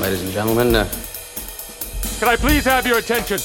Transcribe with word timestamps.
Ladies 0.00 0.22
and 0.22 0.30
gentlemen, 0.32 0.74
uh, 0.74 0.88
Can 2.18 2.28
I 2.28 2.36
please 2.36 2.64
have 2.64 2.86
your 2.86 2.98
attention? 2.98 3.38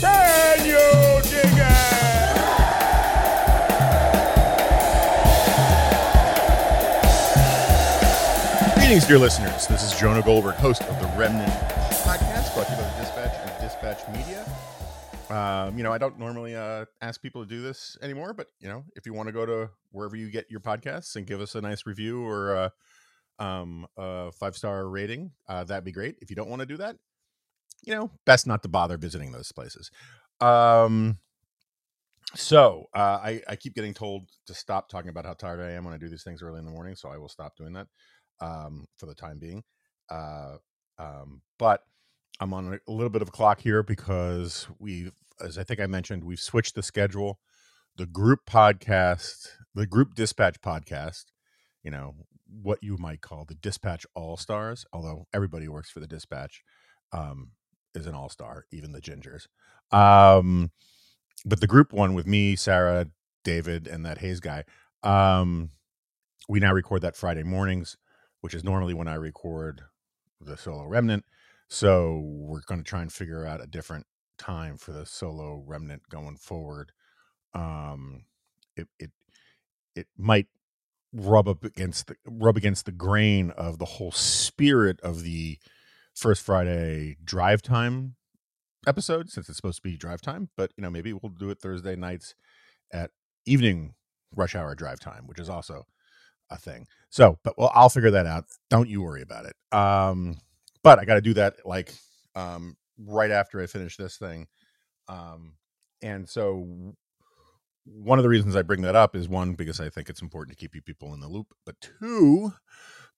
Can 0.00 0.66
you 0.66 1.22
dig 1.22 1.58
it? 1.58 1.82
Greetings, 8.76 9.06
dear 9.06 9.18
listeners. 9.18 9.66
This 9.66 9.82
is 9.82 9.98
Jonah 9.98 10.22
Goldberg, 10.22 10.56
host 10.56 10.82
of 10.82 11.00
the 11.00 11.06
Remnant 11.18 11.50
podcast, 12.04 12.52
brought 12.54 12.66
to 12.66 12.72
you 12.72 12.78
by 12.78 12.88
the 12.88 13.00
Dispatch 13.00 13.34
and 13.48 13.60
Dispatch 13.60 14.08
Media. 14.14 14.44
Um, 15.30 15.78
you 15.78 15.84
know, 15.84 15.92
I 15.92 15.98
don't 15.98 16.18
normally 16.18 16.54
uh, 16.54 16.84
ask 17.00 17.22
people 17.22 17.42
to 17.42 17.48
do 17.48 17.62
this 17.62 17.96
anymore, 18.02 18.34
but 18.34 18.48
you 18.60 18.68
know, 18.68 18.84
if 18.94 19.06
you 19.06 19.14
want 19.14 19.28
to 19.28 19.32
go 19.32 19.46
to 19.46 19.70
wherever 19.92 20.16
you 20.16 20.30
get 20.30 20.50
your 20.50 20.60
podcasts 20.60 21.16
and 21.16 21.26
give 21.26 21.40
us 21.40 21.54
a 21.54 21.60
nice 21.62 21.86
review 21.86 22.22
or 22.22 22.54
uh, 22.56 22.68
um, 23.42 23.86
a 23.96 24.30
five 24.32 24.56
star 24.56 24.88
rating, 24.88 25.32
uh, 25.48 25.64
that'd 25.64 25.84
be 25.84 25.92
great. 25.92 26.16
If 26.20 26.30
you 26.30 26.36
don't 26.36 26.48
want 26.48 26.60
to 26.60 26.66
do 26.66 26.76
that, 26.76 26.96
you 27.82 27.94
know, 27.94 28.10
best 28.24 28.46
not 28.46 28.62
to 28.62 28.68
bother 28.68 28.96
visiting 28.96 29.32
those 29.32 29.50
places. 29.50 29.90
Um, 30.40 31.18
so 32.34 32.86
uh, 32.94 33.18
I, 33.22 33.42
I 33.48 33.56
keep 33.56 33.74
getting 33.74 33.94
told 33.94 34.28
to 34.46 34.54
stop 34.54 34.88
talking 34.88 35.10
about 35.10 35.26
how 35.26 35.34
tired 35.34 35.60
I 35.60 35.72
am 35.72 35.84
when 35.84 35.92
I 35.92 35.98
do 35.98 36.08
these 36.08 36.22
things 36.22 36.42
early 36.42 36.60
in 36.60 36.64
the 36.64 36.70
morning, 36.70 36.94
so 36.94 37.08
I 37.08 37.18
will 37.18 37.28
stop 37.28 37.56
doing 37.56 37.72
that 37.72 37.88
um, 38.40 38.86
for 38.96 39.06
the 39.06 39.14
time 39.14 39.38
being. 39.38 39.64
Uh, 40.08 40.56
um, 40.98 41.42
but 41.58 41.82
I'm 42.40 42.54
on 42.54 42.78
a 42.86 42.92
little 42.92 43.10
bit 43.10 43.22
of 43.22 43.28
a 43.28 43.32
clock 43.32 43.60
here 43.60 43.82
because 43.82 44.68
we've, 44.78 45.12
as 45.44 45.58
I 45.58 45.64
think 45.64 45.80
I 45.80 45.86
mentioned, 45.86 46.24
we've 46.24 46.40
switched 46.40 46.76
the 46.76 46.82
schedule. 46.82 47.40
The 47.96 48.06
group 48.06 48.40
podcast, 48.48 49.48
the 49.74 49.86
group 49.86 50.14
dispatch 50.14 50.60
podcast, 50.62 51.24
you 51.82 51.90
know, 51.90 52.14
what 52.60 52.78
you 52.82 52.96
might 52.98 53.20
call 53.20 53.44
the 53.44 53.54
dispatch 53.54 54.06
all 54.14 54.36
stars, 54.36 54.84
although 54.92 55.26
everybody 55.32 55.68
works 55.68 55.90
for 55.90 56.00
the 56.00 56.06
dispatch 56.06 56.62
um, 57.12 57.50
is 57.94 58.06
an 58.06 58.14
all 58.14 58.28
star, 58.28 58.66
even 58.70 58.92
the 58.92 59.00
gingers. 59.00 59.46
Um, 59.96 60.70
but 61.44 61.60
the 61.60 61.66
group 61.66 61.92
one 61.92 62.14
with 62.14 62.26
me, 62.26 62.56
Sarah, 62.56 63.08
David, 63.44 63.86
and 63.86 64.04
that 64.06 64.18
Hayes 64.18 64.40
guy, 64.40 64.64
um, 65.02 65.70
we 66.48 66.60
now 66.60 66.72
record 66.72 67.02
that 67.02 67.16
Friday 67.16 67.42
mornings, 67.42 67.96
which 68.40 68.54
is 68.54 68.64
normally 68.64 68.94
when 68.94 69.08
I 69.08 69.14
record 69.14 69.82
the 70.40 70.56
solo 70.56 70.84
remnant. 70.86 71.24
So 71.68 72.20
we're 72.24 72.60
going 72.66 72.80
to 72.82 72.88
try 72.88 73.00
and 73.00 73.12
figure 73.12 73.46
out 73.46 73.62
a 73.62 73.66
different 73.66 74.06
time 74.38 74.76
for 74.76 74.92
the 74.92 75.06
solo 75.06 75.62
remnant 75.66 76.02
going 76.10 76.36
forward. 76.36 76.92
Um, 77.54 78.24
it 78.76 78.88
it 78.98 79.10
it 79.94 80.06
might 80.16 80.48
rub 81.12 81.48
up 81.48 81.64
against 81.64 82.06
the 82.06 82.16
rub 82.26 82.56
against 82.56 82.86
the 82.86 82.92
grain 82.92 83.50
of 83.50 83.78
the 83.78 83.84
whole 83.84 84.12
spirit 84.12 85.00
of 85.02 85.22
the 85.22 85.58
first 86.14 86.42
Friday 86.42 87.16
drive 87.24 87.62
time 87.62 88.14
episode 88.86 89.30
since 89.30 89.48
it's 89.48 89.56
supposed 89.56 89.76
to 89.76 89.88
be 89.88 89.96
drive 89.96 90.20
time 90.20 90.48
but 90.56 90.72
you 90.76 90.82
know 90.82 90.90
maybe 90.90 91.12
we'll 91.12 91.30
do 91.38 91.50
it 91.50 91.60
thursday 91.60 91.94
nights 91.94 92.34
at 92.92 93.10
evening 93.46 93.94
rush 94.34 94.56
hour 94.56 94.74
drive 94.74 94.98
time 94.98 95.26
which 95.26 95.38
is 95.38 95.48
also 95.48 95.84
a 96.50 96.56
thing. 96.56 96.86
So 97.10 97.38
but 97.42 97.58
well 97.58 97.72
i'll 97.74 97.88
figure 97.88 98.10
that 98.12 98.26
out. 98.26 98.44
Don't 98.70 98.88
you 98.88 99.02
worry 99.02 99.22
about 99.22 99.46
it. 99.46 99.56
Um 99.76 100.38
but 100.82 100.98
i 100.98 101.04
got 101.04 101.14
to 101.14 101.20
do 101.20 101.34
that 101.34 101.56
like 101.64 101.94
um 102.34 102.76
right 102.98 103.30
after 103.30 103.60
i 103.60 103.66
finish 103.66 103.96
this 103.96 104.16
thing. 104.16 104.46
Um 105.08 105.54
and 106.02 106.28
so 106.28 106.94
one 107.84 108.18
of 108.18 108.22
the 108.22 108.28
reasons 108.28 108.54
i 108.56 108.62
bring 108.62 108.82
that 108.82 108.96
up 108.96 109.16
is 109.16 109.28
one 109.28 109.54
because 109.54 109.80
i 109.80 109.88
think 109.88 110.08
it's 110.08 110.22
important 110.22 110.56
to 110.56 110.60
keep 110.60 110.74
you 110.74 110.82
people 110.82 111.12
in 111.14 111.20
the 111.20 111.28
loop 111.28 111.48
but 111.64 111.76
two 111.80 112.52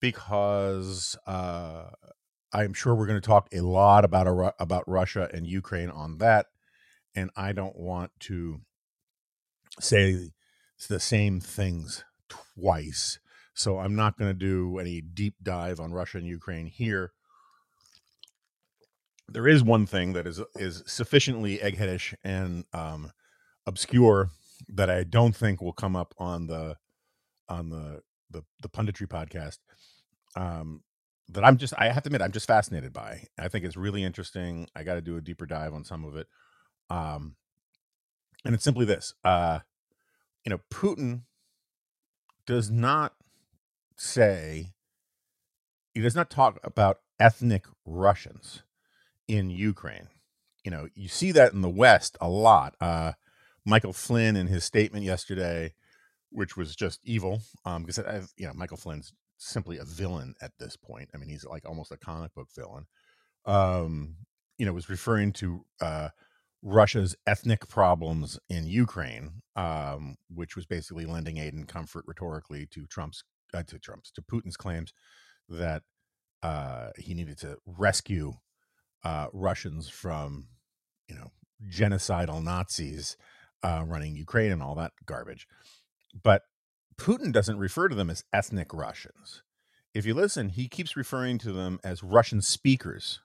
because 0.00 1.16
uh 1.26 1.90
I'm 2.54 2.72
sure 2.72 2.94
we're 2.94 3.08
going 3.08 3.20
to 3.20 3.26
talk 3.26 3.48
a 3.52 3.60
lot 3.62 4.04
about 4.04 4.28
a, 4.28 4.54
about 4.60 4.88
Russia 4.88 5.28
and 5.34 5.44
Ukraine 5.44 5.90
on 5.90 6.18
that, 6.18 6.46
and 7.14 7.30
I 7.36 7.52
don't 7.52 7.76
want 7.76 8.12
to 8.20 8.60
say 9.80 10.30
the 10.88 11.00
same 11.00 11.40
things 11.40 12.04
twice. 12.28 13.18
So 13.54 13.78
I'm 13.78 13.96
not 13.96 14.16
going 14.16 14.30
to 14.30 14.38
do 14.38 14.78
any 14.78 15.00
deep 15.00 15.34
dive 15.42 15.80
on 15.80 15.92
Russia 15.92 16.18
and 16.18 16.26
Ukraine 16.28 16.66
here. 16.66 17.12
There 19.28 19.48
is 19.48 19.64
one 19.64 19.86
thing 19.86 20.12
that 20.12 20.26
is 20.26 20.40
is 20.54 20.84
sufficiently 20.86 21.58
eggheadish 21.58 22.14
and 22.22 22.66
um, 22.72 23.10
obscure 23.66 24.30
that 24.68 24.90
I 24.90 25.04
don't 25.04 25.34
think 25.34 25.60
will 25.60 25.72
come 25.72 25.96
up 25.96 26.14
on 26.18 26.46
the 26.46 26.76
on 27.48 27.70
the 27.70 28.02
the, 28.30 28.42
the 28.60 28.68
punditry 28.68 29.06
podcast. 29.06 29.58
Um, 30.36 30.82
that 31.28 31.44
I'm 31.44 31.56
just 31.56 31.74
I 31.76 31.90
have 31.90 32.02
to 32.02 32.08
admit 32.08 32.22
I'm 32.22 32.32
just 32.32 32.46
fascinated 32.46 32.92
by. 32.92 33.24
I 33.38 33.48
think 33.48 33.64
it's 33.64 33.76
really 33.76 34.04
interesting. 34.04 34.68
I 34.74 34.82
got 34.82 34.94
to 34.94 35.00
do 35.00 35.16
a 35.16 35.20
deeper 35.22 35.46
dive 35.46 35.72
on 35.72 35.84
some 35.84 36.04
of 36.04 36.16
it. 36.16 36.26
Um 36.90 37.36
and 38.44 38.54
it's 38.54 38.64
simply 38.64 38.84
this. 38.84 39.14
Uh 39.24 39.60
you 40.44 40.50
know, 40.50 40.60
Putin 40.70 41.22
does 42.46 42.70
not 42.70 43.14
say 43.96 44.72
he 45.94 46.00
does 46.00 46.14
not 46.16 46.28
talk 46.28 46.58
about 46.62 46.98
ethnic 47.18 47.64
Russians 47.86 48.62
in 49.26 49.48
Ukraine. 49.48 50.08
You 50.62 50.70
know, 50.70 50.88
you 50.94 51.08
see 51.08 51.32
that 51.32 51.52
in 51.52 51.62
the 51.62 51.70
West 51.70 52.18
a 52.20 52.28
lot. 52.28 52.74
Uh 52.80 53.12
Michael 53.64 53.92
Flynn 53.92 54.36
in 54.36 54.46
his 54.46 54.64
statement 54.64 55.04
yesterday 55.04 55.72
which 56.30 56.56
was 56.56 56.74
just 56.74 57.00
evil 57.04 57.40
um 57.64 57.82
because 57.82 57.98
I've, 57.98 58.32
you 58.36 58.46
know 58.46 58.52
Michael 58.54 58.76
Flynn's 58.76 59.12
simply 59.38 59.78
a 59.78 59.84
villain 59.84 60.34
at 60.40 60.52
this 60.58 60.76
point. 60.76 61.10
I 61.14 61.18
mean, 61.18 61.28
he's 61.28 61.44
like 61.44 61.66
almost 61.68 61.92
a 61.92 61.96
comic 61.96 62.34
book 62.34 62.48
villain. 62.54 62.86
Um, 63.44 64.16
you 64.58 64.66
know, 64.66 64.72
was 64.72 64.88
referring 64.88 65.32
to 65.34 65.64
uh, 65.80 66.08
Russia's 66.62 67.16
ethnic 67.26 67.68
problems 67.68 68.38
in 68.48 68.66
Ukraine, 68.66 69.42
um, 69.56 70.16
which 70.28 70.56
was 70.56 70.66
basically 70.66 71.04
lending 71.04 71.38
aid 71.38 71.54
and 71.54 71.68
comfort 71.68 72.04
rhetorically 72.06 72.66
to 72.70 72.86
Trump's 72.86 73.24
uh, 73.52 73.62
to 73.64 73.78
Trump's 73.78 74.10
to 74.12 74.22
Putin's 74.22 74.56
claims 74.56 74.92
that 75.48 75.82
uh, 76.42 76.90
he 76.98 77.14
needed 77.14 77.38
to 77.38 77.58
rescue 77.66 78.34
uh, 79.04 79.26
Russians 79.32 79.88
from, 79.88 80.48
you 81.08 81.14
know, 81.14 81.30
genocidal 81.70 82.42
Nazis 82.42 83.16
uh, 83.64 83.84
running 83.86 84.16
Ukraine 84.16 84.52
and 84.52 84.62
all 84.62 84.76
that 84.76 84.92
garbage. 85.06 85.48
But 86.22 86.42
Putin 86.98 87.32
doesn't 87.32 87.58
refer 87.58 87.88
to 87.88 87.96
them 87.96 88.10
as 88.10 88.24
ethnic 88.32 88.74
Russians. 88.74 89.42
If 89.94 90.06
you 90.06 90.14
listen, 90.14 90.50
he 90.50 90.68
keeps 90.68 90.96
referring 90.96 91.38
to 91.40 91.52
them 91.52 91.80
as 91.84 92.04
Russian 92.04 92.42
speakers. 92.42 93.20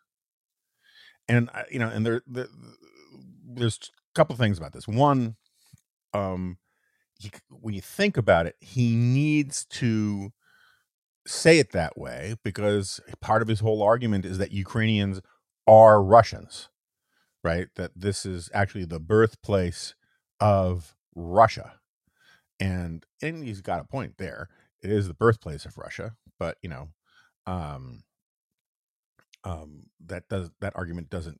And 1.29 1.49
you 1.71 1.79
know, 1.79 1.89
and 1.89 2.05
there, 2.05 2.23
there 2.27 2.47
there's 3.47 3.79
a 3.83 4.15
couple 4.15 4.35
things 4.37 4.57
about 4.59 4.73
this. 4.73 4.87
One, 4.87 5.37
um, 6.13 6.59
he, 7.19 7.31
when 7.49 7.75
you 7.75 7.81
think 7.81 8.17
about 8.17 8.47
it, 8.47 8.55
he 8.61 8.95
needs 8.95 9.65
to 9.65 10.31
say 11.27 11.59
it 11.59 11.71
that 11.73 11.97
way 11.97 12.35
because 12.43 13.01
part 13.21 13.41
of 13.43 13.49
his 13.49 13.61
whole 13.61 13.83
argument 13.83 14.25
is 14.25 14.37
that 14.39 14.51
Ukrainians 14.53 15.21
are 15.67 16.03
Russians. 16.03 16.69
right? 17.43 17.67
That 17.75 17.91
this 17.95 18.25
is 18.25 18.49
actually 18.53 18.85
the 18.85 18.99
birthplace 18.99 19.95
of 20.39 20.95
Russia. 21.15 21.73
And 22.59 23.05
and 23.21 23.43
he's 23.43 23.61
got 23.61 23.81
a 23.81 23.85
point 23.85 24.15
there. 24.17 24.49
It 24.81 24.91
is 24.91 25.07
the 25.07 25.13
birthplace 25.13 25.65
of 25.65 25.77
Russia, 25.77 26.15
but 26.39 26.57
you 26.61 26.69
know, 26.69 26.89
um 27.47 28.03
um 29.43 29.83
that 30.05 30.27
does 30.29 30.49
that 30.59 30.75
argument 30.75 31.09
doesn't 31.09 31.39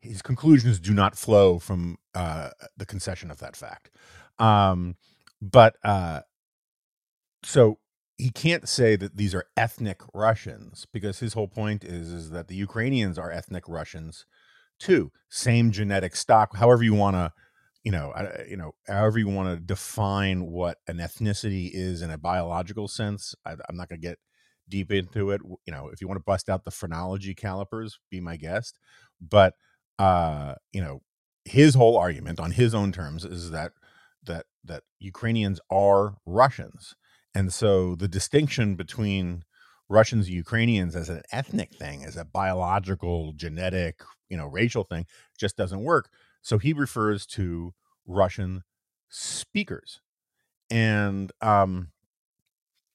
his 0.00 0.22
conclusions 0.22 0.78
do 0.78 0.92
not 0.92 1.16
flow 1.16 1.58
from 1.58 1.96
uh 2.14 2.50
the 2.76 2.86
concession 2.86 3.30
of 3.30 3.38
that 3.38 3.56
fact. 3.56 3.90
Um 4.38 4.96
but 5.40 5.76
uh 5.84 6.20
so 7.44 7.78
he 8.16 8.30
can't 8.30 8.68
say 8.68 8.96
that 8.96 9.16
these 9.16 9.34
are 9.34 9.46
ethnic 9.56 10.00
Russians 10.14 10.86
because 10.92 11.18
his 11.18 11.32
whole 11.34 11.48
point 11.48 11.84
is 11.84 12.12
is 12.12 12.30
that 12.30 12.48
the 12.48 12.54
Ukrainians 12.54 13.18
are 13.18 13.30
ethnic 13.30 13.64
Russians 13.68 14.24
too. 14.78 15.12
Same 15.30 15.70
genetic 15.72 16.16
stock, 16.16 16.56
however 16.56 16.82
you 16.84 16.94
want 16.94 17.16
to, 17.16 17.32
you 17.84 17.92
know, 17.92 18.10
uh, 18.12 18.42
you 18.48 18.56
know, 18.56 18.72
however 18.86 19.18
you 19.18 19.28
want 19.28 19.48
to 19.54 19.62
define 19.64 20.46
what 20.46 20.78
an 20.88 20.98
ethnicity 20.98 21.70
is 21.72 22.02
in 22.02 22.10
a 22.10 22.18
biological 22.18 22.88
sense. 22.88 23.34
I, 23.46 23.52
I'm 23.68 23.76
not 23.76 23.88
going 23.88 24.00
to 24.00 24.06
get 24.06 24.18
deep 24.68 24.90
into 24.90 25.30
it. 25.30 25.40
You 25.66 25.72
know, 25.72 25.88
if 25.92 26.00
you 26.00 26.08
want 26.08 26.18
to 26.18 26.24
bust 26.24 26.48
out 26.48 26.64
the 26.64 26.70
phrenology 26.70 27.34
calipers, 27.34 27.98
be 28.10 28.20
my 28.20 28.36
guest. 28.36 28.78
But 29.20 29.54
uh, 29.98 30.54
you 30.72 30.82
know, 30.82 31.02
his 31.44 31.74
whole 31.74 31.96
argument 31.96 32.40
on 32.40 32.52
his 32.52 32.74
own 32.74 32.90
terms 32.92 33.24
is 33.24 33.50
that 33.50 33.72
that 34.24 34.46
that 34.64 34.82
Ukrainians 34.98 35.60
are 35.70 36.16
Russians 36.26 36.94
and 37.34 37.52
so 37.52 37.94
the 37.96 38.08
distinction 38.08 38.76
between 38.76 39.44
Russians 39.88 40.26
and 40.26 40.34
Ukrainians 40.34 40.96
as 40.96 41.08
an 41.08 41.22
ethnic 41.32 41.74
thing, 41.74 42.04
as 42.04 42.16
a 42.16 42.24
biological, 42.24 43.32
genetic, 43.34 44.00
you 44.28 44.36
know, 44.36 44.46
racial 44.46 44.84
thing, 44.84 45.04
just 45.38 45.56
doesn't 45.56 45.82
work. 45.82 46.08
So 46.44 46.58
he 46.58 46.74
refers 46.74 47.26
to 47.28 47.74
Russian 48.06 48.64
speakers. 49.10 50.00
And 50.70 51.32
um 51.42 51.90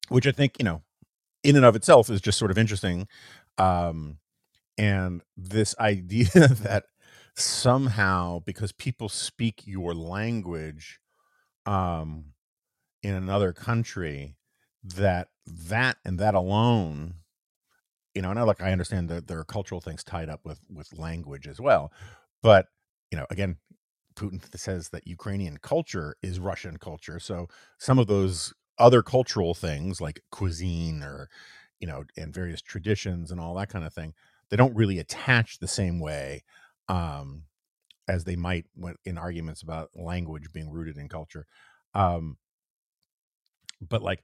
which 0.09 0.27
I 0.27 0.31
think, 0.31 0.55
you 0.59 0.65
know, 0.65 0.81
in 1.43 1.55
and 1.55 1.65
of 1.65 1.75
itself 1.75 2.09
is 2.09 2.21
just 2.21 2.37
sort 2.39 2.51
of 2.51 2.57
interesting. 2.57 3.07
Um 3.57 4.19
and 4.77 5.21
this 5.37 5.75
idea 5.81 6.29
that 6.33 6.85
somehow 7.35 8.39
because 8.45 8.71
people 8.73 9.09
speak 9.09 9.63
your 9.65 9.93
language 9.95 10.99
um 11.65 12.25
in 13.03 13.15
another 13.15 13.53
country 13.53 14.35
that 14.83 15.29
that 15.47 15.97
and 16.05 16.19
that 16.19 16.35
alone 16.35 17.15
you 18.15 18.21
know 18.21 18.29
and 18.29 18.39
I 18.39 18.43
like 18.43 18.61
I 18.61 18.71
understand 18.71 19.09
that 19.09 19.27
there 19.27 19.39
are 19.39 19.43
cultural 19.45 19.81
things 19.81 20.03
tied 20.03 20.29
up 20.29 20.41
with 20.45 20.59
with 20.69 20.97
language 20.97 21.47
as 21.47 21.59
well 21.59 21.91
but 22.41 22.67
you 23.11 23.17
know 23.17 23.25
again 23.29 23.57
Putin 24.15 24.41
says 24.57 24.89
that 24.89 25.07
Ukrainian 25.07 25.57
culture 25.57 26.15
is 26.21 26.39
Russian 26.39 26.77
culture 26.77 27.19
so 27.19 27.47
some 27.77 27.99
of 27.99 28.07
those 28.07 28.53
other 28.77 29.01
cultural 29.01 29.53
things 29.53 30.01
like 30.01 30.21
cuisine 30.31 31.03
or 31.03 31.29
you 31.79 31.87
know 31.87 32.03
and 32.17 32.33
various 32.33 32.61
traditions 32.61 33.31
and 33.31 33.39
all 33.39 33.55
that 33.55 33.69
kind 33.69 33.85
of 33.85 33.93
thing 33.93 34.13
they 34.49 34.57
don't 34.57 34.75
really 34.75 34.99
attach 34.99 35.59
the 35.59 35.67
same 35.67 35.99
way 35.99 36.43
um 36.87 37.43
as 38.07 38.23
they 38.23 38.35
might 38.35 38.65
in 39.05 39.17
arguments 39.17 39.61
about 39.61 39.89
language 39.95 40.51
being 40.53 40.69
rooted 40.71 40.97
in 40.97 41.07
culture 41.07 41.45
um 41.93 42.37
but 43.81 44.01
like 44.01 44.23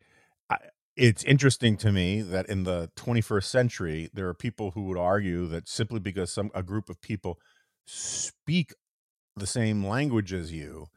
I, 0.49 0.57
it's 0.95 1.23
interesting 1.23 1.77
to 1.77 1.91
me 1.91 2.21
that 2.21 2.47
in 2.47 2.63
the 2.63 2.89
21st 2.95 3.43
century 3.43 4.09
there 4.13 4.27
are 4.27 4.33
people 4.33 4.71
who 4.71 4.83
would 4.83 4.97
argue 4.97 5.47
that 5.47 5.67
simply 5.67 5.99
because 5.99 6.31
some 6.31 6.51
a 6.53 6.63
group 6.63 6.89
of 6.89 7.01
people 7.01 7.39
speak 7.85 8.73
the 9.35 9.47
same 9.47 9.85
language 9.85 10.33
as 10.33 10.51
you 10.51 10.87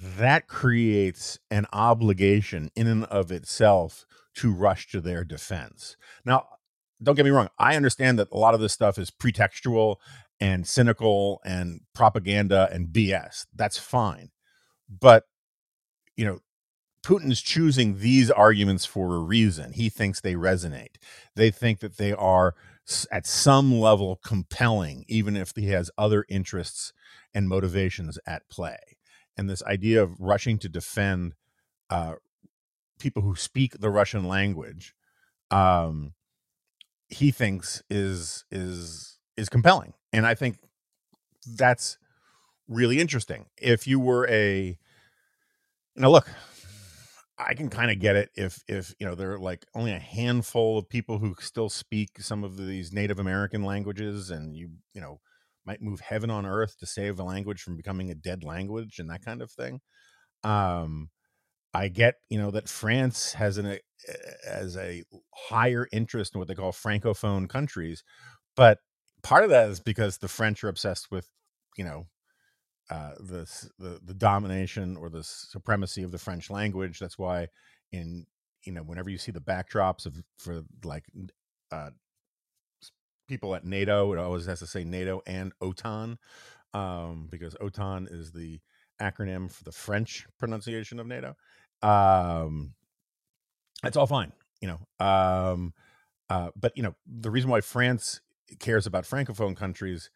that 0.00 0.48
creates 0.48 1.38
an 1.50 1.66
obligation 1.72 2.70
in 2.74 2.86
and 2.86 3.04
of 3.04 3.30
itself 3.30 4.06
to 4.34 4.52
rush 4.52 4.88
to 4.88 5.00
their 5.00 5.24
defense 5.24 5.96
now 6.24 6.46
don't 7.02 7.16
get 7.16 7.24
me 7.24 7.30
wrong 7.30 7.48
i 7.58 7.76
understand 7.76 8.18
that 8.18 8.28
a 8.32 8.38
lot 8.38 8.54
of 8.54 8.60
this 8.60 8.72
stuff 8.72 8.98
is 8.98 9.10
pretextual 9.10 9.96
and 10.40 10.66
cynical 10.66 11.40
and 11.44 11.80
propaganda 11.94 12.68
and 12.72 12.88
bs 12.88 13.46
that's 13.54 13.78
fine 13.78 14.30
but 14.88 15.24
you 16.16 16.24
know 16.24 16.38
Putin's 17.02 17.42
choosing 17.42 17.98
these 17.98 18.30
arguments 18.30 18.84
for 18.84 19.16
a 19.16 19.20
reason. 19.20 19.72
He 19.72 19.88
thinks 19.88 20.20
they 20.20 20.34
resonate. 20.34 20.96
They 21.34 21.50
think 21.50 21.80
that 21.80 21.96
they 21.96 22.12
are 22.12 22.54
at 23.10 23.26
some 23.26 23.78
level 23.78 24.18
compelling, 24.24 25.04
even 25.08 25.36
if 25.36 25.52
he 25.54 25.68
has 25.68 25.90
other 25.96 26.24
interests 26.28 26.92
and 27.34 27.48
motivations 27.48 28.18
at 28.26 28.48
play. 28.48 28.78
And 29.36 29.48
this 29.48 29.62
idea 29.64 30.02
of 30.02 30.20
rushing 30.20 30.58
to 30.58 30.68
defend 30.68 31.34
uh, 31.88 32.14
people 32.98 33.22
who 33.22 33.34
speak 33.34 33.78
the 33.78 33.90
Russian 33.90 34.24
language, 34.24 34.94
um, 35.50 36.12
he 37.08 37.30
thinks 37.30 37.82
is 37.88 38.44
is 38.50 39.18
is 39.36 39.48
compelling. 39.48 39.94
And 40.12 40.26
I 40.26 40.34
think 40.34 40.58
that's 41.46 41.98
really 42.68 43.00
interesting. 43.00 43.46
If 43.60 43.86
you 43.86 44.00
were 44.00 44.28
a 44.28 44.78
now 45.96 46.10
look, 46.10 46.28
I 47.46 47.54
can 47.54 47.68
kind 47.68 47.90
of 47.90 47.98
get 47.98 48.16
it 48.16 48.30
if 48.36 48.62
if 48.68 48.94
you 48.98 49.06
know 49.06 49.14
there 49.14 49.32
are 49.32 49.38
like 49.38 49.66
only 49.74 49.92
a 49.92 49.98
handful 49.98 50.78
of 50.78 50.88
people 50.88 51.18
who 51.18 51.34
still 51.40 51.68
speak 51.68 52.20
some 52.20 52.44
of 52.44 52.56
these 52.56 52.92
Native 52.92 53.18
American 53.18 53.64
languages, 53.64 54.30
and 54.30 54.56
you 54.56 54.70
you 54.94 55.00
know 55.00 55.20
might 55.64 55.82
move 55.82 56.00
heaven 56.00 56.30
on 56.30 56.46
earth 56.46 56.76
to 56.78 56.86
save 56.86 57.18
a 57.18 57.24
language 57.24 57.62
from 57.62 57.76
becoming 57.76 58.10
a 58.10 58.14
dead 58.14 58.44
language 58.44 58.98
and 58.98 59.08
that 59.10 59.24
kind 59.24 59.40
of 59.42 59.50
thing. 59.50 59.80
Um, 60.44 61.10
I 61.74 61.88
get 61.88 62.16
you 62.28 62.38
know 62.38 62.50
that 62.52 62.68
France 62.68 63.34
has 63.34 63.58
an 63.58 63.78
as 64.46 64.76
a 64.76 65.04
higher 65.34 65.88
interest 65.92 66.34
in 66.34 66.38
what 66.38 66.48
they 66.48 66.54
call 66.54 66.72
francophone 66.72 67.48
countries, 67.48 68.04
but 68.56 68.78
part 69.22 69.44
of 69.44 69.50
that 69.50 69.70
is 69.70 69.80
because 69.80 70.18
the 70.18 70.28
French 70.28 70.64
are 70.64 70.68
obsessed 70.68 71.10
with 71.10 71.28
you 71.76 71.84
know 71.84 72.06
uh, 72.92 73.14
the, 73.20 73.70
the 73.78 74.00
the 74.04 74.12
domination 74.12 74.98
or 74.98 75.08
the 75.08 75.24
supremacy 75.24 76.02
of 76.02 76.12
the 76.12 76.18
French 76.18 76.50
language. 76.50 76.98
That's 76.98 77.18
why 77.18 77.48
in 77.90 78.26
you 78.64 78.72
know 78.72 78.82
whenever 78.82 79.08
you 79.08 79.16
see 79.16 79.32
the 79.32 79.40
backdrops 79.40 80.04
of 80.04 80.22
for 80.38 80.62
like 80.84 81.04
uh, 81.70 81.90
people 83.28 83.54
at 83.54 83.64
NATO, 83.64 84.12
it 84.12 84.18
always 84.18 84.44
has 84.44 84.58
to 84.58 84.66
say 84.66 84.84
NATO 84.84 85.22
and 85.26 85.54
OTAN 85.62 86.18
um, 86.74 87.28
because 87.30 87.54
OTAN 87.54 88.12
is 88.12 88.32
the 88.32 88.60
acronym 89.00 89.50
for 89.50 89.64
the 89.64 89.72
French 89.72 90.26
pronunciation 90.38 91.00
of 91.00 91.06
NATO. 91.06 91.34
Um, 91.80 92.74
that's 93.82 93.96
all 93.96 94.06
fine, 94.06 94.32
you 94.60 94.68
know. 94.68 95.04
Um, 95.04 95.72
uh, 96.28 96.50
but 96.54 96.76
you 96.76 96.82
know 96.82 96.94
the 97.06 97.30
reason 97.30 97.48
why 97.48 97.62
France 97.62 98.20
cares 98.58 98.86
about 98.86 99.04
francophone 99.04 99.56
countries 99.56 100.10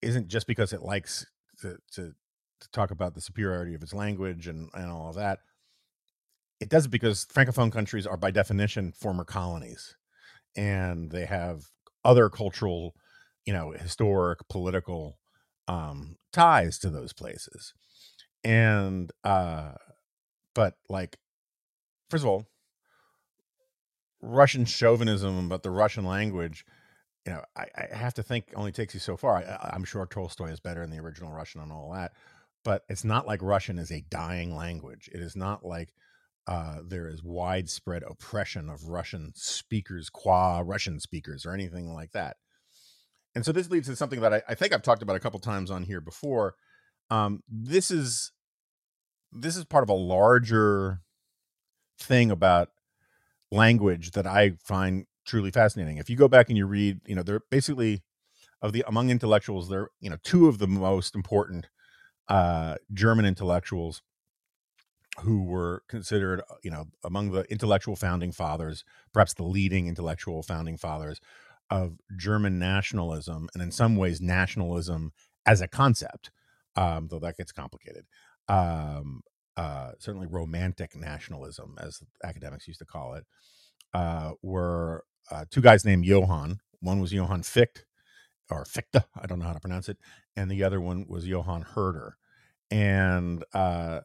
isn't 0.00 0.28
just 0.28 0.46
because 0.46 0.72
it 0.72 0.82
likes 0.82 1.26
to, 1.60 1.78
to 1.92 2.14
to 2.60 2.70
talk 2.70 2.90
about 2.90 3.14
the 3.14 3.20
superiority 3.20 3.74
of 3.74 3.82
its 3.82 3.94
language 3.94 4.46
and 4.46 4.70
and 4.74 4.90
all 4.90 5.10
of 5.10 5.16
that. 5.16 5.40
It 6.60 6.68
does 6.68 6.86
it 6.86 6.90
because 6.90 7.26
francophone 7.26 7.72
countries 7.72 8.06
are 8.06 8.16
by 8.16 8.30
definition 8.30 8.92
former 8.92 9.24
colonies, 9.24 9.96
and 10.56 11.10
they 11.10 11.26
have 11.26 11.64
other 12.04 12.28
cultural, 12.30 12.94
you 13.44 13.52
know, 13.52 13.72
historic, 13.72 14.48
political 14.48 15.18
um, 15.68 16.16
ties 16.32 16.78
to 16.80 16.90
those 16.90 17.12
places. 17.12 17.74
And 18.44 19.10
uh, 19.24 19.72
but 20.54 20.74
like, 20.88 21.18
first 22.08 22.24
of 22.24 22.28
all, 22.28 22.46
Russian 24.22 24.64
chauvinism 24.64 25.46
about 25.46 25.62
the 25.62 25.70
Russian 25.70 26.04
language 26.04 26.64
you 27.26 27.32
know, 27.32 27.42
I, 27.56 27.66
I, 27.76 27.96
have 27.96 28.14
to 28.14 28.22
think 28.22 28.52
only 28.54 28.72
takes 28.72 28.94
you 28.94 29.00
so 29.00 29.16
far. 29.16 29.36
I, 29.36 29.74
am 29.74 29.84
sure 29.84 30.06
Tolstoy 30.06 30.50
is 30.50 30.60
better 30.60 30.82
in 30.82 30.90
the 30.90 30.98
original 30.98 31.32
Russian 31.32 31.62
and 31.62 31.72
all 31.72 31.92
that, 31.94 32.12
but 32.64 32.84
it's 32.88 33.04
not 33.04 33.26
like 33.26 33.40
Russian 33.42 33.78
is 33.78 33.90
a 33.90 34.04
dying 34.10 34.54
language. 34.54 35.08
It 35.12 35.20
is 35.20 35.34
not 35.34 35.64
like 35.64 35.94
uh, 36.46 36.80
there 36.86 37.08
is 37.08 37.22
widespread 37.22 38.02
oppression 38.02 38.68
of 38.68 38.88
Russian 38.88 39.32
speakers, 39.34 40.10
qua 40.10 40.62
Russian 40.64 41.00
speakers, 41.00 41.46
or 41.46 41.52
anything 41.52 41.92
like 41.94 42.12
that. 42.12 42.36
And 43.34 43.44
so 43.44 43.52
this 43.52 43.70
leads 43.70 43.88
to 43.88 43.96
something 43.96 44.20
that 44.20 44.34
I, 44.34 44.42
I 44.50 44.54
think 44.54 44.72
I've 44.72 44.82
talked 44.82 45.02
about 45.02 45.16
a 45.16 45.20
couple 45.20 45.40
times 45.40 45.70
on 45.70 45.84
here 45.84 46.00
before. 46.00 46.54
Um, 47.10 47.42
this 47.48 47.90
is 47.90 48.32
this 49.32 49.56
is 49.56 49.64
part 49.64 49.82
of 49.82 49.88
a 49.88 49.94
larger 49.94 51.00
thing 51.98 52.30
about 52.30 52.68
language 53.50 54.12
that 54.12 54.26
I 54.26 54.52
find 54.62 55.06
truly 55.24 55.50
fascinating. 55.50 55.98
If 55.98 56.10
you 56.10 56.16
go 56.16 56.28
back 56.28 56.48
and 56.48 56.56
you 56.56 56.66
read, 56.66 57.00
you 57.06 57.14
know, 57.14 57.22
they're 57.22 57.42
basically 57.50 58.02
of 58.62 58.72
the 58.72 58.84
among 58.86 59.10
intellectuals, 59.10 59.68
they're 59.68 59.88
you 60.00 60.10
know 60.10 60.18
two 60.22 60.48
of 60.48 60.58
the 60.58 60.66
most 60.66 61.14
important 61.14 61.66
uh, 62.28 62.76
German 62.92 63.24
intellectuals 63.24 64.02
who 65.20 65.44
were 65.44 65.82
considered, 65.88 66.40
uh, 66.50 66.54
you 66.62 66.70
know, 66.70 66.86
among 67.04 67.30
the 67.30 67.42
intellectual 67.50 67.94
founding 67.94 68.32
fathers, 68.32 68.84
perhaps 69.12 69.34
the 69.34 69.44
leading 69.44 69.86
intellectual 69.86 70.42
founding 70.42 70.76
fathers, 70.76 71.20
of 71.70 71.98
German 72.16 72.58
nationalism, 72.58 73.48
and 73.54 73.62
in 73.62 73.70
some 73.70 73.96
ways 73.96 74.20
nationalism 74.20 75.12
as 75.46 75.60
a 75.60 75.68
concept, 75.68 76.30
um, 76.76 77.08
though 77.08 77.18
that 77.18 77.36
gets 77.36 77.52
complicated. 77.52 78.06
Um, 78.48 79.22
uh, 79.56 79.92
certainly, 79.98 80.26
romantic 80.26 80.96
nationalism, 80.96 81.76
as 81.80 82.02
academics 82.24 82.66
used 82.66 82.80
to 82.80 82.84
call 82.84 83.14
it, 83.14 83.24
uh, 83.94 84.32
were 84.42 85.04
uh, 85.30 85.44
two 85.50 85.60
guys 85.60 85.84
named 85.84 86.04
Johann. 86.04 86.58
One 86.80 87.00
was 87.00 87.12
Johann 87.12 87.42
Ficht, 87.42 87.84
or 88.50 88.64
Fichte, 88.64 89.04
I 89.20 89.26
don't 89.26 89.38
know 89.38 89.46
how 89.46 89.54
to 89.54 89.60
pronounce 89.60 89.88
it, 89.88 89.98
and 90.36 90.50
the 90.50 90.62
other 90.62 90.80
one 90.80 91.06
was 91.08 91.26
Johann 91.26 91.62
Herder. 91.62 92.16
And 92.70 93.44
uh, 93.54 94.00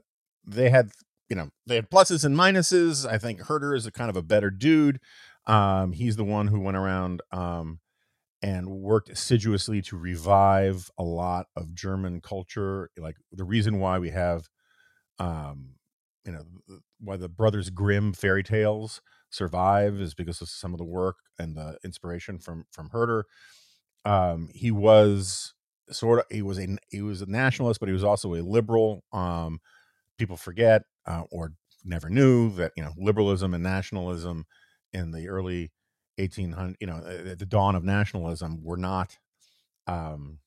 they 0.45 0.69
had, 0.69 0.91
you 1.29 1.35
know, 1.35 1.49
they 1.65 1.75
had 1.75 1.89
pluses 1.89 2.23
and 2.23 2.35
minuses. 2.35 3.05
I 3.05 3.17
think 3.17 3.41
Herder 3.41 3.75
is 3.75 3.85
a 3.85 3.91
kind 3.91 4.09
of 4.09 4.15
a 4.15 4.21
better 4.21 4.49
dude. 4.49 4.99
Um, 5.45 5.93
he's 5.93 6.15
the 6.15 6.23
one 6.23 6.47
who 6.47 6.59
went 6.59 6.77
around 6.77 7.21
um, 7.31 7.79
and 8.41 8.69
worked 8.69 9.09
assiduously 9.09 9.81
to 9.83 9.97
revive 9.97 10.89
a 10.97 11.03
lot 11.03 11.47
of 11.55 11.73
German 11.73 12.21
culture. 12.21 12.91
Like 12.97 13.15
the 13.31 13.43
reason 13.43 13.79
why 13.79 13.99
we 13.99 14.11
have, 14.11 14.47
um, 15.17 15.75
you 16.25 16.31
know, 16.31 16.43
why 16.99 17.17
the 17.17 17.29
Brothers 17.29 17.69
Grimm 17.69 18.13
fairy 18.13 18.43
tales 18.43 19.01
survive 19.29 19.95
is 19.95 20.13
because 20.13 20.41
of 20.41 20.49
some 20.49 20.73
of 20.73 20.77
the 20.77 20.85
work 20.85 21.17
and 21.37 21.55
the 21.55 21.77
inspiration 21.83 22.39
from 22.39 22.65
from 22.71 22.89
Herder. 22.89 23.25
Um, 24.05 24.49
he 24.53 24.71
was 24.71 25.53
sort 25.91 26.19
of 26.19 26.25
he 26.29 26.41
was 26.41 26.59
a 26.59 26.77
he 26.89 27.01
was 27.01 27.21
a 27.21 27.29
nationalist, 27.29 27.79
but 27.79 27.89
he 27.89 27.93
was 27.93 28.03
also 28.03 28.35
a 28.35 28.41
liberal. 28.41 29.03
Um, 29.11 29.59
people 30.17 30.37
forget 30.37 30.83
uh, 31.05 31.23
or 31.31 31.53
never 31.83 32.09
knew 32.09 32.51
that 32.51 32.71
you 32.75 32.83
know 32.83 32.93
liberalism 32.97 33.53
and 33.53 33.63
nationalism 33.63 34.45
in 34.93 35.11
the 35.11 35.27
early 35.27 35.71
1800 36.17 36.75
you 36.79 36.87
know 36.87 36.97
at 37.05 37.39
the 37.39 37.45
dawn 37.45 37.75
of 37.75 37.83
nationalism 37.83 38.61
were 38.63 38.77
not 38.77 39.17
um, 39.87 40.39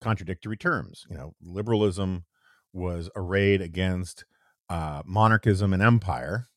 contradictory 0.00 0.56
terms 0.56 1.06
you 1.10 1.16
know 1.16 1.34
liberalism 1.42 2.24
was 2.72 3.08
arrayed 3.16 3.62
against 3.62 4.24
uh, 4.68 5.02
monarchism 5.06 5.72
and 5.72 5.82
empire 5.82 6.48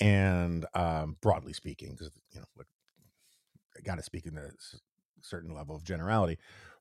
and 0.00 0.66
um, 0.74 1.16
broadly 1.20 1.52
speaking 1.52 1.92
because 1.92 2.10
you 2.32 2.40
know 2.40 2.64
I 3.76 3.80
got 3.80 3.96
to 3.96 4.02
speak 4.02 4.26
in 4.26 4.36
a 4.36 4.50
certain 5.22 5.54
level 5.54 5.74
of 5.76 5.84
generality 5.84 6.38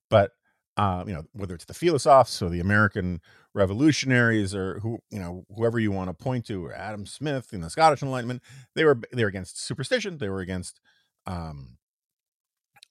but 0.10 0.32
uh, 0.78 1.04
you 1.08 1.14
know 1.14 1.24
whether 1.34 1.56
it's 1.56 1.66
the 1.66 1.74
philosophes 1.74 2.42
or 2.42 2.50
the 2.50 2.60
American 2.60 3.22
revolutionaries 3.54 4.54
or 4.54 4.80
who 4.80 5.00
you 5.10 5.20
know 5.20 5.46
whoever 5.56 5.80
you 5.80 5.92
want 5.92 6.10
to 6.10 6.14
point 6.14 6.46
to 6.48 6.66
or 6.66 6.74
Adam 6.74 7.06
Smith 7.06 7.54
in 7.54 7.62
the 7.62 7.70
Scottish 7.70 8.04
Enlightenment 8.04 8.42
they 8.76 8.84
were 8.84 9.00
they 9.14 9.24
were 9.24 9.30
against 9.30 9.64
superstition 9.64 10.18
they 10.18 10.30
were 10.30 10.42
against 10.42 10.82
um 11.26 11.78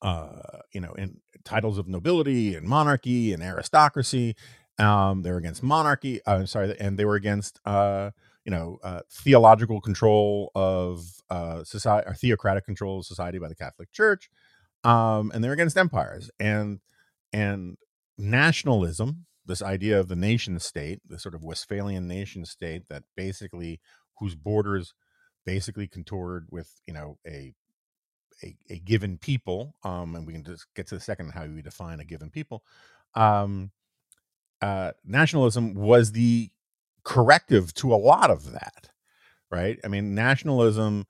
uh 0.03 0.61
you 0.73 0.81
know 0.81 0.93
in 0.95 1.21
titles 1.45 1.77
of 1.79 1.87
nobility 1.87 2.55
and 2.55 2.67
monarchy 2.67 3.33
and 3.33 3.43
aristocracy 3.43 4.35
um 4.79 5.23
they 5.23 5.31
were 5.31 5.37
against 5.37 5.63
monarchy 5.63 6.25
uh, 6.25 6.37
I'm 6.37 6.47
sorry 6.47 6.75
and 6.81 6.99
they 6.99 7.05
were 7.05 7.17
against 7.17 7.61
uh 7.67 8.11
you 8.45 8.51
know 8.51 8.79
uh, 8.83 9.01
theological 9.11 9.81
control 9.81 10.51
of 10.55 11.05
uh 11.31 11.65
society 11.65 12.09
or 12.09 12.15
theocratic 12.15 12.65
control 12.65 12.99
of 12.99 13.07
society 13.07 13.39
by 13.39 13.49
the 13.49 13.55
Catholic 13.55 13.91
Church 13.93 14.31
um 14.85 15.31
and 15.35 15.43
they're 15.43 15.53
against 15.53 15.77
empires. 15.79 16.31
And 16.39 16.81
and 17.33 17.77
nationalism 18.19 19.27
this 19.47 19.63
idea 19.63 19.99
of 19.99 20.09
the 20.09 20.17
nation 20.17 20.59
state 20.59 21.01
the 21.09 21.19
sort 21.19 21.35
of 21.35 21.43
westphalian 21.43 22.07
nation 22.07 22.45
state 22.45 22.89
that 22.89 23.03
basically 23.17 23.81
whose 24.19 24.35
borders 24.35 24.95
basically 25.45 25.87
contoured 25.89 26.47
with 26.51 26.81
you 26.87 26.95
know 26.95 27.19
a 27.27 27.55
a, 28.43 28.57
a 28.71 28.79
given 28.79 29.19
people 29.19 29.75
um 29.85 30.15
and 30.17 30.27
we 30.27 30.33
can 30.33 30.45
just 30.45 30.67
get 30.75 30.87
to 30.87 30.95
the 30.95 31.01
second 31.01 31.33
how 31.33 31.45
we 31.47 31.63
define 31.63 32.01
a 32.01 32.05
given 32.05 32.31
people 32.31 32.63
um 33.15 33.71
uh 34.63 34.93
nationalism 35.05 35.75
was 35.75 36.13
the 36.13 36.51
corrective 37.05 37.75
to 37.75 37.95
a 37.95 37.97
lot 37.97 38.31
of 38.31 38.53
that 38.53 38.91
right? 39.51 39.79
I 39.85 39.89
mean 39.89 40.15
nationalism 40.15 41.07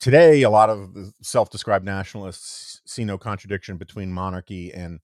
today 0.00 0.42
a 0.42 0.50
lot 0.50 0.70
of 0.70 0.94
self-described 1.22 1.84
nationalists 1.84 2.80
see 2.86 3.04
no 3.04 3.18
contradiction 3.18 3.76
between 3.76 4.12
monarchy 4.12 4.72
and 4.72 5.00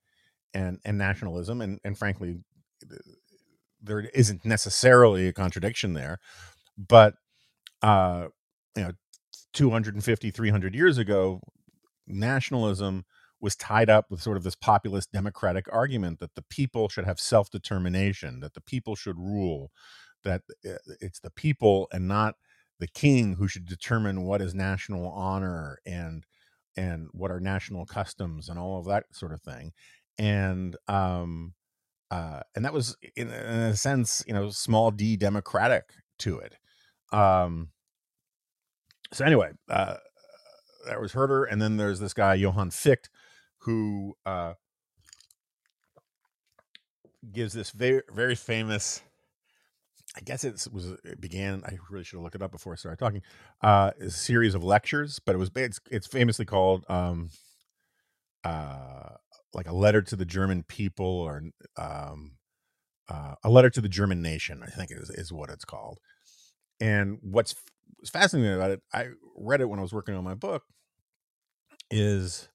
and 0.55 0.79
and 0.85 0.99
nationalism 0.99 1.61
and 1.61 1.81
and 1.85 1.99
frankly 1.99 2.39
there 3.83 4.01
isn't 4.15 4.45
necessarily 4.45 5.29
a 5.29 5.33
contradiction 5.33 5.93
there 5.95 6.19
but 6.77 7.15
uh 7.83 8.27
you 8.77 8.83
know 8.85 8.93
250 9.53 10.31
300 10.31 10.75
years 10.75 10.99
ago 10.99 11.41
nationalism 12.07 13.05
was 13.41 13.57
tied 13.57 13.91
up 13.91 14.07
with 14.11 14.23
sort 14.23 14.37
of 14.37 14.43
this 14.43 14.55
populist 14.55 15.13
democratic 15.13 15.67
argument 15.73 16.19
that 16.21 16.35
the 16.35 16.43
people 16.43 16.89
should 16.89 17.05
have 17.05 17.21
self-determination 17.21 18.41
that 18.41 18.55
the 18.55 18.61
people 18.61 18.97
should 18.97 19.19
rule 19.19 19.71
that 20.25 20.43
uh, 20.69 20.75
it's 21.01 21.21
the 21.21 21.31
people 21.31 21.89
and 21.93 22.09
not 22.09 22.37
the 22.79 22.87
king 22.89 23.35
who 23.37 23.49
should 23.49 23.67
determine 23.67 24.25
what 24.25 24.43
is 24.43 24.55
national 24.55 25.09
honor 25.09 25.79
and 25.87 26.25
and 26.77 27.09
what 27.13 27.31
are 27.31 27.41
national 27.41 27.87
customs 27.87 28.49
and 28.49 28.59
all 28.59 28.79
of 28.79 28.87
that 28.87 29.05
sort 29.13 29.33
of 29.33 29.43
thing. 29.43 29.73
And 30.19 30.77
um 30.89 31.55
uh 32.11 32.41
and 32.55 32.65
that 32.65 32.73
was 32.73 32.97
in, 33.17 33.29
in 33.29 33.35
a 33.35 33.77
sense 33.77 34.25
you 34.27 34.35
know 34.35 34.51
small 34.51 34.91
d 34.91 35.17
democratic 35.17 35.91
to 36.21 36.39
it. 36.39 36.57
Um 37.13 37.71
so 39.13 39.25
anyway 39.25 39.53
uh 39.71 39.97
that 40.87 41.01
was 41.01 41.13
herder 41.13 41.45
and 41.45 41.61
then 41.61 41.77
there's 41.77 42.01
this 42.01 42.15
guy 42.15 42.35
johann 42.35 42.71
ficht 42.71 43.09
who 43.59 44.17
uh 44.27 44.55
gives 47.33 47.53
this 47.53 47.71
very 47.71 48.03
very 48.13 48.35
famous 48.35 49.03
I 50.17 50.21
guess 50.21 50.45
it 50.45 50.67
was 50.73 50.93
it 51.05 51.21
began. 51.21 51.63
I 51.67 51.77
really 51.91 52.05
should 52.05 52.17
have 52.17 52.25
looked 52.25 52.35
it 52.35 52.43
up 52.43 52.51
before 52.51 52.73
I 52.73 52.77
started 52.77 52.99
talking. 52.99 53.23
Uh, 53.63 53.91
a 54.01 54.11
series 54.11 54.55
of 54.55 54.65
lectures, 54.65 55.19
but 55.19 55.35
it 55.35 55.39
was 55.39 55.51
it's, 55.55 55.81
it's 55.91 56.07
famously 56.07 56.47
called 56.47 56.85
um, 56.89 57.31
uh, 58.43 59.11
like 59.53 59.69
a 59.69 59.75
letter 59.75 60.01
to 60.01 60.17
the 60.17 60.25
German 60.25 60.63
people 60.63 61.07
or 61.07 61.43
um, 61.77 62.33
uh, 63.09 63.35
a 63.45 63.51
letter 63.51 63.69
to 63.69 63.81
the 63.83 63.89
German 63.89 64.23
nation. 64.23 64.63
I 64.63 64.71
think 64.71 64.91
is 64.91 65.11
is 65.11 65.33
what 65.33 65.51
it's 65.51 65.67
called. 65.67 65.99
And 66.81 67.19
what's 67.21 67.55
fascinating 68.11 68.55
about 68.55 68.71
it, 68.71 68.83
I 68.93 69.09
read 69.37 69.61
it 69.61 69.69
when 69.69 69.79
I 69.79 69.83
was 69.83 69.93
working 69.93 70.15
on 70.15 70.25
my 70.25 70.35
book, 70.35 70.63
is 71.91 72.49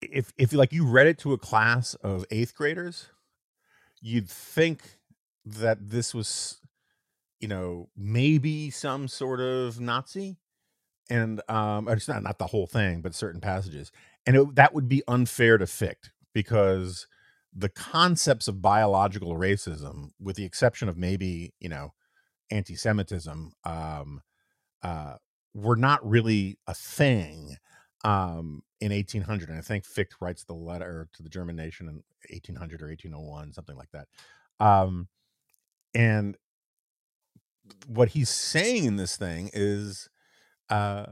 if 0.00 0.32
if 0.38 0.52
like 0.52 0.72
you 0.72 0.86
read 0.86 1.08
it 1.08 1.18
to 1.18 1.32
a 1.32 1.38
class 1.38 1.94
of 1.94 2.24
eighth 2.30 2.54
graders, 2.54 3.08
you'd 4.00 4.28
think 4.28 4.98
that 5.46 5.78
this 5.90 6.12
was, 6.12 6.60
you 7.40 7.48
know, 7.48 7.88
maybe 7.96 8.70
some 8.70 9.08
sort 9.08 9.40
of 9.40 9.80
Nazi, 9.80 10.36
and 11.08 11.40
um, 11.48 11.88
it's 11.88 12.08
not 12.08 12.22
not 12.22 12.38
the 12.38 12.48
whole 12.48 12.66
thing, 12.66 13.00
but 13.00 13.14
certain 13.14 13.40
passages, 13.40 13.92
and 14.26 14.36
it, 14.36 14.54
that 14.56 14.74
would 14.74 14.88
be 14.88 15.02
unfair 15.08 15.56
to 15.56 15.66
Fichte 15.66 16.10
because 16.34 17.06
the 17.54 17.68
concepts 17.68 18.48
of 18.48 18.60
biological 18.60 19.34
racism, 19.36 20.10
with 20.20 20.36
the 20.36 20.44
exception 20.44 20.88
of 20.88 20.98
maybe 20.98 21.54
you 21.60 21.68
know 21.68 21.94
anti-Semitism, 22.50 23.52
um, 23.64 24.20
uh, 24.82 25.14
were 25.54 25.76
not 25.76 26.06
really 26.06 26.58
a 26.66 26.74
thing 26.74 27.56
um, 28.04 28.62
in 28.80 28.92
1800. 28.92 29.48
And 29.48 29.58
I 29.58 29.62
think 29.62 29.84
Fichte 29.84 30.16
writes 30.20 30.44
the 30.44 30.54
letter 30.54 31.08
to 31.14 31.22
the 31.22 31.28
German 31.28 31.56
nation 31.56 31.88
in 31.88 32.02
1800 32.30 32.82
or 32.82 32.88
1801, 32.88 33.52
something 33.52 33.76
like 33.76 33.90
that. 33.92 34.06
Um, 34.60 35.08
and 35.96 36.36
what 37.86 38.10
he's 38.10 38.28
saying 38.28 38.84
in 38.84 38.96
this 38.96 39.16
thing 39.16 39.48
is 39.54 40.10
uh, 40.68 41.06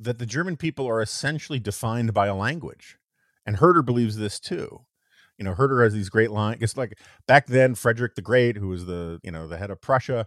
that 0.00 0.18
the 0.18 0.24
German 0.24 0.56
people 0.56 0.88
are 0.88 1.02
essentially 1.02 1.58
defined 1.58 2.14
by 2.14 2.26
a 2.26 2.34
language. 2.34 2.96
And 3.44 3.56
Herder 3.56 3.82
believes 3.82 4.16
this 4.16 4.40
too. 4.40 4.86
You 5.36 5.44
know, 5.44 5.52
Herder 5.52 5.82
has 5.82 5.92
these 5.92 6.08
great 6.08 6.30
lines. 6.30 6.62
It's 6.62 6.76
like 6.76 6.98
back 7.28 7.48
then, 7.48 7.74
Frederick 7.74 8.14
the 8.14 8.22
Great, 8.22 8.56
who 8.56 8.68
was 8.68 8.86
the, 8.86 9.20
you 9.22 9.30
know, 9.30 9.46
the 9.46 9.58
head 9.58 9.70
of 9.70 9.82
Prussia, 9.82 10.26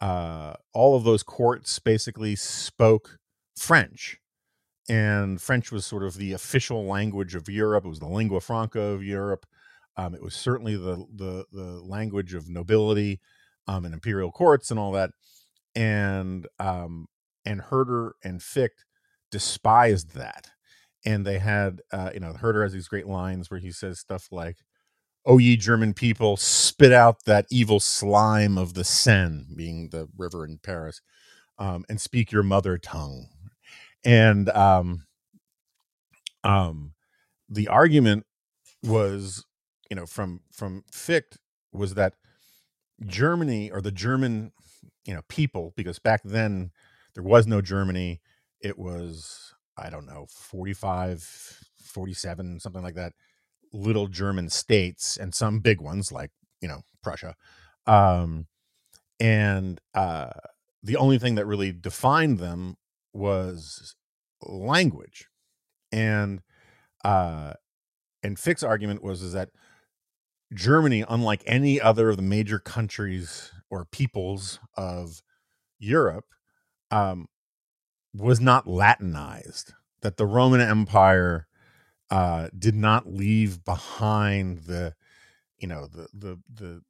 uh, 0.00 0.54
all 0.72 0.96
of 0.96 1.04
those 1.04 1.22
courts 1.22 1.78
basically 1.78 2.36
spoke 2.36 3.18
French. 3.58 4.20
And 4.88 5.38
French 5.38 5.70
was 5.70 5.84
sort 5.84 6.02
of 6.02 6.14
the 6.14 6.32
official 6.32 6.86
language 6.86 7.34
of 7.34 7.50
Europe. 7.50 7.84
It 7.84 7.88
was 7.88 8.00
the 8.00 8.08
lingua 8.08 8.40
franca 8.40 8.80
of 8.80 9.04
Europe. 9.04 9.44
Um, 9.98 10.14
it 10.14 10.22
was 10.22 10.34
certainly 10.34 10.76
the, 10.76 11.06
the 11.14 11.44
the 11.52 11.80
language 11.82 12.34
of 12.34 12.48
nobility 12.48 13.20
um, 13.66 13.84
and 13.84 13.94
imperial 13.94 14.30
courts 14.32 14.70
and 14.70 14.78
all 14.78 14.92
that. 14.92 15.10
And 15.74 16.46
um, 16.58 17.06
and 17.44 17.60
Herder 17.60 18.14
and 18.24 18.40
ficht 18.40 18.84
despised 19.30 20.14
that. 20.14 20.48
And 21.04 21.26
they 21.26 21.38
had, 21.38 21.80
uh, 21.92 22.10
you 22.14 22.20
know, 22.20 22.32
Herder 22.32 22.62
has 22.62 22.72
these 22.72 22.88
great 22.88 23.06
lines 23.06 23.50
where 23.50 23.60
he 23.60 23.70
says 23.72 24.00
stuff 24.00 24.28
like, 24.30 24.58
"O 25.26 25.38
ye 25.38 25.56
German 25.56 25.94
people, 25.94 26.36
spit 26.36 26.92
out 26.92 27.24
that 27.26 27.46
evil 27.50 27.80
slime 27.80 28.58
of 28.58 28.74
the 28.74 28.84
Seine, 28.84 29.46
being 29.56 29.90
the 29.90 30.08
river 30.16 30.44
in 30.46 30.58
Paris, 30.62 31.00
um, 31.58 31.84
and 31.88 32.00
speak 32.00 32.32
your 32.32 32.42
mother 32.44 32.78
tongue." 32.78 33.28
And 34.04 34.48
um, 34.50 35.06
um, 36.44 36.92
the 37.48 37.68
argument 37.68 38.24
was, 38.82 39.44
you 39.90 39.96
know, 39.96 40.06
from 40.06 40.40
from 40.52 40.84
ficht 40.92 41.38
was 41.72 41.94
that 41.94 42.14
Germany 43.04 43.70
or 43.70 43.80
the 43.80 43.92
German, 43.92 44.52
you 45.04 45.14
know, 45.14 45.22
people, 45.28 45.72
because 45.76 45.98
back 45.98 46.22
then 46.24 46.70
there 47.14 47.22
was 47.22 47.46
no 47.46 47.60
Germany. 47.60 48.20
It 48.60 48.78
was, 48.78 49.54
I 49.76 49.90
don't 49.90 50.06
know, 50.06 50.26
45, 50.30 51.64
47, 51.82 52.60
something 52.60 52.82
like 52.82 52.94
that, 52.94 53.12
little 53.72 54.08
German 54.08 54.48
states 54.48 55.16
and 55.16 55.34
some 55.34 55.60
big 55.60 55.80
ones 55.80 56.10
like, 56.10 56.30
you 56.60 56.68
know, 56.68 56.82
Prussia. 57.02 57.34
Um, 57.86 58.46
and 59.20 59.80
uh, 59.94 60.30
the 60.82 60.96
only 60.96 61.18
thing 61.18 61.34
that 61.36 61.46
really 61.46 61.72
defined 61.72 62.38
them 62.38 62.76
was 63.12 63.94
language. 64.42 65.28
And 65.92 66.40
uh, 67.04 67.54
and 68.22 68.38
Fichte's 68.38 68.64
argument 68.64 69.02
was 69.02 69.22
is 69.22 69.34
that 69.34 69.50
Germany, 70.52 71.04
unlike 71.08 71.42
any 71.46 71.80
other 71.80 72.10
of 72.10 72.16
the 72.16 72.22
major 72.22 72.58
countries 72.58 73.52
or 73.70 73.84
peoples 73.84 74.60
of 74.76 75.22
Europe, 75.78 76.26
um, 76.90 77.26
was 78.14 78.40
not 78.40 78.66
Latinized. 78.66 79.72
That 80.02 80.16
the 80.18 80.26
Roman 80.26 80.60
Empire 80.60 81.46
uh, 82.10 82.48
did 82.56 82.74
not 82.74 83.06
leave 83.06 83.64
behind 83.64 84.64
the, 84.64 84.94
you 85.58 85.66
know, 85.66 85.86
the 85.86 86.08
the 86.12 86.38
the 86.52 86.82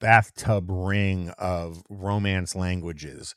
bathtub 0.00 0.66
ring 0.70 1.30
of 1.38 1.82
Romance 1.90 2.54
languages 2.54 3.34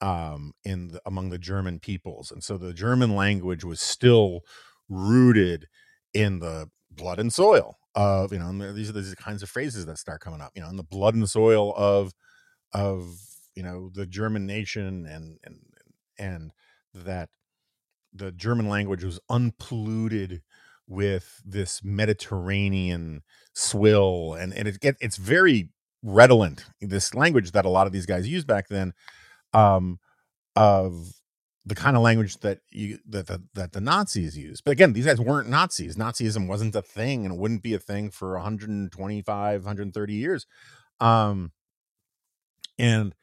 um, 0.00 0.52
in 0.64 0.88
the, 0.88 1.02
among 1.04 1.30
the 1.30 1.38
German 1.38 1.78
peoples, 1.78 2.30
and 2.30 2.42
so 2.42 2.56
the 2.56 2.72
German 2.72 3.14
language 3.14 3.64
was 3.64 3.80
still 3.80 4.40
rooted 4.88 5.68
in 6.14 6.40
the 6.40 6.70
blood 6.90 7.18
and 7.18 7.32
soil 7.32 7.76
of 7.94 8.32
you 8.32 8.38
know 8.38 8.72
these 8.72 8.88
are 8.88 8.92
these 8.92 9.14
kinds 9.14 9.42
of 9.42 9.50
phrases 9.50 9.86
that 9.86 9.98
start 9.98 10.20
coming 10.20 10.40
up 10.40 10.52
you 10.54 10.62
know 10.62 10.68
in 10.68 10.76
the 10.76 10.82
blood 10.82 11.14
and 11.14 11.28
soil 11.28 11.74
of 11.76 12.12
of 12.72 13.16
you 13.54 13.62
know 13.62 13.90
the 13.94 14.06
german 14.06 14.46
nation 14.46 15.06
and 15.06 15.38
and 15.44 15.58
and 16.18 16.52
that 16.94 17.28
the 18.14 18.32
german 18.32 18.68
language 18.68 19.04
was 19.04 19.20
unpolluted 19.28 20.42
with 20.88 21.40
this 21.44 21.82
mediterranean 21.84 23.22
swill 23.54 24.34
and 24.34 24.54
and 24.54 24.66
it 24.68 24.80
get 24.80 24.96
it's 25.00 25.16
very 25.16 25.68
redolent 26.02 26.64
this 26.80 27.14
language 27.14 27.52
that 27.52 27.64
a 27.64 27.70
lot 27.70 27.86
of 27.86 27.92
these 27.92 28.06
guys 28.06 28.26
used 28.26 28.46
back 28.46 28.68
then 28.68 28.92
um 29.52 29.98
of 30.56 31.21
the 31.64 31.74
kind 31.74 31.96
of 31.96 32.02
language 32.02 32.38
that 32.38 32.60
you 32.70 32.98
that 33.08 33.26
the, 33.28 33.42
that 33.54 33.72
the 33.72 33.80
Nazis 33.80 34.36
used. 34.36 34.64
But 34.64 34.72
again, 34.72 34.92
these 34.92 35.06
guys 35.06 35.20
weren't 35.20 35.48
Nazis. 35.48 35.96
Nazism 35.96 36.48
wasn't 36.48 36.74
a 36.74 36.82
thing 36.82 37.24
and 37.24 37.34
it 37.34 37.38
wouldn't 37.38 37.62
be 37.62 37.74
a 37.74 37.78
thing 37.78 38.10
for 38.10 38.32
125, 38.32 39.64
130 39.64 40.14
years. 40.14 40.46
Um 41.00 41.52
and 42.78 43.14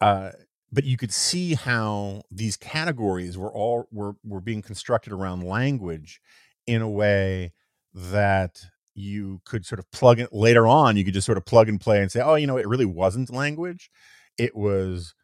uh 0.00 0.30
but 0.72 0.84
you 0.84 0.96
could 0.96 1.12
see 1.12 1.54
how 1.54 2.22
these 2.30 2.56
categories 2.56 3.38
were 3.38 3.52
all 3.52 3.86
were 3.92 4.16
were 4.24 4.40
being 4.40 4.62
constructed 4.62 5.12
around 5.12 5.42
language 5.42 6.20
in 6.66 6.82
a 6.82 6.90
way 6.90 7.52
that 7.94 8.60
you 8.94 9.40
could 9.44 9.64
sort 9.66 9.78
of 9.78 9.90
plug 9.92 10.20
it 10.20 10.32
later 10.32 10.66
on 10.66 10.96
you 10.96 11.04
could 11.04 11.14
just 11.14 11.26
sort 11.26 11.38
of 11.38 11.44
plug 11.46 11.68
and 11.68 11.80
play 11.80 12.00
and 12.02 12.10
say 12.10 12.20
oh 12.20 12.34
you 12.34 12.46
know 12.46 12.56
it 12.56 12.68
really 12.68 12.86
wasn't 12.86 13.32
language 13.32 13.90
it 14.38 14.56
was 14.56 15.14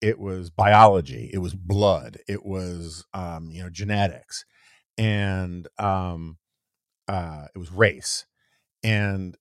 it 0.00 0.18
was 0.18 0.50
biology 0.50 1.30
it 1.32 1.38
was 1.38 1.54
blood 1.54 2.18
it 2.28 2.44
was 2.44 3.04
um 3.14 3.50
you 3.50 3.62
know 3.62 3.70
genetics 3.70 4.44
and 4.98 5.68
um 5.78 6.38
uh 7.08 7.46
it 7.54 7.58
was 7.58 7.70
race 7.70 8.26
and 8.82 9.36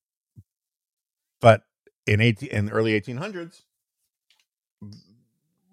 but 1.42 1.64
in 2.06 2.22
18 2.22 2.50
in 2.50 2.66
the 2.66 2.72
early 2.72 3.00
1800s 3.00 3.62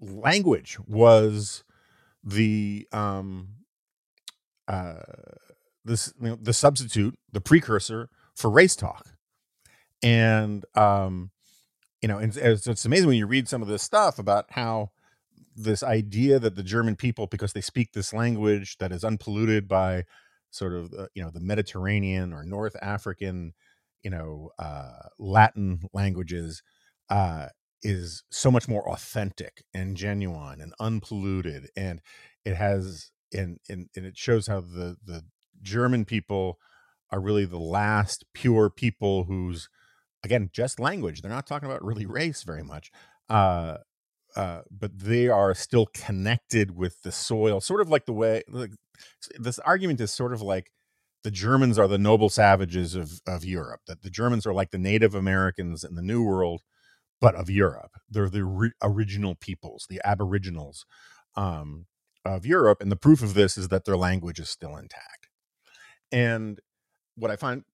language 0.00 0.78
was 0.86 1.64
the 2.22 2.86
um 2.92 3.48
uh 4.68 4.94
this 5.84 6.12
you 6.20 6.30
know, 6.30 6.38
the 6.40 6.52
substitute 6.52 7.16
the 7.32 7.40
precursor 7.40 8.08
for 8.34 8.50
race 8.50 8.76
talk 8.76 9.16
and 10.02 10.64
um 10.74 11.30
you 12.02 12.08
know, 12.08 12.18
and 12.18 12.36
it's, 12.36 12.66
it's 12.66 12.84
amazing 12.84 13.08
when 13.08 13.16
you 13.16 13.26
read 13.26 13.48
some 13.48 13.62
of 13.62 13.68
this 13.68 13.82
stuff 13.82 14.18
about 14.18 14.46
how 14.50 14.90
this 15.54 15.82
idea 15.82 16.38
that 16.38 16.54
the 16.54 16.62
German 16.62 16.96
people, 16.96 17.26
because 17.26 17.52
they 17.52 17.60
speak 17.60 17.92
this 17.92 18.12
language 18.12 18.76
that 18.78 18.92
is 18.92 19.04
unpolluted 19.04 19.66
by 19.66 20.04
sort 20.50 20.74
of 20.74 20.92
uh, 20.96 21.06
you 21.14 21.22
know 21.22 21.30
the 21.30 21.40
Mediterranean 21.40 22.32
or 22.32 22.44
North 22.44 22.76
African, 22.82 23.54
you 24.02 24.10
know, 24.10 24.50
uh, 24.58 25.08
Latin 25.18 25.80
languages, 25.92 26.62
uh, 27.10 27.48
is 27.82 28.24
so 28.30 28.50
much 28.50 28.68
more 28.68 28.88
authentic 28.90 29.64
and 29.74 29.96
genuine 29.96 30.60
and 30.60 30.74
unpolluted, 30.78 31.68
and 31.76 32.00
it 32.44 32.56
has 32.56 33.10
and 33.32 33.58
and, 33.68 33.88
and 33.96 34.06
it 34.06 34.16
shows 34.16 34.46
how 34.46 34.60
the 34.60 34.96
the 35.04 35.22
German 35.62 36.04
people 36.04 36.58
are 37.10 37.20
really 37.20 37.44
the 37.44 37.58
last 37.58 38.24
pure 38.34 38.68
people 38.68 39.24
whose 39.24 39.68
again 40.26 40.50
just 40.52 40.80
language 40.80 41.22
they're 41.22 41.30
not 41.30 41.46
talking 41.46 41.68
about 41.68 41.84
really 41.84 42.04
race 42.04 42.42
very 42.42 42.64
much 42.64 42.90
uh 43.30 43.76
uh 44.36 44.60
but 44.70 44.98
they 44.98 45.28
are 45.28 45.54
still 45.54 45.86
connected 45.94 46.76
with 46.76 47.00
the 47.02 47.12
soil 47.12 47.60
sort 47.60 47.80
of 47.80 47.88
like 47.88 48.04
the 48.06 48.12
way 48.12 48.42
like 48.48 48.72
this 49.38 49.58
argument 49.60 50.00
is 50.00 50.12
sort 50.12 50.32
of 50.32 50.42
like 50.42 50.70
the 51.22 51.30
Germans 51.30 51.78
are 51.78 51.88
the 51.88 51.98
noble 51.98 52.28
savages 52.28 52.94
of 52.94 53.20
of 53.26 53.44
Europe 53.44 53.80
that 53.86 54.02
the 54.02 54.10
Germans 54.10 54.46
are 54.46 54.54
like 54.54 54.70
the 54.70 54.78
native 54.78 55.14
Americans 55.14 55.84
in 55.84 55.94
the 55.94 56.02
new 56.02 56.22
world 56.22 56.62
but 57.20 57.34
of 57.34 57.48
Europe. 57.48 57.92
They're 58.10 58.28
the 58.28 58.44
re- 58.44 58.72
original 58.82 59.34
peoples 59.34 59.86
the 59.88 60.00
aboriginals 60.04 60.84
um 61.36 61.86
of 62.24 62.44
Europe 62.44 62.82
and 62.82 62.90
the 62.92 62.96
proof 62.96 63.22
of 63.22 63.34
this 63.34 63.56
is 63.56 63.68
that 63.68 63.84
their 63.84 63.96
language 63.96 64.40
is 64.40 64.50
still 64.50 64.76
intact. 64.76 65.28
And 66.12 66.60
what 67.16 67.30
I 67.30 67.36
find 67.36 67.64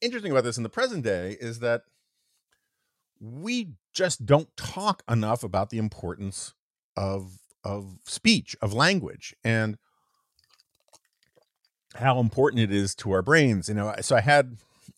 interesting 0.00 0.32
about 0.32 0.44
this 0.44 0.56
in 0.56 0.62
the 0.62 0.68
present 0.68 1.04
day 1.04 1.36
is 1.40 1.60
that 1.60 1.82
we 3.20 3.70
just 3.92 4.24
don't 4.24 4.54
talk 4.56 5.02
enough 5.08 5.42
about 5.44 5.70
the 5.70 5.78
importance 5.78 6.54
of 6.96 7.38
of 7.62 7.98
speech 8.06 8.56
of 8.62 8.72
language 8.72 9.34
and 9.44 9.76
how 11.96 12.18
important 12.18 12.62
it 12.62 12.72
is 12.72 12.94
to 12.94 13.12
our 13.12 13.22
brains 13.22 13.68
you 13.68 13.74
know 13.74 13.94
so 14.00 14.16
i 14.16 14.20
had 14.20 14.56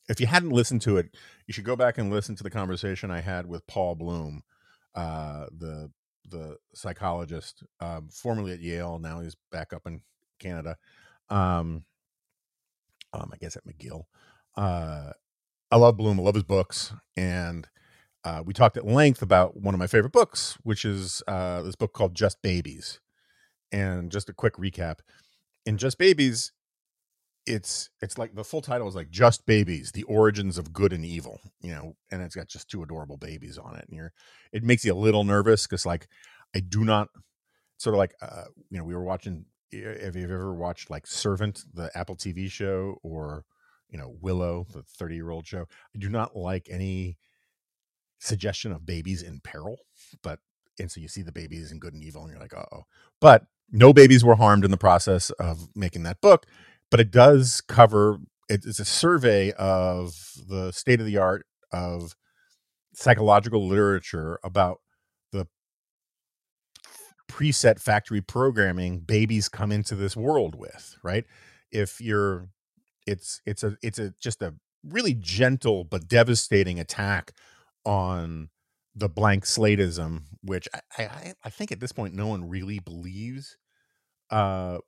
if 0.08 0.20
you 0.20 0.26
hadn't 0.26 0.50
listened 0.50 0.80
to 0.80 0.96
it 0.96 1.14
you 1.46 1.52
should 1.52 1.64
go 1.64 1.74
back 1.74 1.98
and 1.98 2.10
listen 2.10 2.36
to 2.36 2.42
the 2.42 2.50
conversation 2.50 3.10
i 3.10 3.20
had 3.20 3.46
with 3.46 3.66
paul 3.66 3.94
bloom 3.96 4.42
uh 4.94 5.46
the 5.58 5.90
the 6.28 6.56
psychologist 6.74 7.64
um 7.80 8.08
formerly 8.12 8.52
at 8.52 8.60
yale 8.60 8.98
now 8.98 9.20
he's 9.20 9.36
back 9.50 9.72
up 9.72 9.86
in 9.86 10.00
canada 10.38 10.76
um 11.30 11.84
um 13.12 13.30
i 13.32 13.36
guess 13.40 13.56
at 13.56 13.66
mcgill 13.66 14.04
uh 14.56 15.10
i 15.70 15.76
love 15.76 15.96
bloom 15.96 16.20
i 16.20 16.22
love 16.22 16.34
his 16.34 16.44
books 16.44 16.92
and 17.16 17.68
uh, 18.24 18.42
we 18.44 18.52
talked 18.52 18.76
at 18.76 18.86
length 18.86 19.20
about 19.22 19.56
one 19.56 19.74
of 19.74 19.78
my 19.78 19.86
favorite 19.86 20.12
books, 20.12 20.56
which 20.62 20.84
is 20.84 21.22
uh, 21.26 21.62
this 21.62 21.74
book 21.74 21.92
called 21.92 22.14
Just 22.14 22.40
Babies. 22.42 23.00
And 23.72 24.12
just 24.12 24.28
a 24.28 24.34
quick 24.34 24.56
recap: 24.56 24.98
in 25.64 25.78
Just 25.78 25.96
Babies, 25.98 26.52
it's 27.46 27.88
it's 28.02 28.18
like 28.18 28.34
the 28.34 28.44
full 28.44 28.60
title 28.60 28.86
is 28.86 28.94
like 28.94 29.10
Just 29.10 29.46
Babies: 29.46 29.92
The 29.92 30.02
Origins 30.04 30.58
of 30.58 30.74
Good 30.74 30.92
and 30.92 31.04
Evil. 31.04 31.40
You 31.62 31.72
know, 31.72 31.96
and 32.10 32.20
it's 32.22 32.36
got 32.36 32.48
just 32.48 32.68
two 32.68 32.82
adorable 32.82 33.16
babies 33.16 33.56
on 33.56 33.74
it, 33.76 33.86
and 33.88 33.96
you're 33.96 34.12
it 34.52 34.62
makes 34.62 34.84
you 34.84 34.92
a 34.92 34.94
little 34.94 35.24
nervous 35.24 35.66
because 35.66 35.86
like 35.86 36.06
I 36.54 36.60
do 36.60 36.84
not 36.84 37.08
sort 37.78 37.94
of 37.94 37.98
like 37.98 38.14
uh, 38.20 38.44
you 38.70 38.78
know 38.78 38.84
we 38.84 38.94
were 38.94 39.04
watching. 39.04 39.46
Have 39.72 40.16
you've 40.16 40.30
ever 40.30 40.52
watched 40.52 40.90
like 40.90 41.06
Servant, 41.06 41.64
the 41.72 41.90
Apple 41.96 42.14
TV 42.14 42.50
show, 42.50 42.98
or 43.02 43.46
you 43.92 43.98
know 43.98 44.16
Willow, 44.20 44.66
the 44.72 44.82
thirty 44.82 45.14
year 45.14 45.30
old 45.30 45.46
show? 45.46 45.66
I 45.94 45.98
do 45.98 46.08
not 46.08 46.34
like 46.34 46.66
any 46.70 47.18
suggestion 48.18 48.72
of 48.72 48.86
babies 48.86 49.22
in 49.22 49.40
peril, 49.40 49.76
but 50.22 50.40
and 50.80 50.90
so 50.90 51.00
you 51.00 51.08
see 51.08 51.22
the 51.22 51.32
babies 51.32 51.70
in 51.70 51.78
good 51.78 51.94
and 51.94 52.02
evil, 52.02 52.22
and 52.22 52.30
you're 52.30 52.40
like, 52.40 52.54
oh. 52.54 52.84
But 53.20 53.44
no 53.70 53.92
babies 53.92 54.24
were 54.24 54.34
harmed 54.34 54.64
in 54.64 54.70
the 54.70 54.76
process 54.76 55.30
of 55.32 55.68
making 55.76 56.02
that 56.04 56.20
book, 56.20 56.46
but 56.90 56.98
it 56.98 57.10
does 57.10 57.60
cover. 57.60 58.18
It's 58.48 58.80
a 58.80 58.84
survey 58.84 59.52
of 59.52 60.14
the 60.48 60.72
state 60.72 61.00
of 61.00 61.06
the 61.06 61.18
art 61.18 61.46
of 61.70 62.16
psychological 62.94 63.66
literature 63.66 64.38
about 64.44 64.80
the 65.30 65.46
preset 67.30 67.80
factory 67.80 68.20
programming 68.20 69.00
babies 69.00 69.48
come 69.48 69.72
into 69.72 69.94
this 69.94 70.14
world 70.14 70.54
with 70.54 70.96
right 71.02 71.24
if 71.70 71.98
you're 72.00 72.48
it's 73.06 73.40
it's 73.46 73.62
a 73.62 73.76
it's 73.82 73.98
a 73.98 74.14
just 74.20 74.42
a 74.42 74.54
really 74.84 75.14
gentle 75.14 75.84
but 75.84 76.08
devastating 76.08 76.80
attack 76.80 77.32
on 77.84 78.50
the 78.94 79.08
blank 79.08 79.44
slateism, 79.44 80.22
which 80.42 80.68
I, 80.74 81.04
I, 81.04 81.34
I 81.44 81.50
think 81.50 81.72
at 81.72 81.80
this 81.80 81.92
point 81.92 82.14
no 82.14 82.26
one 82.26 82.48
really 82.48 82.78
believes. 82.78 83.56
Uh, 84.30 84.78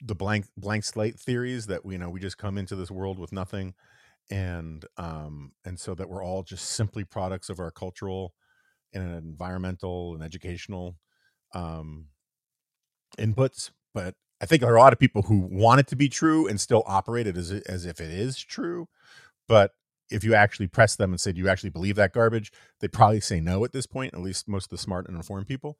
the 0.00 0.14
blank 0.14 0.46
blank 0.56 0.84
slate 0.84 1.18
theories 1.18 1.66
that 1.66 1.84
we 1.84 1.94
you 1.94 1.98
know 1.98 2.08
we 2.08 2.20
just 2.20 2.38
come 2.38 2.56
into 2.56 2.76
this 2.76 2.90
world 2.90 3.18
with 3.18 3.32
nothing 3.32 3.74
and 4.30 4.84
um 4.98 5.52
and 5.64 5.80
so 5.80 5.94
that 5.94 6.08
we're 6.08 6.24
all 6.24 6.42
just 6.42 6.70
simply 6.70 7.04
products 7.04 7.48
of 7.50 7.60
our 7.60 7.70
cultural 7.70 8.34
and 8.94 9.14
environmental 9.16 10.14
and 10.14 10.22
educational 10.22 10.96
um 11.54 12.06
inputs 13.18 13.70
but 13.94 14.14
i 14.40 14.46
think 14.46 14.60
there 14.60 14.72
are 14.72 14.76
a 14.76 14.80
lot 14.80 14.92
of 14.92 14.98
people 14.98 15.22
who 15.22 15.38
want 15.50 15.80
it 15.80 15.86
to 15.86 15.96
be 15.96 16.08
true 16.08 16.46
and 16.46 16.60
still 16.60 16.82
operate 16.86 17.26
it 17.26 17.36
as, 17.36 17.50
as 17.50 17.86
if 17.86 18.00
it 18.00 18.10
is 18.10 18.38
true 18.38 18.88
but 19.46 19.72
if 20.10 20.24
you 20.24 20.34
actually 20.34 20.66
press 20.66 20.96
them 20.96 21.10
and 21.12 21.20
say 21.20 21.32
do 21.32 21.40
you 21.40 21.48
actually 21.48 21.70
believe 21.70 21.96
that 21.96 22.12
garbage? 22.12 22.52
they 22.80 22.88
probably 22.88 23.20
say 23.20 23.40
no 23.40 23.64
at 23.64 23.72
this 23.72 23.86
point 23.86 24.14
at 24.14 24.20
least 24.20 24.48
most 24.48 24.64
of 24.64 24.70
the 24.70 24.78
smart 24.78 25.06
and 25.06 25.16
informed 25.16 25.46
people 25.46 25.78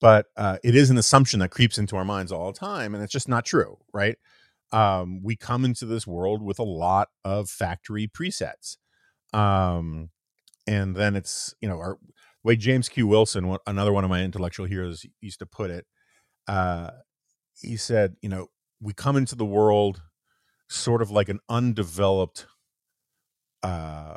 but 0.00 0.26
uh, 0.36 0.56
it 0.64 0.74
is 0.74 0.88
an 0.88 0.96
assumption 0.96 1.40
that 1.40 1.50
creeps 1.50 1.76
into 1.76 1.94
our 1.94 2.04
minds 2.04 2.32
all 2.32 2.50
the 2.50 2.58
time 2.58 2.94
and 2.94 3.04
it's 3.04 3.12
just 3.12 3.28
not 3.28 3.44
true 3.44 3.78
right? 3.92 4.16
Um, 4.72 5.20
we 5.22 5.34
come 5.34 5.64
into 5.64 5.84
this 5.84 6.06
world 6.06 6.42
with 6.42 6.60
a 6.60 6.64
lot 6.64 7.08
of 7.24 7.50
factory 7.50 8.06
presets 8.08 8.76
um, 9.32 10.10
and 10.66 10.96
then 10.96 11.16
it's 11.16 11.54
you 11.60 11.68
know 11.68 11.78
our 11.78 11.98
way 12.42 12.56
james 12.56 12.88
q. 12.88 13.06
Wilson 13.06 13.56
another 13.66 13.92
one 13.92 14.04
of 14.04 14.10
my 14.10 14.22
intellectual 14.22 14.66
heroes 14.66 15.04
used 15.20 15.40
to 15.40 15.46
put 15.46 15.70
it 15.70 15.86
uh, 16.48 16.90
he 17.62 17.76
said 17.76 18.16
you 18.22 18.28
know 18.28 18.48
we 18.80 18.92
come 18.92 19.16
into 19.16 19.34
the 19.36 19.44
world 19.44 20.02
sort 20.68 21.02
of 21.02 21.10
like 21.10 21.28
an 21.28 21.40
undeveloped 21.48 22.46
uh, 23.62 24.16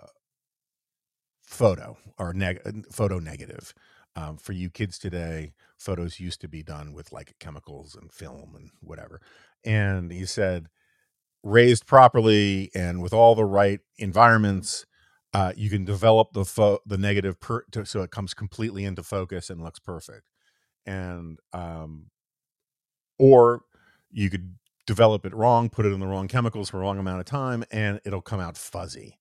photo 1.45 1.97
or 2.17 2.33
neg- 2.33 2.85
photo 2.91 3.19
negative. 3.19 3.73
Um, 4.15 4.37
for 4.37 4.53
you 4.53 4.69
kids 4.69 4.99
today 4.99 5.53
photos 5.77 6.19
used 6.19 6.41
to 6.41 6.47
be 6.47 6.63
done 6.63 6.93
with 6.93 7.11
like 7.11 7.35
chemicals 7.39 7.95
and 7.95 8.11
film 8.11 8.53
and 8.55 8.69
whatever. 8.81 9.21
And 9.65 10.11
he 10.11 10.25
said 10.25 10.67
raised 11.43 11.87
properly 11.87 12.71
and 12.75 13.01
with 13.01 13.13
all 13.13 13.35
the 13.35 13.45
right 13.45 13.81
environments 13.97 14.85
uh, 15.33 15.53
you 15.57 15.69
can 15.69 15.85
develop 15.85 16.33
the 16.33 16.45
fo- 16.45 16.79
the 16.85 16.97
negative 16.97 17.39
per- 17.39 17.65
to, 17.71 17.85
so 17.85 18.01
it 18.01 18.11
comes 18.11 18.33
completely 18.33 18.85
into 18.85 19.03
focus 19.03 19.49
and 19.49 19.63
looks 19.63 19.79
perfect. 19.79 20.29
And 20.85 21.39
um, 21.53 22.07
or 23.19 23.63
you 24.11 24.29
could 24.29 24.55
develop 24.85 25.25
it 25.25 25.33
wrong 25.33 25.69
put 25.69 25.85
it 25.85 25.93
in 25.93 25.99
the 25.99 26.07
wrong 26.07 26.27
chemicals 26.27 26.69
for 26.69 26.77
a 26.77 26.81
wrong 26.81 26.99
amount 26.99 27.19
of 27.19 27.25
time 27.25 27.63
and 27.71 27.99
it'll 28.05 28.21
come 28.21 28.39
out 28.39 28.57
fuzzy. 28.57 29.19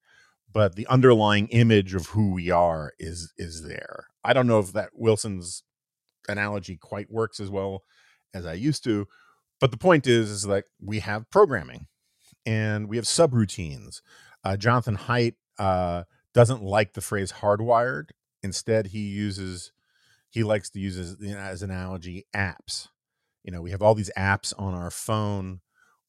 But 0.52 0.76
the 0.76 0.86
underlying 0.88 1.48
image 1.48 1.94
of 1.94 2.06
who 2.08 2.32
we 2.32 2.50
are 2.50 2.92
is 2.98 3.32
is 3.38 3.66
there. 3.66 4.08
I 4.24 4.32
don't 4.32 4.46
know 4.46 4.58
if 4.58 4.72
that 4.72 4.90
wilson's 4.94 5.62
analogy 6.28 6.76
quite 6.76 7.10
works 7.10 7.40
as 7.40 7.50
well 7.50 7.82
as 8.32 8.46
i 8.46 8.52
used 8.52 8.84
to 8.84 9.06
but 9.60 9.72
the 9.72 9.76
point 9.76 10.06
is 10.06 10.30
is 10.30 10.46
like 10.46 10.66
we 10.80 11.00
have 11.00 11.28
programming 11.30 11.86
and 12.46 12.88
we 12.88 12.96
have 12.96 13.04
subroutines. 13.04 14.02
Uh, 14.44 14.56
jonathan 14.56 14.96
haidt 14.96 15.34
uh, 15.58 16.04
doesn't 16.34 16.62
like 16.62 16.94
the 16.94 17.00
phrase 17.00 17.32
hardwired. 17.32 18.10
Instead 18.42 18.88
he 18.88 19.00
uses 19.00 19.72
he 20.30 20.42
likes 20.42 20.70
to 20.70 20.80
use 20.80 20.96
as, 20.96 21.16
as 21.36 21.62
analogy 21.62 22.26
apps 22.34 22.88
you 23.44 23.52
know 23.52 23.62
we 23.62 23.70
have 23.70 23.82
all 23.82 23.94
these 23.94 24.10
apps 24.16 24.52
on 24.58 24.74
our 24.74 24.90
phone 24.90 25.60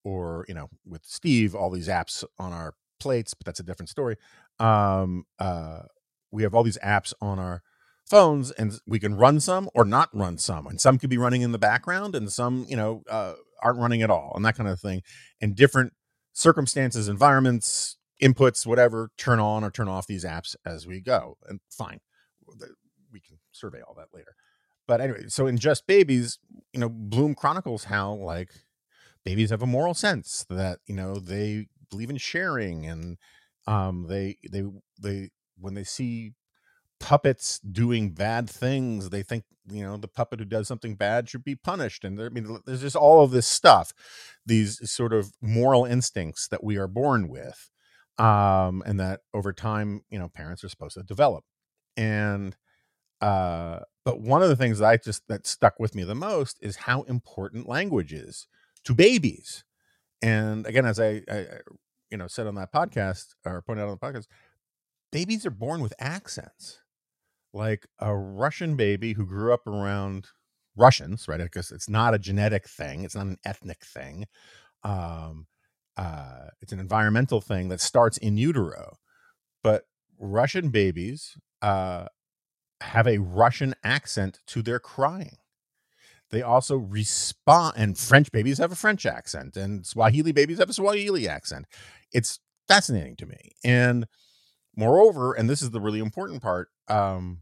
or 0.03 0.45
you 0.47 0.53
know 0.53 0.69
with 0.85 1.05
steve 1.05 1.55
all 1.55 1.69
these 1.69 1.87
apps 1.87 2.23
on 2.37 2.53
our 2.53 2.73
plates, 3.03 3.33
but 3.33 3.45
that's 3.45 3.59
a 3.59 3.63
different 3.63 3.89
story. 3.89 4.15
Um, 4.59 5.25
uh, 5.37 5.81
we 6.31 6.43
have 6.43 6.55
all 6.55 6.63
these 6.63 6.79
apps 6.79 7.13
on 7.21 7.37
our 7.37 7.61
phones 8.09 8.51
and 8.51 8.79
we 8.87 8.99
can 8.99 9.15
run 9.15 9.39
some 9.39 9.69
or 9.75 9.85
not 9.85 10.09
run 10.13 10.37
some 10.37 10.67
and 10.67 10.79
some 10.79 10.97
could 10.97 11.09
be 11.09 11.17
running 11.17 11.41
in 11.41 11.53
the 11.53 11.57
background 11.57 12.15
and 12.15 12.31
some 12.31 12.65
you 12.67 12.75
know 12.75 13.01
uh, 13.09 13.33
aren't 13.61 13.79
running 13.79 14.01
at 14.01 14.09
all 14.09 14.33
and 14.35 14.43
that 14.43 14.57
kind 14.57 14.69
of 14.69 14.77
thing 14.79 15.01
and 15.39 15.55
different 15.55 15.93
circumstances 16.33 17.07
environments 17.07 17.97
inputs 18.21 18.65
whatever 18.65 19.09
turn 19.17 19.39
on 19.39 19.63
or 19.63 19.71
turn 19.71 19.87
off 19.87 20.05
these 20.05 20.25
apps 20.25 20.53
as 20.65 20.85
we 20.85 20.99
go 20.99 21.37
and 21.47 21.61
fine 21.69 21.99
we 23.11 23.21
can 23.21 23.39
survey 23.53 23.81
all 23.87 23.93
that 23.93 24.13
later 24.13 24.35
but 24.85 24.99
anyway 24.99 25.23
so 25.29 25.47
in 25.47 25.57
just 25.57 25.87
babies 25.87 26.39
you 26.73 26.79
know 26.79 26.89
bloom 26.89 27.35
chronicles 27.35 27.85
how 27.85 28.13
like 28.13 28.51
babies 29.25 29.49
have 29.51 29.61
a 29.63 29.67
moral 29.67 29.93
sense 29.93 30.45
that 30.49 30.79
you 30.87 30.95
know 30.95 31.15
they 31.15 31.67
believe 31.89 32.09
in 32.09 32.17
sharing 32.17 32.85
and 32.85 33.17
um 33.67 34.07
they 34.09 34.37
they 34.51 34.63
they 35.01 35.29
when 35.59 35.73
they 35.75 35.83
see 35.83 36.33
puppets 36.99 37.59
doing 37.59 38.11
bad 38.11 38.49
things 38.49 39.09
they 39.09 39.23
think 39.23 39.43
you 39.69 39.83
know 39.83 39.97
the 39.97 40.07
puppet 40.07 40.39
who 40.39 40.45
does 40.45 40.67
something 40.67 40.95
bad 40.95 41.29
should 41.29 41.43
be 41.43 41.55
punished. 41.55 42.03
And 42.05 42.17
there, 42.17 42.27
i 42.27 42.29
mean 42.29 42.59
there's 42.65 42.81
just 42.81 42.95
all 42.95 43.23
of 43.23 43.31
this 43.31 43.47
stuff 43.47 43.93
these 44.45 44.89
sort 44.91 45.13
of 45.13 45.33
moral 45.41 45.85
instincts 45.85 46.47
that 46.49 46.63
we 46.63 46.77
are 46.77 46.87
born 46.87 47.29
with 47.29 47.71
um 48.19 48.83
and 48.85 48.99
that 48.99 49.21
over 49.33 49.53
time 49.53 50.01
you 50.09 50.19
know 50.19 50.29
parents 50.29 50.63
are 50.63 50.69
supposed 50.69 50.95
to 50.95 51.03
develop. 51.03 51.43
And 51.97 52.55
uh 53.21 53.79
but 54.05 54.21
one 54.21 54.43
of 54.43 54.49
the 54.49 54.55
things 54.55 54.79
that 54.79 54.87
i 54.87 54.97
just 54.97 55.23
that 55.27 55.47
stuck 55.47 55.79
with 55.79 55.95
me 55.95 56.03
the 56.03 56.15
most 56.15 56.57
is 56.61 56.75
how 56.75 57.03
important 57.03 57.67
language 57.67 58.13
is 58.13 58.47
to 58.83 58.93
babies. 58.93 59.63
And 60.21 60.65
again 60.65 60.85
as 60.85 60.99
I, 60.99 61.21
I, 61.29 61.45
you 62.09 62.17
know 62.17 62.27
said 62.27 62.47
on 62.47 62.55
that 62.55 62.73
podcast 62.73 63.35
or 63.45 63.61
pointed 63.61 63.83
out 63.83 63.89
on 63.89 63.97
the 63.99 64.05
podcast 64.05 64.27
babies 65.11 65.45
are 65.45 65.51
born 65.51 65.81
with 65.81 65.93
accents. 65.99 66.79
Like 67.53 67.87
a 67.99 68.15
russian 68.15 68.75
baby 68.75 69.13
who 69.13 69.25
grew 69.25 69.53
up 69.53 69.67
around 69.67 70.27
russians 70.75 71.27
right? 71.27 71.39
Because 71.39 71.71
it's 71.71 71.89
not 71.89 72.13
a 72.13 72.19
genetic 72.19 72.67
thing 72.67 73.03
it's 73.03 73.15
not 73.15 73.27
an 73.27 73.37
ethnic 73.45 73.85
thing. 73.85 74.25
Um 74.83 75.47
uh 75.97 76.47
it's 76.61 76.73
an 76.73 76.79
environmental 76.79 77.41
thing 77.41 77.69
that 77.69 77.81
starts 77.81 78.17
in 78.17 78.37
utero. 78.37 78.97
But 79.63 79.85
russian 80.19 80.69
babies 80.69 81.37
uh 81.61 82.07
have 82.83 83.07
a 83.07 83.17
russian 83.19 83.73
accent 83.83 84.39
to 84.47 84.61
their 84.61 84.79
crying 84.79 85.37
they 86.33 86.41
also 86.41 86.77
respond, 86.77 87.75
and 87.77 87.95
French 87.95 88.31
babies 88.31 88.57
have 88.57 88.71
a 88.71 88.75
French 88.75 89.05
accent, 89.05 89.55
and 89.55 89.85
Swahili 89.85 90.31
babies 90.31 90.57
have 90.57 90.69
a 90.69 90.73
Swahili 90.73 91.29
accent. 91.29 91.67
It's 92.11 92.39
fascinating 92.67 93.15
to 93.17 93.27
me. 93.27 93.51
And 93.63 94.07
moreover, 94.75 95.33
and 95.33 95.47
this 95.47 95.61
is 95.61 95.69
the 95.69 95.79
really 95.79 95.99
important 95.99 96.41
part, 96.41 96.69
um, 96.87 97.41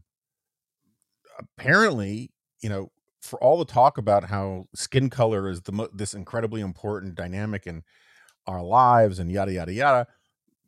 apparently, 1.38 2.32
you 2.62 2.68
know, 2.68 2.92
for 3.22 3.42
all 3.42 3.58
the 3.58 3.64
talk 3.64 3.96
about 3.96 4.24
how 4.24 4.66
skin 4.74 5.08
color 5.08 5.48
is 5.48 5.62
the 5.62 5.72
mo- 5.72 5.88
this 5.94 6.12
incredibly 6.12 6.60
important 6.60 7.14
dynamic 7.14 7.66
in 7.66 7.82
our 8.46 8.62
lives 8.62 9.18
and 9.18 9.32
yada 9.32 9.52
yada 9.54 9.72
yada, 9.72 10.06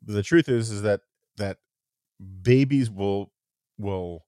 the 0.03 0.23
truth 0.23 0.49
is 0.49 0.71
is 0.71 0.81
that 0.81 1.01
that 1.37 1.57
babies 2.41 2.89
will 2.89 3.31
will 3.77 4.24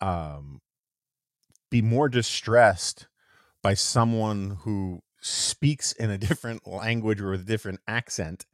um, 0.00 0.60
be 1.70 1.82
more 1.82 2.08
distressed 2.08 3.06
by 3.62 3.74
someone 3.74 4.58
who 4.62 5.02
speaks 5.20 5.92
in 5.92 6.10
a 6.10 6.18
different 6.28 6.66
language 6.66 7.20
or 7.20 7.30
with 7.30 7.42
a 7.42 7.44
different 7.44 7.80
accent 7.86 8.46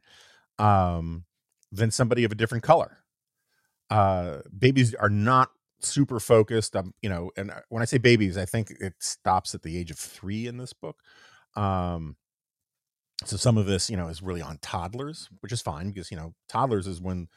um, 0.59 1.25
than 1.71 1.91
somebody 1.91 2.23
of 2.23 2.31
a 2.31 2.35
different 2.35 2.63
color. 2.63 2.99
Uh, 3.89 4.39
babies 4.57 4.93
are 4.95 5.09
not 5.09 5.49
super 5.79 6.19
focused. 6.19 6.75
Um, 6.75 6.93
you 7.01 7.09
know, 7.09 7.31
and 7.37 7.51
uh, 7.51 7.61
when 7.69 7.81
I 7.81 7.85
say 7.85 7.97
babies, 7.97 8.37
I 8.37 8.45
think 8.45 8.71
it 8.79 8.93
stops 8.99 9.55
at 9.55 9.61
the 9.61 9.77
age 9.77 9.91
of 9.91 9.97
three 9.97 10.47
in 10.47 10.57
this 10.57 10.73
book. 10.73 10.97
Um, 11.55 12.17
so 13.25 13.37
some 13.37 13.57
of 13.57 13.65
this, 13.65 13.89
you 13.89 13.97
know, 13.97 14.07
is 14.07 14.21
really 14.21 14.41
on 14.41 14.59
toddlers, 14.61 15.29
which 15.41 15.51
is 15.51 15.61
fine 15.61 15.89
because 15.89 16.11
you 16.11 16.17
know 16.17 16.33
toddlers 16.47 16.87
is 16.87 17.01
when 17.01 17.27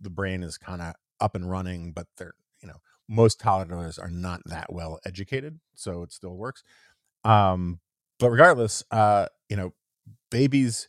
the 0.00 0.10
brain 0.10 0.42
is 0.42 0.58
kind 0.58 0.82
of 0.82 0.94
up 1.20 1.34
and 1.34 1.50
running, 1.50 1.92
but 1.92 2.06
they're 2.16 2.34
you 2.60 2.68
know 2.68 2.80
most 3.10 3.40
toddlers 3.40 3.98
are 3.98 4.08
not 4.10 4.40
that 4.46 4.72
well 4.72 5.00
educated, 5.04 5.58
so 5.74 6.02
it 6.04 6.12
still 6.12 6.36
works. 6.36 6.62
Um, 7.24 7.80
but 8.20 8.30
regardless, 8.30 8.84
uh, 8.90 9.26
you 9.48 9.56
know, 9.56 9.72
babies 10.30 10.88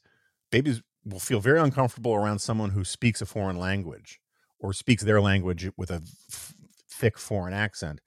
babies 0.51 0.81
will 1.05 1.19
feel 1.19 1.39
very 1.39 1.59
uncomfortable 1.59 2.13
around 2.13 2.39
someone 2.39 2.69
who 2.71 2.83
speaks 2.83 3.21
a 3.21 3.25
foreign 3.25 3.57
language 3.57 4.19
or 4.59 4.71
speaks 4.73 5.03
their 5.03 5.19
language 5.19 5.67
with 5.77 5.89
a 5.89 6.01
f- 6.31 6.53
thick 6.89 7.17
foreign 7.17 7.53
accent. 7.53 7.99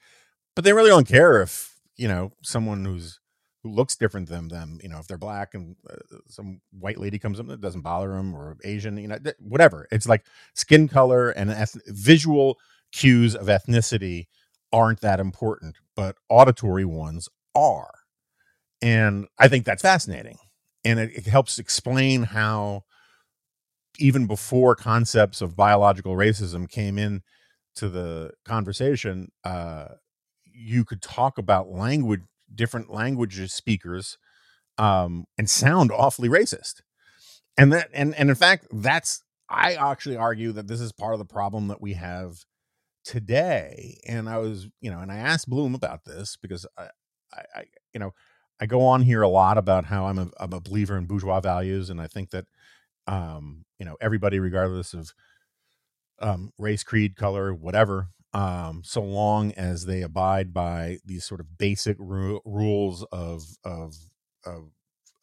But 0.54 0.64
they 0.64 0.72
really 0.72 0.90
don't 0.90 1.08
care 1.08 1.42
if 1.42 1.76
you 1.96 2.06
know 2.08 2.32
someone 2.42 2.84
who's 2.84 3.20
who 3.64 3.70
looks 3.70 3.96
different 3.96 4.28
than 4.28 4.48
them. 4.48 4.78
You 4.82 4.90
know, 4.90 4.98
if 4.98 5.08
they're 5.08 5.18
black 5.18 5.54
and 5.54 5.74
uh, 5.90 5.96
some 6.28 6.60
white 6.78 6.98
lady 6.98 7.18
comes 7.18 7.40
up, 7.40 7.48
that 7.48 7.60
doesn't 7.60 7.80
bother 7.80 8.10
them, 8.12 8.34
or 8.34 8.56
Asian. 8.62 8.96
You 8.98 9.08
know, 9.08 9.18
th- 9.18 9.36
whatever. 9.40 9.88
It's 9.90 10.06
like 10.06 10.24
skin 10.54 10.86
color 10.86 11.30
and 11.30 11.50
eth- 11.50 11.80
visual 11.88 12.58
cues 12.94 13.34
of 13.34 13.46
ethnicity 13.48 14.26
aren't 14.72 15.00
that 15.00 15.20
important, 15.20 15.76
but 15.96 16.16
auditory 16.28 16.84
ones 16.84 17.28
are. 17.54 17.90
And 18.80 19.26
I 19.38 19.48
think 19.48 19.64
that's 19.64 19.82
fascinating. 19.82 20.38
And 20.84 20.98
it, 20.98 21.10
it 21.14 21.26
helps 21.26 21.58
explain 21.58 22.24
how, 22.24 22.84
even 23.98 24.26
before 24.26 24.74
concepts 24.74 25.40
of 25.40 25.56
biological 25.56 26.14
racism 26.14 26.68
came 26.68 26.98
in 26.98 27.22
to 27.76 27.88
the 27.88 28.32
conversation, 28.44 29.30
uh, 29.44 29.86
you 30.44 30.84
could 30.84 31.02
talk 31.02 31.38
about 31.38 31.70
language, 31.70 32.22
different 32.54 32.90
languages 32.90 33.52
speakers 33.52 34.18
um, 34.78 35.24
and 35.38 35.48
sound 35.48 35.90
awfully 35.90 36.28
racist. 36.28 36.82
And 37.56 37.72
that 37.72 37.88
and 37.92 38.14
and 38.16 38.28
in 38.30 38.34
fact, 38.34 38.66
that's 38.72 39.22
I 39.48 39.74
actually 39.74 40.16
argue 40.16 40.52
that 40.52 40.66
this 40.66 40.80
is 40.80 40.92
part 40.92 41.12
of 41.12 41.18
the 41.20 41.24
problem 41.24 41.68
that 41.68 41.80
we 41.80 41.94
have 41.94 42.44
today. 43.04 44.00
And 44.06 44.28
I 44.28 44.38
was, 44.38 44.68
you 44.80 44.90
know, 44.90 45.00
and 45.00 45.12
I 45.12 45.16
asked 45.16 45.48
Bloom 45.48 45.74
about 45.74 46.04
this 46.04 46.36
because 46.40 46.66
I, 46.78 46.88
I, 47.32 47.42
I 47.56 47.64
you 47.92 48.00
know, 48.00 48.12
I 48.60 48.66
go 48.66 48.82
on 48.82 49.02
here 49.02 49.22
a 49.22 49.28
lot 49.28 49.58
about 49.58 49.86
how 49.86 50.06
I'm 50.06 50.18
a 50.18 50.30
I'm 50.38 50.52
a 50.52 50.60
believer 50.60 50.96
in 50.96 51.06
bourgeois 51.06 51.40
values, 51.40 51.90
and 51.90 52.00
I 52.00 52.06
think 52.06 52.30
that 52.30 52.46
um, 53.06 53.64
you 53.78 53.86
know, 53.86 53.96
everybody, 54.00 54.38
regardless 54.38 54.94
of 54.94 55.12
um, 56.20 56.52
race, 56.58 56.82
creed, 56.82 57.16
color, 57.16 57.52
whatever, 57.52 58.08
um, 58.32 58.82
so 58.84 59.02
long 59.02 59.52
as 59.52 59.86
they 59.86 60.02
abide 60.02 60.52
by 60.52 60.98
these 61.04 61.24
sort 61.24 61.40
of 61.40 61.58
basic 61.58 61.96
ru- 61.98 62.40
rules 62.44 63.04
of 63.12 63.44
of 63.64 63.94
of 64.44 64.70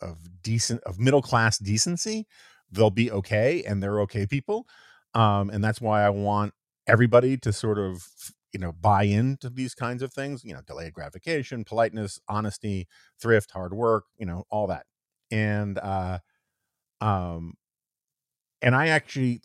of 0.02 0.18
decent 0.42 0.82
of 0.84 1.00
middle 1.00 1.22
class 1.22 1.58
decency, 1.58 2.26
they'll 2.72 2.90
be 2.90 3.12
okay, 3.12 3.64
and 3.64 3.82
they're 3.82 4.02
okay 4.02 4.26
people. 4.26 4.66
Um, 5.14 5.50
and 5.50 5.64
that's 5.64 5.82
why 5.82 6.04
I 6.04 6.10
want 6.10 6.54
everybody 6.88 7.38
to 7.38 7.54
sort 7.54 7.80
of 7.80 8.08
you 8.54 8.60
know 8.60 8.72
buy 8.74 9.04
into 9.04 9.50
these 9.50 9.76
kinds 9.76 10.02
of 10.02 10.14
things. 10.14 10.44
You 10.44 10.54
know, 10.54 10.62
delayed 10.66 10.94
gratification, 10.94 11.64
politeness, 11.64 12.20
honesty, 12.28 12.88
thrift, 13.22 13.52
hard 13.52 13.74
work. 13.74 14.06
You 14.18 14.26
know, 14.26 14.46
all 14.50 14.68
that. 14.68 14.86
And 15.32 15.78
uh, 15.80 16.20
um, 17.02 17.56
and 18.62 18.76
I 18.76 18.88
actually, 18.90 19.42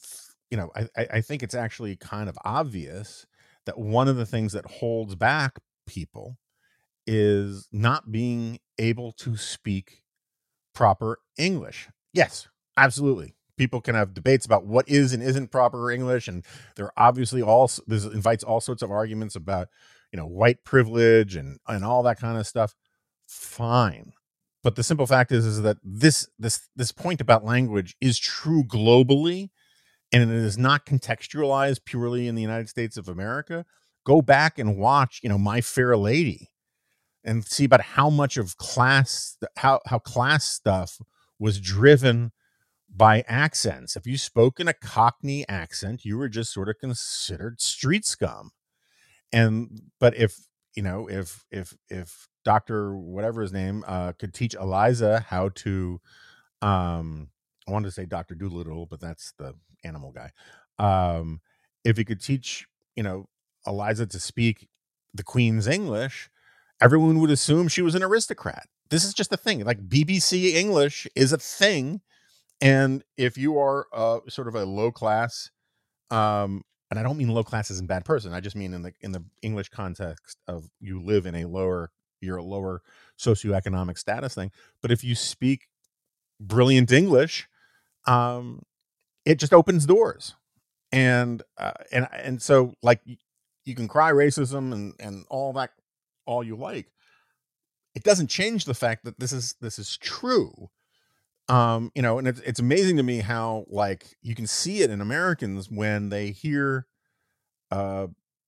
you 0.51 0.57
know, 0.57 0.71
I 0.77 0.89
I 1.15 1.21
think 1.21 1.43
it's 1.43 1.55
actually 1.55 1.97
kind 1.97 2.29
of 2.29 2.39
obvious 2.45 3.27
that 3.67 3.79
one 3.79 4.09
of 4.09 4.17
the 4.17 4.27
things 4.27 4.53
that 4.53 4.67
holds 4.67 5.15
back 5.15 5.59
people 5.87 6.39
is 7.07 7.69
not 7.73 8.13
being 8.13 8.59
able 8.79 9.13
to 9.13 9.37
speak 9.37 10.03
proper 10.75 11.19
English. 11.39 11.89
Yes, 12.13 12.49
absolutely. 12.77 13.35
People 13.57 13.81
can 13.81 13.95
have 13.95 14.15
debates 14.15 14.47
about 14.47 14.67
what 14.67 14.89
is 14.89 15.13
and 15.13 15.23
isn't 15.23 15.51
proper 15.51 15.91
English, 15.91 16.29
and 16.29 16.45
there 16.77 16.87
are 16.87 16.93
obviously 16.97 17.43
all 17.43 17.71
this 17.87 18.05
invites 18.05 18.45
all 18.45 18.61
sorts 18.61 18.83
of 18.83 18.91
arguments 18.91 19.37
about 19.37 19.69
you 20.13 20.17
know 20.17 20.27
white 20.27 20.65
privilege 20.65 21.37
and 21.37 21.59
and 21.67 21.85
all 21.85 22.03
that 22.03 22.21
kind 22.21 22.39
of 22.39 22.47
stuff. 22.47 22.75
Fine, 23.27 24.13
but 24.63 24.77
the 24.77 24.83
simple 24.83 25.07
fact 25.07 25.33
is 25.33 25.45
is 25.45 25.63
that 25.63 25.79
this 25.83 26.29
this 26.39 26.69
this 26.77 26.93
point 26.93 27.21
about 27.21 27.45
language 27.45 27.97
is 28.01 28.19
true 28.19 28.63
globally 28.65 29.51
and 30.13 30.31
it 30.31 30.37
is 30.37 30.57
not 30.57 30.87
contextualized 30.87 31.85
purely 31.85 32.29
in 32.29 32.35
the 32.35 32.43
United 32.43 32.69
States 32.69 32.97
of 32.97 33.09
America, 33.09 33.65
go 34.05 34.23
back 34.23 34.59
and 34.59 34.77
watch, 34.79 35.21
you 35.23 35.29
know, 35.29 35.39
My 35.39 35.61
Fair 35.61 35.97
Lady 35.97 36.51
and 37.25 37.45
see 37.45 37.65
about 37.65 37.81
how 37.81 38.09
much 38.09 38.37
of 38.37 38.57
class 38.57 39.37
how 39.57 39.81
how 39.87 39.99
class 39.99 40.45
stuff 40.45 41.01
was 41.39 41.61
driven 41.61 42.33
by 42.97 43.25
accents. 43.29 43.97
If 43.97 44.07
you 44.07 44.19
spoke 44.19 44.61
in 44.61 44.69
a 44.69 44.73
cockney 44.75 45.47
accent, 45.49 46.05
you 46.05 46.19
were 46.19 46.29
just 46.29 46.53
sort 46.53 46.69
of 46.69 46.79
considered 46.81 47.61
street 47.61 48.07
scum. 48.07 48.51
And 49.33 49.83
but 50.01 50.17
if, 50.17 50.37
you 50.75 50.83
know, 50.83 51.09
if 51.09 51.45
if 51.51 51.75
if 51.89 52.29
Dr. 52.45 52.97
whatever 52.97 53.43
his 53.43 53.53
name 53.53 53.85
uh 53.87 54.13
could 54.13 54.35
teach 54.35 54.55
Eliza 54.55 55.21
how 55.29 55.51
to 55.57 56.01
um 56.63 57.29
I 57.69 57.73
wanted 57.73 57.87
to 57.89 57.93
say 57.93 58.07
Dr. 58.07 58.35
Dolittle, 58.35 58.87
but 58.87 59.01
that's 59.01 59.33
the 59.39 59.55
animal 59.85 60.13
guy. 60.13 60.31
Um, 60.79 61.41
if 61.85 61.97
he 61.97 62.05
could 62.05 62.21
teach, 62.21 62.67
you 62.97 63.03
know, 63.03 63.29
Eliza 63.67 64.07
to 64.07 64.21
speak 64.21 64.69
the 65.15 65.25
Queen's 65.25 65.67
English, 65.67 66.31
everyone 66.81 67.19
would 67.21 67.31
assume 67.31 67.69
she 67.69 67.83
was 67.83 67.95
an 67.95 68.03
aristocrat. 68.05 68.69
This 68.91 69.05
is 69.05 69.15
just 69.15 69.33
a 69.33 69.37
thing. 69.37 69.65
Like 69.65 69.89
BBC 69.89 70.55
English 70.55 71.09
is 71.17 71.33
a 71.33 71.39
thing. 71.39 72.03
And 72.61 73.05
if 73.17 73.37
you 73.37 73.59
are 73.59 73.87
uh, 73.93 74.21
sort 74.29 74.49
of 74.49 74.55
a 74.55 74.65
low 74.65 74.91
class, 74.91 75.51
um, 76.11 76.63
and 76.91 76.99
I 76.99 77.03
don't 77.03 77.19
mean 77.19 77.29
low 77.29 77.45
class 77.45 77.71
as 77.71 77.81
in 77.81 77.87
bad 77.87 78.05
person, 78.05 78.33
I 78.33 78.41
just 78.41 78.57
mean 78.57 78.73
in 78.73 78.83
the 78.83 78.93
in 79.01 79.13
the 79.13 79.25
English 79.43 79.69
context 79.71 80.39
of 80.47 80.69
you 80.81 81.03
live 81.03 81.27
in 81.27 81.35
a 81.35 81.45
lower, 81.45 81.91
you're 82.21 82.37
a 82.37 82.45
lower 82.45 82.83
socioeconomic 83.19 83.99
status 83.99 84.35
thing. 84.35 84.53
But 84.81 84.91
if 84.91 85.05
you 85.05 85.15
speak 85.15 85.69
brilliant 86.41 86.93
English, 86.93 87.49
um, 88.07 88.63
it 89.25 89.39
just 89.39 89.53
opens 89.53 89.85
doors 89.85 90.35
and 90.93 91.43
uh, 91.59 91.73
and 91.93 92.09
and 92.13 92.41
so 92.41 92.73
like 92.83 93.01
you 93.65 93.75
can 93.75 93.89
cry 93.89 94.11
racism 94.13 94.73
and 94.73 94.95
and 95.01 95.25
all 95.29 95.53
that 95.53 95.71
all 96.27 96.43
you 96.43 96.57
like 96.57 96.91
it 97.95 98.03
doesn't 98.03 98.29
change 98.29 98.65
the 98.65 98.75
fact 98.75 99.05
that 99.05 99.19
this 99.19 99.33
is 99.33 99.55
this 99.61 99.79
is 99.79 99.97
true 99.99 100.71
um 101.49 101.93
you 101.95 102.03
know 102.03 102.19
and 102.19 102.27
it's, 102.29 102.41
it's 102.41 102.61
amazing 102.61 102.97
to 102.97 103.03
me 103.03 103.19
how 103.19 103.65
like 103.69 104.17
you 104.23 104.35
can 104.35 104.47
see 104.47 104.83
it 104.83 104.91
in 104.91 105.01
americans 105.01 105.71
when 105.71 106.09
they 106.09 106.31
hear 106.31 106.87
uh 107.71 108.07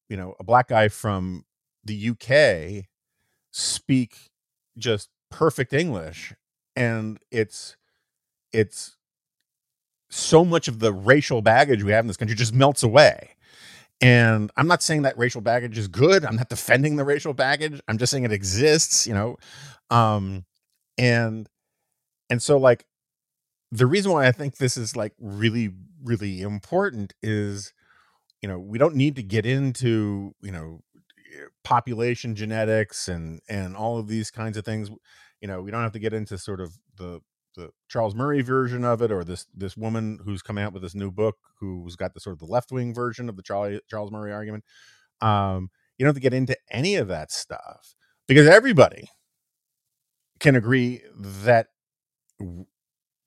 you 0.09 0.17
know 0.17 0.35
a 0.41 0.45
black 0.45 0.69
guy 0.69 0.89
from 0.89 1.45
the 1.85 2.11
uk 2.11 2.85
speak 3.53 4.31
just 4.77 5.11
perfect 5.31 5.73
english 5.73 6.35
and 6.77 7.19
it's 7.31 7.77
it's 8.53 8.97
so 10.11 10.45
much 10.45 10.69
of 10.69 10.79
the 10.79 10.93
racial 10.93 11.43
baggage 11.43 11.83
we 11.83 11.93
have 11.93 12.05
in 12.05 12.07
this 12.07 12.17
country 12.17 12.37
just 12.37 12.55
melts 12.55 12.83
away. 12.83 13.31
And 14.01 14.51
I'm 14.57 14.69
not 14.69 14.83
saying 14.83 15.03
that 15.03 15.19
racial 15.19 15.41
baggage 15.41 15.77
is 15.77 15.89
good. 15.89 16.25
I'm 16.25 16.37
not 16.37 16.49
defending 16.49 16.97
the 16.97 17.05
racial 17.05 17.35
baggage. 17.35 17.81
I'm 17.89 17.99
just 17.99 18.11
saying 18.13 18.25
it 18.25 18.33
exists, 18.33 19.07
you 19.07 19.15
know. 19.15 19.37
Um 19.91 20.45
and 20.97 21.49
and 22.31 22.43
so 22.43 22.59
like 22.59 22.85
the 23.71 23.87
reason 23.87 24.13
why 24.13 24.27
I 24.27 24.33
think 24.33 24.57
this 24.57 24.77
is 24.77 24.97
like 24.97 25.13
really 25.19 25.71
really 26.03 26.41
important 26.43 27.13
is 27.23 27.73
you 28.43 28.49
know, 28.49 28.59
we 28.59 28.79
don't 28.79 28.95
need 28.95 29.17
to 29.17 29.23
get 29.23 29.47
into, 29.47 30.35
you 30.43 30.53
know, 30.53 30.81
population 31.65 32.35
genetics 32.35 33.09
and 33.09 33.41
and 33.49 33.77
all 33.77 33.99
of 33.99 34.09
these 34.09 34.31
kinds 34.31 34.57
of 34.57 34.65
things. 34.65 34.91
You 35.41 35.49
know, 35.49 35.63
we 35.63 35.71
don't 35.71 35.83
have 35.83 35.93
to 35.93 35.99
get 35.99 36.13
into 36.13 36.39
sort 36.39 36.61
of 36.61 36.79
the 36.97 37.21
the 37.57 37.71
Charles 37.89 38.15
Murray 38.15 38.43
version 38.43 38.85
of 38.85 39.03
it, 39.03 39.11
or 39.11 39.25
this 39.25 39.47
this 39.55 39.77
woman 39.77 40.21
who's 40.25 40.43
coming 40.43 40.65
out 40.65 40.73
with 40.73 40.83
this 40.83 40.95
new 40.95 41.11
book 41.11 41.37
who's 41.59 41.97
got 41.97 42.15
the 42.15 42.21
sort 42.21 42.35
of 42.35 42.39
the 42.41 42.47
left 42.47 42.71
wing 42.71 42.95
version 42.95 43.29
of 43.29 43.37
the 43.37 43.43
Charlie, 43.43 43.81
Charles 43.91 44.13
Murray 44.13 44.33
argument. 44.33 44.65
Um, 45.21 45.71
you 45.97 46.05
don't 46.05 46.11
have 46.11 46.17
to 46.17 46.21
get 46.21 46.35
into 46.35 46.57
any 46.71 46.95
of 46.95 47.09
that 47.09 47.33
stuff 47.33 47.95
because 48.29 48.47
everybody 48.47 49.09
can 50.39 50.55
agree 50.55 51.03
that 51.19 51.67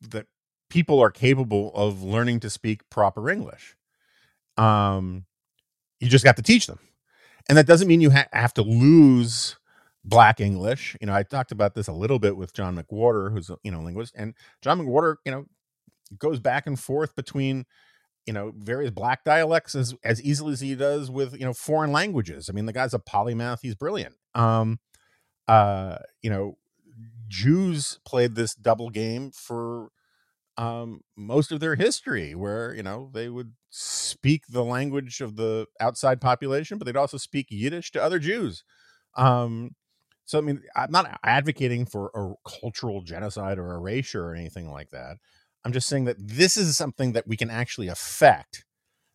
that 0.09 0.27
people 0.69 0.99
are 0.99 1.11
capable 1.11 1.71
of 1.75 2.03
learning 2.03 2.39
to 2.41 2.49
speak 2.49 2.89
proper 2.89 3.29
English. 3.29 3.75
Um, 4.57 5.25
you 5.99 6.09
just 6.09 6.25
got 6.25 6.37
to 6.37 6.43
teach 6.43 6.67
them, 6.67 6.79
and 7.49 7.57
that 7.57 7.67
doesn't 7.67 7.87
mean 7.87 8.01
you 8.01 8.11
ha- 8.11 8.27
have 8.33 8.53
to 8.55 8.61
lose 8.61 9.57
black 10.03 10.39
English. 10.39 10.97
You 10.99 11.07
know, 11.07 11.13
I 11.13 11.23
talked 11.23 11.51
about 11.51 11.75
this 11.75 11.87
a 11.87 11.93
little 11.93 12.19
bit 12.19 12.37
with 12.37 12.53
John 12.53 12.75
McWhorter, 12.77 13.31
who's 13.31 13.49
a 13.49 13.57
you 13.63 13.71
know 13.71 13.81
linguist, 13.81 14.13
and 14.15 14.33
John 14.61 14.79
McWhorter, 14.79 15.17
you 15.25 15.31
know, 15.31 15.45
goes 16.17 16.39
back 16.39 16.67
and 16.67 16.79
forth 16.79 17.15
between 17.15 17.65
you 18.25 18.33
know 18.33 18.53
various 18.57 18.91
black 18.91 19.23
dialects 19.23 19.75
as 19.75 19.95
as 20.03 20.21
easily 20.21 20.53
as 20.53 20.61
he 20.61 20.75
does 20.75 21.09
with 21.09 21.33
you 21.33 21.45
know 21.45 21.53
foreign 21.53 21.91
languages. 21.91 22.49
I 22.49 22.53
mean, 22.53 22.65
the 22.65 22.73
guy's 22.73 22.93
a 22.93 22.99
polymath; 22.99 23.59
he's 23.61 23.75
brilliant. 23.75 24.15
Um, 24.35 24.79
uh, 25.47 25.97
you 26.21 26.29
know, 26.29 26.57
Jews 27.31 27.99
played 28.05 28.35
this 28.35 28.53
double 28.55 28.89
game 28.89 29.31
for 29.31 29.89
um 30.57 31.01
most 31.15 31.51
of 31.51 31.61
their 31.61 31.75
history 31.75 32.35
where 32.35 32.75
you 32.75 32.83
know 32.83 33.09
they 33.13 33.29
would 33.29 33.53
speak 33.69 34.43
the 34.49 34.63
language 34.63 35.21
of 35.21 35.37
the 35.37 35.65
outside 35.79 36.19
population 36.19 36.77
but 36.77 36.85
they'd 36.85 36.97
also 36.97 37.17
speak 37.17 37.47
yiddish 37.49 37.89
to 37.89 38.03
other 38.03 38.19
jews 38.19 38.65
um 39.15 39.71
so 40.25 40.37
I 40.37 40.41
mean, 40.41 40.63
I'm 40.77 40.91
not 40.91 41.19
advocating 41.25 41.85
for 41.85 42.09
a 42.15 42.49
cultural 42.49 43.01
genocide 43.01 43.57
or 43.59 43.73
erasure 43.73 44.23
or 44.29 44.35
anything 44.35 44.71
like 44.71 44.91
that. 44.91 45.17
I'm 45.65 45.73
just 45.73 45.89
saying 45.89 46.05
that 46.05 46.15
this 46.19 46.55
is 46.55 46.77
something 46.77 47.11
that 47.13 47.27
we 47.27 47.35
can 47.37 47.49
actually 47.49 47.89
affect, 47.89 48.65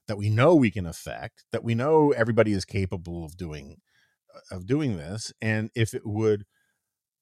that 0.08 0.18
we 0.18 0.28
know 0.28 0.54
we 0.54 0.70
can 0.70 0.86
affect, 0.86 1.44
that 1.52 1.64
we 1.64 1.74
know 1.74 2.12
everybody 2.12 2.52
is 2.52 2.66
capable 2.66 3.24
of 3.24 3.36
doing 3.36 3.78
of 4.50 4.66
doing 4.66 4.98
this. 4.98 5.32
And 5.40 5.70
if 5.74 5.94
it 5.94 6.06
would 6.06 6.44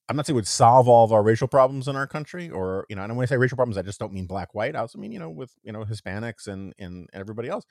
I'm 0.09 0.17
not 0.17 0.27
saying 0.27 0.35
it 0.35 0.37
would 0.37 0.47
solve 0.47 0.89
all 0.89 1.05
of 1.05 1.13
our 1.13 1.23
racial 1.23 1.49
problems 1.49 1.89
in 1.89 1.97
our 1.97 2.07
country, 2.07 2.51
or 2.51 2.87
you 2.91 2.97
know, 2.97 3.03
and 3.03 3.17
when 3.17 3.25
I 3.25 3.27
say 3.27 3.37
racial 3.39 3.57
problems, 3.57 3.79
I 3.79 3.83
just 3.83 3.99
don't 3.99 4.13
mean 4.13 4.27
black, 4.27 4.55
white. 4.55 4.77
I 4.77 4.81
also 4.81 4.99
mean, 4.99 5.13
you 5.13 5.19
know, 5.19 5.31
with 5.31 5.53
you 5.63 5.73
know 5.73 5.85
Hispanics 5.85 6.47
and 6.47 6.75
and 6.79 7.09
everybody 7.13 7.49
else. 7.49 7.65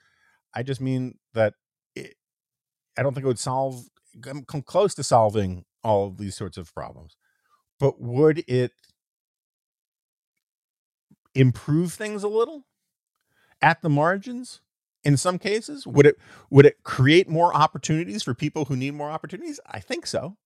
I 0.54 0.62
just 0.62 0.80
mean 0.80 1.18
that 1.34 1.54
it, 1.96 2.14
I 2.98 3.02
don't 3.02 3.14
think 3.14 3.24
it 3.24 3.28
would 3.28 3.38
solve 3.38 3.84
come 4.22 4.62
close 4.62 4.94
to 4.94 5.02
solving 5.04 5.64
all 5.82 6.06
of 6.06 6.18
these 6.18 6.36
sorts 6.36 6.56
of 6.56 6.72
problems. 6.74 7.16
But 7.80 8.00
would 8.00 8.44
it 8.48 8.72
improve 11.34 11.92
things 11.92 12.22
a 12.22 12.28
little 12.28 12.64
at 13.62 13.82
the 13.82 13.90
margins? 13.90 14.60
In 15.04 15.18
some 15.18 15.38
cases, 15.38 15.86
would 15.86 16.06
it 16.06 16.16
would 16.50 16.66
it 16.66 16.82
create 16.82 17.28
more 17.28 17.54
opportunities 17.54 18.22
for 18.22 18.34
people 18.34 18.66
who 18.66 18.76
need 18.76 18.94
more 18.94 19.10
opportunities? 19.10 19.60
I 19.66 19.80
think 19.80 20.06
so. 20.06 20.36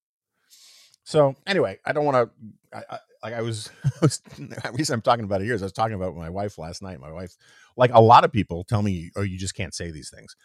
So 1.09 1.35
anyway, 1.47 1.79
I 1.87 1.93
don't 1.93 2.05
want 2.05 2.17
to 2.17 2.85
like 3.23 3.33
I 3.33 3.41
was, 3.41 3.71
I 3.85 3.91
was 4.03 4.19
the 4.37 4.73
reason 4.75 4.93
I'm 4.93 5.01
talking 5.01 5.25
about 5.25 5.41
it 5.41 5.47
here 5.47 5.55
is 5.55 5.63
I 5.63 5.65
was 5.65 5.73
talking 5.73 5.95
about 5.95 6.15
my 6.15 6.29
wife 6.29 6.59
last 6.59 6.83
night. 6.83 7.01
My 7.01 7.11
wife, 7.11 7.35
like 7.79 7.91
a 7.95 8.01
lot 8.03 8.25
of 8.25 8.31
people, 8.31 8.63
tell 8.63 8.83
me, 8.83 9.11
"Oh, 9.17 9.23
you 9.23 9.39
just 9.39 9.55
can't 9.55 9.73
say 9.73 9.91
these 9.91 10.11
things 10.11 10.37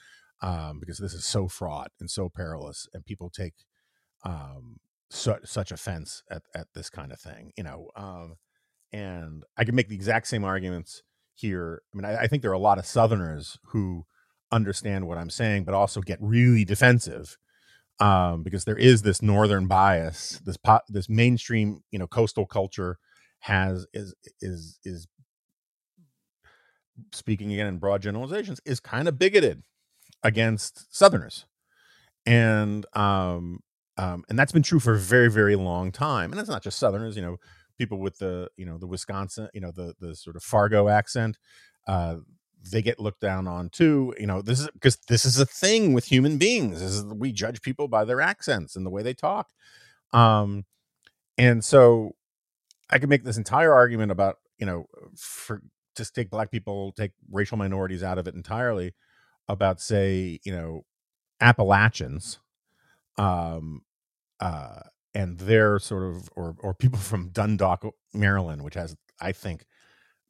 um, 0.41 0.79
because 0.79 0.99
this 0.99 1.13
is 1.13 1.25
so 1.25 1.49
fraught 1.49 1.91
and 1.99 2.09
so 2.09 2.29
perilous, 2.29 2.87
and 2.93 3.03
people 3.03 3.29
take 3.29 3.55
um, 4.23 4.77
su- 5.09 5.35
such 5.43 5.73
offense 5.73 6.23
at 6.31 6.43
at 6.55 6.67
this 6.73 6.89
kind 6.89 7.11
of 7.11 7.19
thing." 7.19 7.51
You 7.57 7.65
know, 7.65 7.89
um, 7.97 8.35
and 8.93 9.43
I 9.57 9.65
can 9.65 9.75
make 9.75 9.89
the 9.89 9.95
exact 9.95 10.27
same 10.27 10.45
arguments 10.45 11.03
here. 11.33 11.81
I 11.93 11.97
mean, 11.97 12.05
I, 12.05 12.21
I 12.21 12.27
think 12.27 12.41
there 12.41 12.51
are 12.51 12.53
a 12.53 12.57
lot 12.57 12.79
of 12.79 12.85
Southerners 12.85 13.57
who 13.65 14.05
understand 14.49 15.09
what 15.09 15.17
I'm 15.17 15.29
saying, 15.29 15.65
but 15.65 15.73
also 15.73 15.99
get 15.99 16.19
really 16.21 16.63
defensive 16.63 17.37
um, 17.99 18.43
because 18.43 18.65
there 18.65 18.77
is 18.77 19.01
this 19.01 19.21
northern 19.21 19.67
bias. 19.67 20.41
This 20.45 20.57
pot, 20.57 20.83
this 20.89 21.09
mainstream, 21.09 21.83
you 21.91 21.99
know, 21.99 22.07
coastal 22.07 22.45
culture 22.45 22.97
has 23.39 23.85
is 23.93 24.13
is 24.41 24.79
is 24.83 25.07
speaking 27.11 27.51
again 27.51 27.67
in 27.67 27.77
broad 27.77 28.01
generalizations 28.01 28.59
is 28.65 28.79
kind 28.79 29.07
of 29.07 29.17
bigoted 29.19 29.63
against 30.23 30.95
Southerners, 30.95 31.45
and 32.25 32.85
um, 32.93 33.59
um, 33.97 34.23
and 34.29 34.37
that's 34.39 34.51
been 34.51 34.63
true 34.63 34.79
for 34.79 34.93
a 34.93 34.99
very 34.99 35.29
very 35.29 35.55
long 35.55 35.91
time. 35.91 36.31
And 36.31 36.39
it's 36.39 36.49
not 36.49 36.63
just 36.63 36.79
Southerners, 36.79 37.15
you 37.15 37.21
know, 37.21 37.37
people 37.77 37.99
with 37.99 38.17
the 38.17 38.49
you 38.57 38.65
know 38.65 38.77
the 38.77 38.87
Wisconsin, 38.87 39.49
you 39.53 39.61
know, 39.61 39.71
the 39.71 39.93
the 39.99 40.15
sort 40.15 40.35
of 40.35 40.43
Fargo 40.43 40.89
accent. 40.89 41.37
Uh, 41.87 42.17
they 42.71 42.81
get 42.81 42.99
looked 42.99 43.21
down 43.21 43.47
on 43.47 43.69
too. 43.69 44.13
You 44.19 44.27
know, 44.27 44.41
this 44.41 44.59
is 44.59 44.69
because 44.73 44.97
this 45.07 45.25
is 45.25 45.39
a 45.39 45.45
thing 45.45 45.93
with 45.93 46.05
human 46.05 46.37
beings. 46.37 46.81
Is 46.81 47.03
we 47.03 47.31
judge 47.31 47.61
people 47.61 47.87
by 47.87 48.05
their 48.05 48.21
accents 48.21 48.75
and 48.75 48.85
the 48.85 48.89
way 48.89 49.03
they 49.03 49.13
talk. 49.13 49.49
Um, 50.13 50.65
and 51.37 51.63
so 51.63 52.15
I 52.89 52.99
could 52.99 53.09
make 53.09 53.23
this 53.23 53.37
entire 53.37 53.73
argument 53.73 54.11
about 54.11 54.37
you 54.57 54.65
know 54.65 54.85
for 55.15 55.61
just 55.95 56.15
take 56.15 56.29
black 56.29 56.51
people, 56.51 56.91
take 56.93 57.11
racial 57.31 57.57
minorities 57.57 58.03
out 58.03 58.17
of 58.17 58.27
it 58.27 58.35
entirely, 58.35 58.93
about 59.47 59.81
say 59.81 60.39
you 60.43 60.53
know 60.53 60.85
Appalachians, 61.41 62.39
um, 63.17 63.81
uh, 64.39 64.79
and 65.13 65.37
their 65.39 65.79
sort 65.79 66.03
of 66.03 66.29
or 66.35 66.55
or 66.59 66.73
people 66.73 66.99
from 66.99 67.29
Dundalk, 67.29 67.85
Maryland, 68.13 68.63
which 68.63 68.75
has 68.75 68.95
I 69.19 69.31
think 69.31 69.65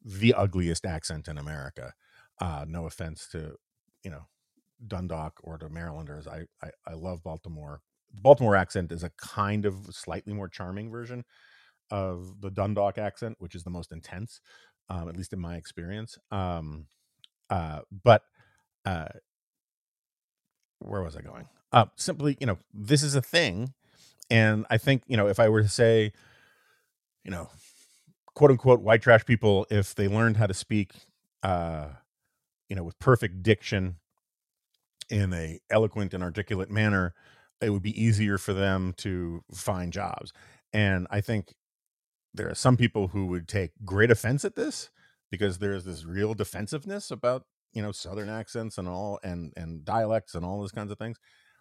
the 0.04 0.34
ugliest 0.34 0.84
accent 0.84 1.28
in 1.28 1.38
America. 1.38 1.94
Uh, 2.40 2.64
no 2.68 2.86
offense 2.86 3.28
to 3.32 3.54
you 4.02 4.10
know 4.10 4.26
Dundalk 4.86 5.40
or 5.42 5.58
to 5.58 5.68
Marylanders. 5.68 6.26
I, 6.26 6.44
I 6.62 6.70
I 6.86 6.94
love 6.94 7.22
Baltimore. 7.22 7.80
The 8.14 8.22
Baltimore 8.22 8.56
accent 8.56 8.92
is 8.92 9.02
a 9.02 9.10
kind 9.10 9.64
of 9.64 9.74
slightly 9.90 10.32
more 10.32 10.48
charming 10.48 10.90
version 10.90 11.24
of 11.90 12.40
the 12.40 12.50
Dundalk 12.50 12.98
accent, 12.98 13.36
which 13.38 13.54
is 13.54 13.64
the 13.64 13.70
most 13.70 13.92
intense, 13.92 14.40
um, 14.88 15.08
at 15.08 15.16
least 15.16 15.32
in 15.32 15.40
my 15.40 15.56
experience. 15.56 16.18
Um, 16.30 16.86
uh, 17.50 17.80
but 18.02 18.22
uh, 18.84 19.08
where 20.78 21.02
was 21.02 21.16
I 21.16 21.22
going? 21.22 21.46
Uh, 21.72 21.86
simply, 21.96 22.36
you 22.40 22.46
know, 22.46 22.58
this 22.72 23.02
is 23.02 23.14
a 23.14 23.22
thing, 23.22 23.74
and 24.30 24.66
I 24.70 24.78
think 24.78 25.02
you 25.06 25.16
know 25.16 25.28
if 25.28 25.40
I 25.40 25.48
were 25.48 25.62
to 25.62 25.68
say, 25.68 26.12
you 27.24 27.30
know, 27.30 27.48
quote 28.34 28.50
unquote 28.50 28.80
white 28.80 29.02
trash 29.02 29.24
people, 29.24 29.66
if 29.70 29.94
they 29.94 30.08
learned 30.08 30.36
how 30.36 30.46
to 30.46 30.54
speak, 30.54 30.92
uh, 31.42 31.88
you 32.68 32.76
know, 32.76 32.84
with 32.84 32.98
perfect 32.98 33.42
diction 33.42 33.96
in 35.10 35.32
a 35.32 35.60
eloquent 35.70 36.14
and 36.14 36.22
articulate 36.22 36.70
manner, 36.70 37.14
it 37.60 37.70
would 37.70 37.82
be 37.82 38.00
easier 38.00 38.38
for 38.38 38.52
them 38.52 38.94
to 38.98 39.42
find 39.54 39.92
jobs. 39.92 40.32
And 40.72 41.06
I 41.10 41.20
think 41.20 41.54
there 42.34 42.50
are 42.50 42.54
some 42.54 42.76
people 42.76 43.08
who 43.08 43.26
would 43.26 43.48
take 43.48 43.70
great 43.84 44.10
offense 44.10 44.44
at 44.44 44.56
this 44.56 44.90
because 45.30 45.58
there's 45.58 45.84
this 45.84 46.04
real 46.04 46.34
defensiveness 46.34 47.10
about 47.10 47.44
you 47.72 47.82
know 47.82 47.92
southern 47.92 48.28
accents 48.28 48.78
and 48.78 48.88
all 48.88 49.18
and 49.22 49.52
and 49.56 49.84
dialects 49.84 50.34
and 50.34 50.44
all 50.44 50.60
those 50.60 50.72
kinds 50.72 50.90
of 50.92 50.98
things 50.98 51.18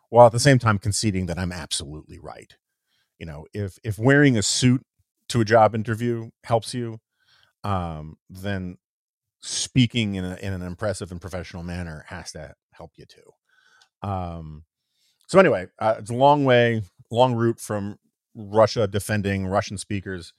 while 0.10 0.28
at 0.28 0.32
the 0.32 0.40
same 0.40 0.60
time 0.60 0.78
conceding 0.78 1.26
that 1.26 1.40
i'm 1.40 1.52
absolutely 1.52 2.20
right 2.20 2.56
you 3.20 3.26
know 3.26 3.46
if 3.54 3.78
if 3.84 3.98
wearing 3.98 4.38
a 4.38 4.44
suit 4.44 4.84
to 5.30 5.42
a 5.42 5.46
job 5.46 5.74
interview 5.74 6.30
helps 6.44 6.74
you 6.74 7.00
um 7.64 8.18
then 8.30 8.78
speaking 9.44 10.16
in, 10.16 10.26
a, 10.26 10.36
in 10.42 10.54
an 10.54 10.62
impressive 10.62 11.12
and 11.12 11.22
professional 11.22 11.64
manner 11.64 12.06
has 12.08 12.32
to 12.32 12.54
help 12.72 12.92
you 12.96 13.06
too 13.06 14.08
um 14.08 14.64
so 15.28 15.38
anyway 15.38 15.68
uh, 15.80 15.96
it's 16.00 16.10
a 16.10 16.16
long 16.16 16.46
way 16.46 16.82
long 17.12 17.36
route 17.36 17.60
from 17.60 17.98
russia 18.36 18.88
defending 18.88 19.46
russian 19.46 19.78
speakers 19.78 20.34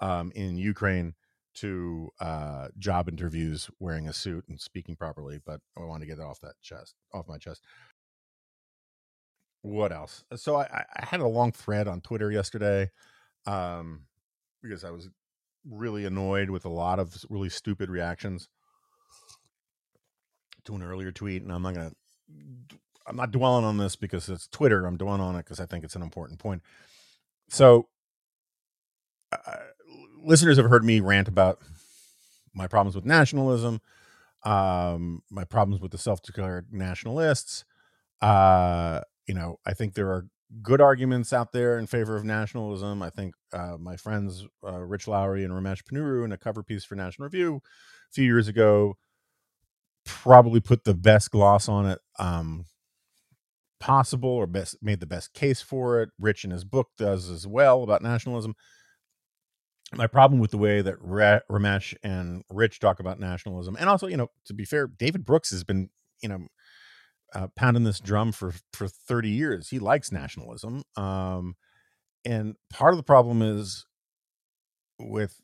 um, 0.00 0.32
in 0.34 0.56
Ukraine 0.56 1.14
to 1.54 2.08
uh, 2.20 2.68
job 2.78 3.08
interviews 3.08 3.68
wearing 3.80 4.08
a 4.08 4.12
suit 4.12 4.44
and 4.48 4.60
speaking 4.60 4.94
properly, 4.94 5.40
but 5.44 5.60
I 5.76 5.84
want 5.84 6.02
to 6.02 6.06
get 6.06 6.18
it 6.18 6.24
off 6.24 6.40
that 6.40 6.54
chest, 6.62 6.94
off 7.12 7.28
my 7.28 7.38
chest. 7.38 7.62
What 9.62 9.92
else? 9.92 10.24
So 10.36 10.56
I, 10.56 10.84
I 10.96 11.04
had 11.04 11.20
a 11.20 11.26
long 11.26 11.50
thread 11.50 11.88
on 11.88 12.00
Twitter 12.00 12.30
yesterday 12.30 12.90
um, 13.44 14.02
because 14.62 14.84
I 14.84 14.90
was 14.90 15.08
really 15.68 16.04
annoyed 16.04 16.50
with 16.50 16.64
a 16.64 16.70
lot 16.70 16.98
of 16.98 17.14
really 17.28 17.48
stupid 17.48 17.90
reactions 17.90 18.48
to 20.64 20.74
an 20.74 20.82
earlier 20.82 21.12
tweet, 21.12 21.42
and 21.42 21.52
I'm 21.52 21.62
not 21.62 21.74
gonna. 21.74 21.92
I'm 23.06 23.16
not 23.16 23.30
dwelling 23.30 23.64
on 23.64 23.78
this 23.78 23.96
because 23.96 24.28
it's 24.28 24.46
Twitter. 24.48 24.84
I'm 24.84 24.98
dwelling 24.98 25.22
on 25.22 25.34
it 25.34 25.38
because 25.38 25.60
I 25.60 25.66
think 25.66 25.82
it's 25.82 25.96
an 25.96 26.02
important 26.02 26.38
point. 26.38 26.62
So, 27.48 27.88
uh, 29.32 29.54
listeners 30.22 30.58
have 30.58 30.66
heard 30.66 30.84
me 30.84 31.00
rant 31.00 31.26
about 31.26 31.58
my 32.52 32.66
problems 32.66 32.94
with 32.94 33.06
nationalism, 33.06 33.80
um, 34.44 35.22
my 35.30 35.44
problems 35.44 35.80
with 35.80 35.90
the 35.90 35.98
self-declared 35.98 36.66
nationalists. 36.70 37.64
Uh, 38.20 39.00
you 39.26 39.34
know, 39.34 39.58
I 39.64 39.72
think 39.72 39.94
there 39.94 40.08
are 40.08 40.26
good 40.62 40.80
arguments 40.80 41.32
out 41.32 41.52
there 41.52 41.78
in 41.78 41.86
favor 41.86 42.16
of 42.16 42.24
nationalism. 42.24 43.02
I 43.02 43.10
think 43.10 43.34
uh, 43.52 43.76
my 43.78 43.96
friends 43.96 44.46
uh, 44.66 44.80
Rich 44.80 45.08
Lowry 45.08 45.44
and 45.44 45.52
Ramesh 45.52 45.82
Ponnuru 45.84 46.24
in 46.24 46.32
a 46.32 46.38
cover 46.38 46.62
piece 46.62 46.84
for 46.84 46.94
National 46.94 47.26
Review 47.26 47.56
a 47.56 48.12
few 48.12 48.24
years 48.24 48.48
ago 48.48 48.94
probably 50.04 50.60
put 50.60 50.84
the 50.84 50.94
best 50.94 51.30
gloss 51.30 51.68
on 51.68 51.84
it 51.86 51.98
um, 52.18 52.64
possible, 53.78 54.30
or 54.30 54.46
best 54.46 54.76
made 54.80 55.00
the 55.00 55.06
best 55.06 55.34
case 55.34 55.60
for 55.60 56.00
it. 56.00 56.08
Rich 56.18 56.44
in 56.44 56.50
his 56.50 56.64
book 56.64 56.88
does 56.96 57.28
as 57.28 57.46
well 57.46 57.82
about 57.82 58.02
nationalism 58.02 58.54
my 59.94 60.06
problem 60.06 60.40
with 60.40 60.50
the 60.50 60.58
way 60.58 60.82
that 60.82 61.00
Ramesh 61.00 61.94
and 62.02 62.42
Rich 62.50 62.80
talk 62.80 63.00
about 63.00 63.18
nationalism, 63.18 63.76
and 63.78 63.88
also, 63.88 64.06
you 64.06 64.16
know, 64.16 64.28
to 64.46 64.54
be 64.54 64.64
fair, 64.64 64.86
David 64.86 65.24
Brooks 65.24 65.50
has 65.50 65.64
been, 65.64 65.88
you 66.22 66.28
know, 66.28 66.46
uh, 67.34 67.48
pounding 67.56 67.84
this 67.84 68.00
drum 68.00 68.32
for 68.32 68.52
for 68.72 68.88
thirty 68.88 69.30
years. 69.30 69.68
He 69.68 69.78
likes 69.78 70.12
nationalism, 70.12 70.82
um, 70.96 71.56
and 72.24 72.56
part 72.70 72.92
of 72.92 72.96
the 72.96 73.02
problem 73.04 73.42
is 73.42 73.86
with 74.98 75.40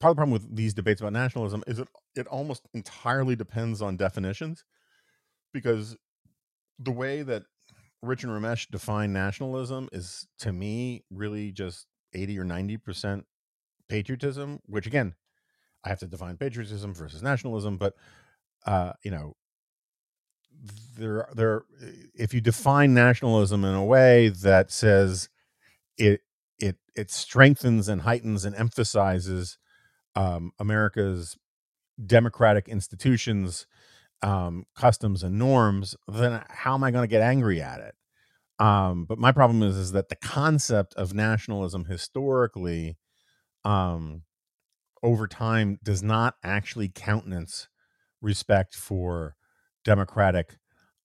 part 0.00 0.10
of 0.10 0.16
the 0.16 0.20
problem 0.20 0.32
with 0.32 0.54
these 0.56 0.74
debates 0.74 1.00
about 1.00 1.12
nationalism 1.12 1.64
is 1.66 1.78
it 1.78 1.88
it 2.14 2.26
almost 2.28 2.62
entirely 2.74 3.36
depends 3.36 3.82
on 3.82 3.96
definitions, 3.96 4.64
because 5.52 5.96
the 6.78 6.92
way 6.92 7.22
that 7.22 7.42
Rich 8.02 8.24
and 8.24 8.32
Ramesh 8.32 8.68
define 8.70 9.12
nationalism 9.12 9.88
is, 9.90 10.26
to 10.40 10.52
me, 10.52 11.04
really 11.10 11.52
just 11.52 11.86
eighty 12.12 12.38
or 12.38 12.44
ninety 12.44 12.76
percent 12.76 13.24
patriotism, 13.88 14.60
which 14.66 14.86
again, 14.86 15.14
I 15.84 15.88
have 15.88 16.00
to 16.00 16.06
define 16.06 16.36
patriotism 16.36 16.94
versus 16.94 17.22
nationalism, 17.22 17.78
but 17.78 17.94
uh, 18.66 18.92
you 19.02 19.10
know, 19.10 19.34
there 20.96 21.28
there 21.34 21.64
if 22.14 22.34
you 22.34 22.40
define 22.40 22.94
nationalism 22.94 23.64
in 23.64 23.74
a 23.74 23.84
way 23.84 24.28
that 24.28 24.70
says 24.70 25.28
it 25.98 26.22
it 26.58 26.76
it 26.96 27.10
strengthens 27.10 27.88
and 27.88 28.02
heightens 28.02 28.44
and 28.44 28.54
emphasizes 28.56 29.58
um, 30.16 30.52
America's 30.58 31.36
democratic 32.04 32.68
institutions, 32.68 33.66
um, 34.22 34.66
customs 34.76 35.22
and 35.22 35.38
norms, 35.38 35.96
then 36.08 36.42
how 36.48 36.74
am 36.74 36.84
I 36.84 36.90
going 36.90 37.04
to 37.04 37.10
get 37.10 37.22
angry 37.22 37.60
at 37.60 37.80
it? 37.80 37.94
Um, 38.58 39.04
but 39.06 39.18
my 39.18 39.32
problem 39.32 39.62
is 39.62 39.76
is 39.76 39.92
that 39.92 40.08
the 40.08 40.16
concept 40.16 40.94
of 40.94 41.14
nationalism 41.14 41.86
historically 41.86 42.96
um, 43.64 44.22
over 45.02 45.26
time 45.26 45.78
does 45.82 46.02
not 46.02 46.36
actually 46.44 46.88
countenance 46.88 47.68
respect 48.22 48.74
for 48.74 49.36
democratic 49.84 50.58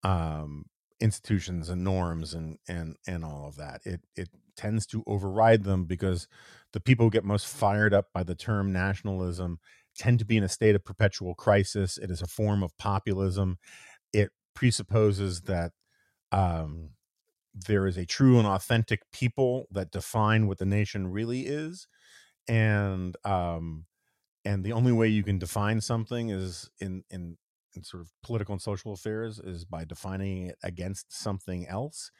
um, 0.04 0.66
institutions 1.00 1.70
and 1.70 1.84
norms 1.84 2.34
and 2.34 2.58
and 2.68 2.98
and 3.08 3.24
all 3.26 3.48
of 3.48 3.56
that. 3.58 3.82
It 3.86 4.02
it 4.16 4.30
tends 4.56 4.86
to 4.88 5.04
override 5.08 5.64
them 5.64 5.86
because 5.86 6.28
the 6.74 6.82
people 6.82 7.06
who 7.06 7.12
get 7.12 7.24
most 7.24 7.48
fired 7.48 7.94
up 7.94 8.08
by 8.14 8.24
the 8.24 8.36
term 8.36 8.72
nationalism 8.74 9.60
tend 9.98 10.20
to 10.20 10.26
be 10.26 10.38
in 10.38 10.44
a 10.44 10.50
state 10.50 10.76
of 10.76 10.86
perpetual 10.86 11.36
crisis. 11.36 11.98
It 11.98 12.12
is 12.12 12.22
a 12.22 12.28
form 12.28 12.64
of 12.64 12.78
populism. 12.78 13.58
It 14.14 14.32
presupposes 14.54 15.42
that 15.42 15.72
um, 16.32 16.92
there 17.54 17.88
is 17.88 17.98
a 17.98 18.06
true 18.06 18.38
and 18.38 18.48
authentic 18.48 19.02
people 19.12 19.68
that 19.72 19.92
define 19.92 20.48
what 20.48 20.60
the 20.60 20.66
nation 20.66 21.08
really 21.08 21.42
is 21.42 21.88
and 22.48 23.16
um, 23.26 23.86
and 24.46 24.64
the 24.64 24.74
only 24.74 24.92
way 24.92 25.08
you 25.08 25.24
can 25.24 25.40
define 25.40 25.82
something 25.82 26.30
is 26.30 26.70
in 26.80 27.04
in 27.10 27.38
in 27.49 27.49
sort 27.86 28.02
of 28.02 28.12
political 28.24 28.54
and 28.54 28.62
social 28.62 28.94
affairs 28.94 29.40
is 29.40 29.66
by 29.66 29.84
defining 29.84 30.48
it 30.48 30.58
against 30.64 31.12
something 31.12 31.68
else 31.68 32.12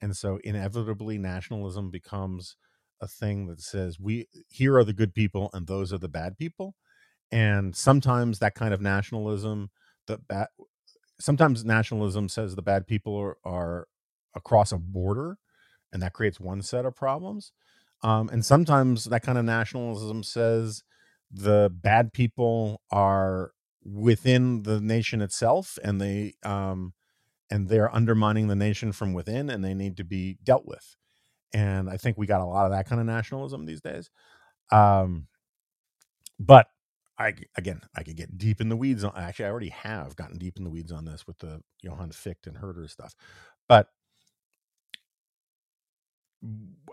and 0.00 0.16
so 0.16 0.38
inevitably 0.44 1.18
nationalism 1.18 1.90
becomes 1.90 2.56
a 3.00 3.06
thing 3.06 3.46
that 3.46 3.60
says 3.60 3.98
we 4.00 4.26
here 4.48 4.76
are 4.76 4.84
the 4.84 4.92
good 4.92 5.14
people 5.14 5.50
and 5.52 5.66
those 5.66 5.92
are 5.92 5.98
the 5.98 6.08
bad 6.08 6.36
people 6.36 6.74
and 7.30 7.76
sometimes 7.76 8.38
that 8.38 8.54
kind 8.54 8.74
of 8.74 8.80
nationalism 8.80 9.70
the 10.06 10.18
bad 10.18 10.48
sometimes 11.20 11.64
nationalism 11.64 12.28
says 12.28 12.54
the 12.54 12.62
bad 12.62 12.86
people 12.86 13.16
are, 13.16 13.36
are 13.44 13.88
across 14.34 14.72
a 14.72 14.78
border 14.78 15.38
and 15.92 16.02
that 16.02 16.12
creates 16.12 16.40
one 16.40 16.62
set 16.62 16.84
of 16.84 16.94
problems 16.94 17.52
um, 18.02 18.28
and 18.28 18.44
sometimes 18.44 19.04
that 19.04 19.22
kind 19.22 19.38
of 19.38 19.44
nationalism 19.44 20.22
says 20.22 20.82
the 21.30 21.70
bad 21.72 22.12
people 22.12 22.80
are 22.90 23.52
within 23.94 24.64
the 24.64 24.80
nation 24.80 25.22
itself 25.22 25.78
and 25.84 26.00
they 26.00 26.34
um, 26.44 26.94
and 27.50 27.68
they're 27.68 27.94
undermining 27.94 28.48
the 28.48 28.56
nation 28.56 28.92
from 28.92 29.14
within 29.14 29.50
and 29.50 29.64
they 29.64 29.74
need 29.74 29.96
to 29.98 30.04
be 30.04 30.38
dealt 30.44 30.66
with. 30.66 30.96
And 31.54 31.90
i 31.90 31.96
think 31.96 32.18
we 32.18 32.26
got 32.26 32.42
a 32.42 32.46
lot 32.46 32.66
of 32.66 32.72
that 32.72 32.88
kind 32.88 33.00
of 33.00 33.06
nationalism 33.06 33.66
these 33.66 33.80
days. 33.82 34.10
Um, 34.72 35.28
but 36.38 36.68
i 37.18 37.34
again 37.56 37.82
i 37.96 38.02
could 38.02 38.16
get 38.16 38.38
deep 38.38 38.60
in 38.60 38.68
the 38.68 38.76
weeds 38.76 39.04
on 39.04 39.12
actually 39.16 39.46
i 39.46 39.50
already 39.50 39.70
have 39.70 40.16
gotten 40.16 40.38
deep 40.38 40.56
in 40.58 40.64
the 40.64 40.70
weeds 40.70 40.92
on 40.92 41.04
this 41.04 41.26
with 41.26 41.38
the 41.38 41.60
johann 41.82 42.10
Fichte 42.10 42.46
and 42.48 42.58
herder 42.58 42.88
stuff. 42.88 43.14
But 43.68 43.88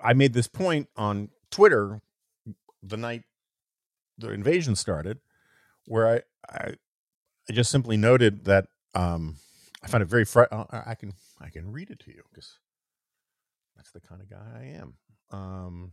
i 0.03 0.13
made 0.13 0.33
this 0.33 0.47
point 0.47 0.89
on 0.95 1.29
twitter 1.51 2.01
the 2.83 2.97
night 2.97 3.23
the 4.17 4.31
invasion 4.31 4.75
started 4.75 5.19
where 5.85 6.07
i 6.07 6.21
i, 6.49 6.73
I 7.49 7.53
just 7.53 7.71
simply 7.71 7.97
noted 7.97 8.45
that 8.45 8.67
um 8.93 9.37
I 9.83 9.87
find 9.87 10.01
it 10.01 10.07
very 10.07 10.25
fr- 10.25 10.51
uh, 10.51 10.65
I 10.85 10.95
can 10.95 11.13
I 11.39 11.49
can 11.49 11.71
read 11.71 11.89
it 11.91 11.99
to 11.99 12.11
you 12.11 12.23
because 12.29 12.59
that's 13.75 13.91
the 13.91 13.99
kind 14.01 14.21
of 14.21 14.29
guy 14.29 14.59
I 14.59 14.63
am. 14.79 14.93
Um, 15.31 15.91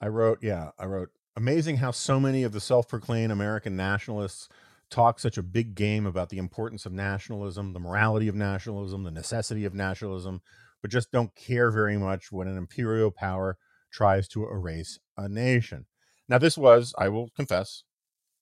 I 0.00 0.08
wrote, 0.08 0.38
yeah, 0.42 0.70
I 0.78 0.86
wrote, 0.86 1.10
amazing 1.36 1.76
how 1.76 1.90
so 1.90 2.18
many 2.18 2.42
of 2.42 2.52
the 2.52 2.60
self-proclaimed 2.60 3.30
American 3.30 3.76
nationalists 3.76 4.48
talk 4.90 5.20
such 5.20 5.38
a 5.38 5.42
big 5.42 5.74
game 5.74 6.06
about 6.06 6.30
the 6.30 6.38
importance 6.38 6.86
of 6.86 6.92
nationalism, 6.92 7.72
the 7.72 7.80
morality 7.80 8.26
of 8.26 8.34
nationalism, 8.34 9.04
the 9.04 9.10
necessity 9.10 9.64
of 9.64 9.74
nationalism, 9.74 10.40
but 10.82 10.90
just 10.90 11.12
don't 11.12 11.34
care 11.36 11.70
very 11.70 11.96
much 11.98 12.32
when 12.32 12.48
an 12.48 12.56
imperial 12.56 13.10
power 13.10 13.58
tries 13.92 14.26
to 14.28 14.44
erase 14.44 14.98
a 15.16 15.28
nation. 15.28 15.86
Now, 16.28 16.38
this 16.38 16.56
was, 16.56 16.94
I 16.98 17.08
will 17.08 17.28
confess, 17.36 17.84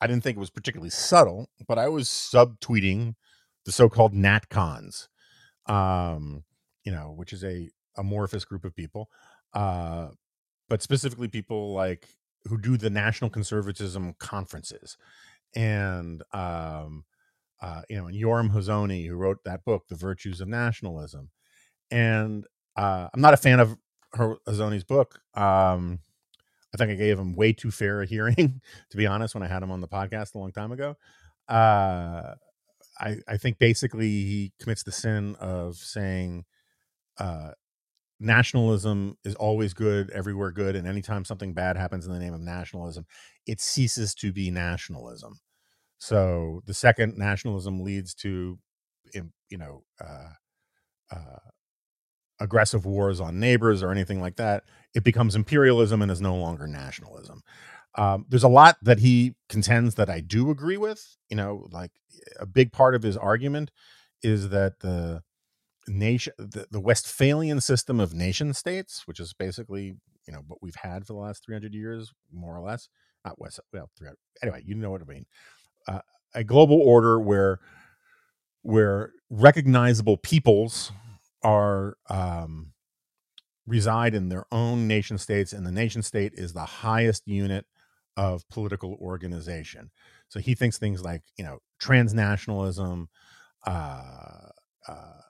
I 0.01 0.07
didn't 0.07 0.23
think 0.23 0.37
it 0.37 0.41
was 0.41 0.51
particularly 0.51 0.91
subtle, 0.91 1.49
but 1.67 1.79
I 1.79 1.89
was 1.89 2.09
subtweeting 2.09 3.15
the 3.65 3.73
so-called 3.73 4.15
NatCons, 4.15 5.09
um, 5.67 6.45
you 6.85 6.93
know, 6.93 7.13
which 7.17 7.33
is 7.33 7.45
a 7.45 7.69
amorphous 7.97 8.45
group 8.45 8.65
of 8.65 8.75
people, 8.75 9.09
uh, 9.55 10.09
but 10.69 10.83
specifically 10.83 11.29
people 11.29 11.73
like 11.73 12.09
who 12.45 12.59
do 12.59 12.77
the 12.77 12.91
national 12.91 13.31
conservatism 13.31 14.15
conferences, 14.19 14.97
and 15.55 16.23
um, 16.33 17.05
uh, 17.61 17.83
you 17.89 17.97
know, 17.97 18.07
and 18.07 18.17
Yoram 18.17 18.53
Hazony, 18.53 19.07
who 19.07 19.17
wrote 19.17 19.43
that 19.45 19.65
book, 19.65 19.89
The 19.89 19.97
Virtues 19.97 20.41
of 20.41 20.49
Nationalism, 20.49 21.31
and 21.91 22.47
uh, 22.77 23.09
I'm 23.13 23.21
not 23.21 23.35
a 23.35 23.39
fan 23.39 23.61
of 23.61 23.77
Hazony's 24.15 24.85
book. 24.85 25.21
Um, 25.35 26.01
think 26.79 26.91
I 26.91 26.95
gave 26.95 27.19
him 27.19 27.35
way 27.35 27.53
too 27.53 27.71
fair 27.71 28.03
a 28.03 28.07
hearing, 28.07 28.61
to 28.91 28.97
be 28.97 29.07
honest, 29.07 29.35
when 29.35 29.43
I 29.43 29.49
had 29.49 29.63
him 29.63 29.71
on 29.71 29.81
the 29.81 29.89
podcast 29.89 30.35
a 30.35 30.39
long 30.39 30.53
time 30.53 30.73
ago. 30.73 30.97
Uh, 31.49 32.35
I, 33.01 33.17
I 33.29 33.37
think 33.37 33.59
basically 33.59 34.09
he 34.09 34.53
commits 34.61 34.83
the 34.83 34.93
sin 34.93 35.37
of 35.41 35.77
saying 35.77 36.45
uh, 37.19 37.51
nationalism 38.21 39.17
is 39.25 39.35
always 39.37 39.75
good, 39.75 40.11
everywhere 40.11 40.51
good, 40.51 40.77
and 40.77 40.87
anytime 40.87 41.25
something 41.25 41.53
bad 41.53 41.77
happens 41.77 42.07
in 42.07 42.13
the 42.13 42.19
name 42.19 42.35
of 42.35 42.41
nationalism, 42.41 43.07
it 43.47 43.61
ceases 43.61 44.15
to 44.17 44.33
be 44.33 44.51
nationalism. 44.51 45.39
So 45.99 46.63
the 46.67 46.75
second 46.75 47.17
nationalism 47.17 47.81
leads 47.83 48.15
to, 48.17 48.59
you 49.13 49.59
know, 49.59 49.85
uh, 50.01 50.31
uh, 51.11 51.39
aggressive 52.41 52.87
wars 52.87 53.21
on 53.21 53.41
neighbors 53.41 53.83
or 53.83 53.91
anything 53.91 54.21
like 54.21 54.37
that, 54.37 54.65
it 54.95 55.05
becomes 55.05 55.35
imperialism 55.35 56.03
and 56.03 56.11
is 56.11 56.21
no 56.21 56.37
longer 56.37 56.67
nationalism. 56.67 57.43
Um, 57.95 58.27
there's 58.29 58.45
a 58.45 58.49
lot 58.49 58.77
that 58.83 59.01
he 59.01 59.35
contends 59.49 59.97
that 59.97 60.09
I 60.09 60.21
do 60.21 60.51
agree 60.51 60.77
with. 60.77 61.17
You 61.29 61.37
know, 61.37 61.67
like 61.73 61.91
a 62.39 62.47
big 62.47 62.73
part 62.73 62.95
of 62.95 63.03
his 63.03 63.17
argument 63.17 63.71
is 64.23 64.51
that 64.51 64.81
the 64.81 65.23
nation, 65.89 66.33
the, 66.39 66.67
the 66.71 66.81
Westphalian 66.81 67.61
system 67.61 67.99
of 67.99 68.15
nation 68.15 68.55
states, 68.55 69.03
which 69.07 69.21
is 69.21 69.33
basically 69.33 69.97
you 70.27 70.33
know 70.33 70.43
what 70.47 70.59
we've 70.63 70.77
had 70.77 71.07
for 71.07 71.15
the 71.15 71.19
last 71.19 71.45
300 71.45 71.75
years, 71.75 72.13
more 72.33 72.57
or 72.57 72.61
less. 72.61 72.89
Not 73.25 73.41
West, 73.41 73.61
well, 73.73 73.91
300. 73.99 74.17
Anyway, 74.43 74.63
you 74.65 74.75
know 74.75 74.91
what 74.91 75.01
I 75.01 75.05
mean. 75.05 75.27
Uh, 75.89 76.01
a 76.35 76.45
global 76.45 76.81
order 76.81 77.19
where 77.19 77.59
where 78.63 79.13
recognizable 79.31 80.19
peoples 80.19 80.93
are 81.43 81.97
um, 82.11 82.73
reside 83.67 84.15
in 84.15 84.29
their 84.29 84.47
own 84.51 84.89
nation 84.89 85.19
states, 85.19 85.53
and 85.53 85.67
the 85.67 85.73
nation 85.73 86.03
state 86.03 86.33
is 86.35 86.53
the 86.53 86.65
highest 86.65 87.27
unit 87.27 87.67
of 88.17 88.49
political 88.49 88.95
organization. 89.01 89.91
So 90.29 90.41
he 90.41 90.55
thinks 90.55 90.79
things 90.79 91.03
like 91.03 91.23
you 91.37 91.45
know 91.45 91.59
transnationalism, 91.81 93.07
uh, 93.67 94.49
uh, 94.89 95.21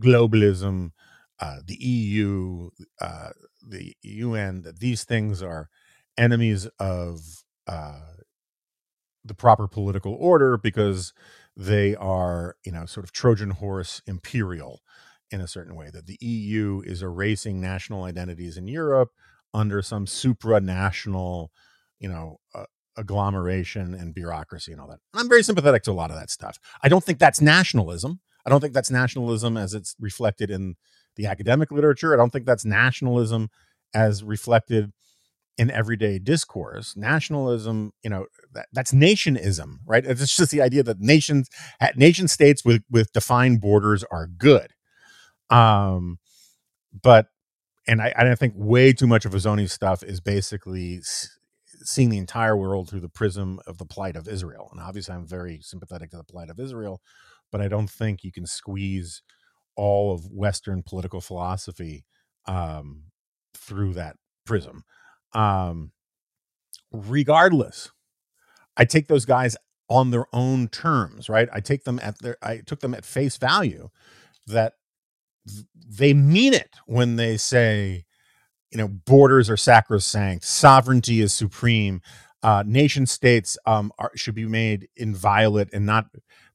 globalism, 0.00 0.92
uh, 1.40 1.58
the 1.66 1.76
EU, 1.76 2.70
uh, 3.00 3.30
the 3.66 3.94
UN. 4.02 4.62
That 4.62 4.80
these 4.80 5.04
things 5.04 5.42
are 5.42 5.68
enemies 6.16 6.68
of 6.78 7.20
uh, 7.66 8.00
the 9.24 9.34
proper 9.34 9.68
political 9.68 10.14
order 10.14 10.56
because 10.56 11.12
they 11.56 11.94
are 11.96 12.56
you 12.64 12.72
know 12.72 12.86
sort 12.86 13.04
of 13.04 13.12
Trojan 13.12 13.50
horse 13.50 14.00
imperial 14.06 14.80
in 15.30 15.40
a 15.40 15.48
certain 15.48 15.74
way 15.74 15.90
that 15.90 16.06
the 16.06 16.18
EU 16.20 16.82
is 16.84 17.02
erasing 17.02 17.60
national 17.60 18.04
identities 18.04 18.56
in 18.56 18.66
Europe 18.66 19.10
under 19.54 19.82
some 19.82 20.06
supranational, 20.06 21.48
you 21.98 22.08
know, 22.08 22.38
uh, 22.54 22.64
agglomeration 22.96 23.94
and 23.94 24.14
bureaucracy 24.14 24.72
and 24.72 24.80
all 24.80 24.88
that. 24.88 24.98
I'm 25.14 25.28
very 25.28 25.42
sympathetic 25.42 25.82
to 25.84 25.90
a 25.90 25.92
lot 25.92 26.10
of 26.10 26.16
that 26.16 26.30
stuff. 26.30 26.58
I 26.82 26.88
don't 26.88 27.04
think 27.04 27.18
that's 27.18 27.40
nationalism. 27.40 28.20
I 28.44 28.50
don't 28.50 28.60
think 28.60 28.74
that's 28.74 28.90
nationalism 28.90 29.56
as 29.56 29.74
it's 29.74 29.94
reflected 30.00 30.50
in 30.50 30.76
the 31.16 31.26
academic 31.26 31.70
literature. 31.70 32.12
I 32.12 32.16
don't 32.16 32.30
think 32.30 32.46
that's 32.46 32.64
nationalism 32.64 33.48
as 33.94 34.24
reflected 34.24 34.92
in 35.56 35.70
everyday 35.70 36.18
discourse. 36.18 36.96
Nationalism, 36.96 37.92
you 38.02 38.10
know, 38.10 38.26
that, 38.52 38.66
that's 38.72 38.92
nationism, 38.92 39.78
right? 39.86 40.04
It's 40.06 40.36
just 40.36 40.50
the 40.50 40.62
idea 40.62 40.82
that 40.84 41.00
nations, 41.00 41.48
nation 41.96 42.28
states 42.28 42.64
with 42.64 42.82
with 42.90 43.12
defined 43.12 43.60
borders 43.60 44.04
are 44.10 44.26
good 44.26 44.72
um, 45.50 46.18
but 47.02 47.26
and 47.86 48.02
I, 48.02 48.12
I 48.16 48.34
think 48.34 48.54
way 48.56 48.92
too 48.92 49.06
much 49.06 49.24
of 49.24 49.32
Hazony's 49.32 49.72
stuff 49.72 50.02
is 50.02 50.20
basically 50.20 51.00
seeing 51.82 52.10
the 52.10 52.18
entire 52.18 52.56
world 52.56 52.88
through 52.88 53.00
the 53.00 53.08
prism 53.08 53.60
of 53.66 53.78
the 53.78 53.86
plight 53.86 54.16
of 54.16 54.28
Israel. 54.28 54.68
And 54.72 54.80
obviously, 54.80 55.14
I'm 55.14 55.26
very 55.26 55.60
sympathetic 55.62 56.10
to 56.10 56.18
the 56.18 56.24
plight 56.24 56.50
of 56.50 56.60
Israel, 56.60 57.00
but 57.50 57.60
I 57.62 57.68
don't 57.68 57.88
think 57.90 58.24
you 58.24 58.32
can 58.32 58.46
squeeze 58.46 59.22
all 59.74 60.12
of 60.12 60.30
Western 60.30 60.82
political 60.82 61.20
philosophy 61.20 62.04
um, 62.46 63.04
through 63.56 63.94
that 63.94 64.16
prism. 64.44 64.82
Um, 65.32 65.92
regardless, 66.92 67.90
I 68.76 68.84
take 68.84 69.08
those 69.08 69.24
guys 69.24 69.56
on 69.88 70.10
their 70.10 70.26
own 70.32 70.68
terms, 70.68 71.28
right? 71.28 71.48
I 71.52 71.60
take 71.60 71.84
them 71.84 71.98
at 72.02 72.18
their, 72.18 72.36
I 72.42 72.58
took 72.58 72.80
them 72.80 72.92
at 72.92 73.04
face 73.04 73.36
value 73.38 73.88
that 74.46 74.74
they 75.74 76.14
mean 76.14 76.54
it 76.54 76.76
when 76.86 77.16
they 77.16 77.36
say, 77.36 78.04
you 78.70 78.78
know, 78.78 78.88
borders 78.88 79.48
are 79.48 79.56
sacrosanct, 79.56 80.44
sovereignty 80.44 81.20
is 81.20 81.32
supreme, 81.34 82.02
uh, 82.42 82.62
nation 82.66 83.06
states 83.06 83.56
um, 83.66 83.92
are, 83.98 84.12
should 84.14 84.34
be 84.34 84.46
made 84.46 84.88
inviolate 84.96 85.68
and 85.72 85.86
not 85.86 86.06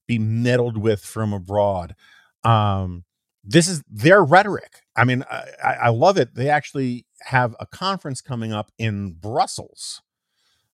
be 0.08 0.20
meddled 0.20 0.78
with 0.78 1.04
from 1.04 1.34
abroad. 1.34 1.96
Um, 2.44 3.04
this 3.44 3.68
is 3.68 3.84
their 3.89 4.24
rhetoric. 4.24 4.82
I 4.96 5.04
mean, 5.04 5.24
I, 5.30 5.74
I, 5.74 5.89
love 5.89 6.18
it. 6.18 6.34
They 6.36 6.50
actually 6.50 7.06
have 7.22 7.56
a 7.60 7.66
conference 7.66 8.22
coming 8.22 8.54
up 8.54 8.72
in 8.78 9.14
Brussels 9.14 10.02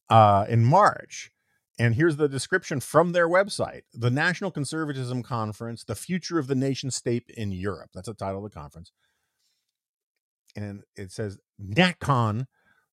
uh, 0.10 0.46
in 0.48 0.64
March 0.64 1.32
and 1.80 1.96
here's 1.96 2.18
the 2.18 2.30
description 2.30 2.82
from 2.82 3.14
their 3.14 3.30
website 3.30 3.84
The 3.94 4.12
National 4.12 4.52
Conservatism 4.52 5.24
Conference, 5.24 5.86
The 5.86 5.96
Future 5.96 6.40
of 6.40 6.48
the 6.48 6.56
Nation 6.56 6.92
State 6.92 7.26
in 7.38 7.52
Europe. 7.54 7.92
That's 7.96 8.10
the 8.10 8.16
title 8.16 8.46
of 8.46 8.52
the 8.52 8.60
conference. 8.60 8.84
and 10.58 10.84
it 10.98 11.12
says 11.14 11.40
NatCon 11.64 12.48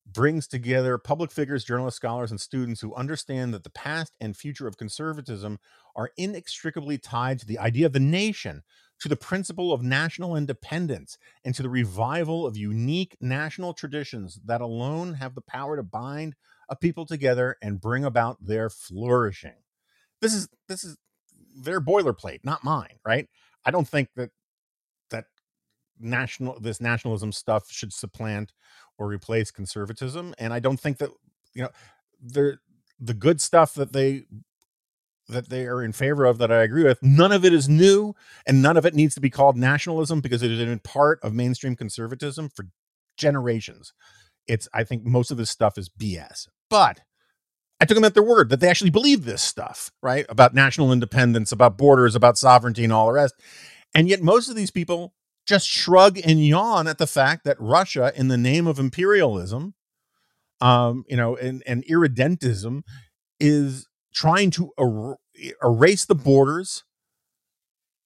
brings 0.07 0.49
together 0.49 0.99
public 0.99 1.31
figures, 1.31 1.65
journalists, 1.65 1.97
scholars, 1.97 2.31
and 2.31 2.41
students 2.41 2.81
who 2.81 2.95
understand 2.95 3.53
that 3.55 3.63
the 3.63 3.71
past 3.71 4.13
and 4.21 4.37
future 4.37 4.67
of 4.67 4.77
conservatism 4.77 5.59
are 5.95 6.11
inextricably 6.17 6.99
tied 6.99 7.39
to 7.39 7.47
the 7.47 7.59
idea 7.59 7.87
of 7.87 7.93
the 7.93 8.01
nation, 8.01 8.63
to 8.99 9.09
the 9.09 9.17
principle 9.17 9.73
of 9.73 9.83
national 9.83 10.35
independence, 10.35 11.17
and 11.45 11.55
to 11.55 11.63
the 11.63 11.69
revival 11.69 12.47
of 12.47 12.57
unique 12.57 13.17
national 13.21 13.73
traditions 13.75 14.41
that 14.45 14.61
alone 14.61 15.15
have 15.15 15.35
the 15.35 15.41
power 15.43 15.77
to 15.77 15.83
bind 15.83 16.35
a 16.69 16.75
people 16.75 17.05
together 17.05 17.57
and 17.61 17.81
bring 17.81 18.05
about 18.05 18.37
their 18.45 18.69
flourishing. 18.69 19.55
This 20.21 20.33
is 20.33 20.49
this 20.67 20.83
is 20.83 20.97
their 21.55 21.81
boilerplate, 21.81 22.39
not 22.43 22.63
mine, 22.63 22.99
right? 23.05 23.27
I 23.65 23.71
don't 23.71 23.87
think 23.87 24.09
that 24.15 24.31
that 25.11 25.25
national 25.99 26.59
this 26.59 26.81
nationalism 26.81 27.31
stuff 27.31 27.69
should 27.69 27.93
supplant 27.93 28.53
or 28.97 29.07
replace 29.07 29.51
conservatism 29.51 30.33
and 30.37 30.53
i 30.53 30.59
don't 30.59 30.79
think 30.79 30.97
that 30.97 31.09
you 31.53 31.63
know 31.63 31.69
they're 32.21 32.59
the 32.99 33.13
good 33.13 33.41
stuff 33.41 33.73
that 33.73 33.93
they 33.93 34.23
that 35.27 35.49
they 35.49 35.65
are 35.65 35.83
in 35.83 35.91
favor 35.91 36.25
of 36.25 36.37
that 36.37 36.51
i 36.51 36.61
agree 36.61 36.83
with 36.83 37.01
none 37.01 37.31
of 37.31 37.43
it 37.43 37.53
is 37.53 37.67
new 37.67 38.13
and 38.45 38.61
none 38.61 38.77
of 38.77 38.85
it 38.85 38.95
needs 38.95 39.15
to 39.15 39.21
be 39.21 39.29
called 39.29 39.57
nationalism 39.57 40.21
because 40.21 40.43
it 40.43 40.51
has 40.51 40.59
been 40.59 40.79
part 40.79 41.19
of 41.23 41.33
mainstream 41.33 41.75
conservatism 41.75 42.49
for 42.49 42.65
generations 43.17 43.93
it's 44.47 44.67
i 44.73 44.83
think 44.83 45.03
most 45.03 45.31
of 45.31 45.37
this 45.37 45.49
stuff 45.49 45.77
is 45.77 45.89
bs 45.89 46.47
but 46.69 47.01
I 47.79 47.85
took 47.85 47.95
them 47.95 48.03
at 48.03 48.13
their 48.13 48.23
word 48.23 48.49
that 48.49 48.59
they 48.59 48.69
actually 48.69 48.89
believe 48.89 49.25
this 49.25 49.43
stuff, 49.43 49.91
right? 50.01 50.25
About 50.29 50.53
national 50.53 50.91
independence, 50.91 51.51
about 51.51 51.77
borders, 51.77 52.15
about 52.15 52.37
sovereignty, 52.37 52.83
and 52.83 52.91
all 52.91 53.07
the 53.07 53.13
rest. 53.13 53.35
And 53.93 54.09
yet, 54.09 54.21
most 54.21 54.49
of 54.49 54.55
these 54.55 54.71
people 54.71 55.13
just 55.45 55.67
shrug 55.67 56.19
and 56.23 56.45
yawn 56.45 56.87
at 56.87 56.97
the 56.97 57.07
fact 57.07 57.45
that 57.45 57.59
Russia, 57.59 58.11
in 58.15 58.27
the 58.27 58.37
name 58.37 58.67
of 58.67 58.79
imperialism, 58.79 59.75
um, 60.59 61.05
you 61.07 61.15
know, 61.15 61.35
and, 61.35 61.63
and 61.67 61.85
irredentism, 61.85 62.81
is 63.39 63.87
trying 64.13 64.49
to 64.51 64.71
er- 64.79 65.17
erase 65.63 66.05
the 66.05 66.15
borders 66.15 66.83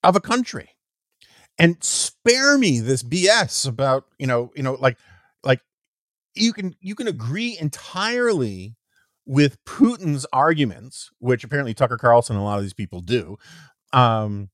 of 0.04 0.16
a 0.16 0.22
country. 0.22 0.72
And 1.58 1.84
spare 1.84 2.58
me 2.58 2.80
this 2.80 3.04
BS 3.04 3.68
about, 3.68 4.06
you 4.18 4.28
know, 4.28 4.52
you 4.56 4.64
know, 4.64 4.74
like, 4.74 4.80
like 4.82 4.98
you 6.36 6.54
can 6.54 6.76
you 6.80 6.96
can 6.96 7.08
agree 7.08 7.58
entirely 7.60 8.76
with 9.26 9.64
Putin's 9.66 10.26
arguments, 10.34 11.10
which 11.20 11.44
apparently 11.44 11.74
Tucker 11.74 11.98
Carlson 11.98 12.36
and 12.36 12.44
a 12.44 12.46
lot 12.46 12.58
of 12.58 12.64
these 12.64 12.74
people 12.74 13.02
do, 13.02 13.38
um, 13.94 14.50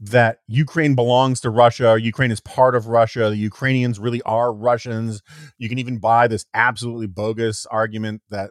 that 0.00 0.38
Ukraine 0.46 0.94
belongs 0.94 1.40
to 1.40 1.50
Russia, 1.50 1.96
Ukraine 2.00 2.30
is 2.30 2.40
part 2.40 2.74
of 2.74 2.86
Russia, 2.86 3.30
the 3.30 3.36
Ukrainians 3.36 3.98
really 3.98 4.22
are 4.22 4.52
Russians. 4.52 5.22
You 5.58 5.68
can 5.68 5.78
even 5.78 5.98
buy 5.98 6.28
this 6.28 6.46
absolutely 6.54 7.06
bogus 7.06 7.66
argument 7.66 8.22
that 8.30 8.50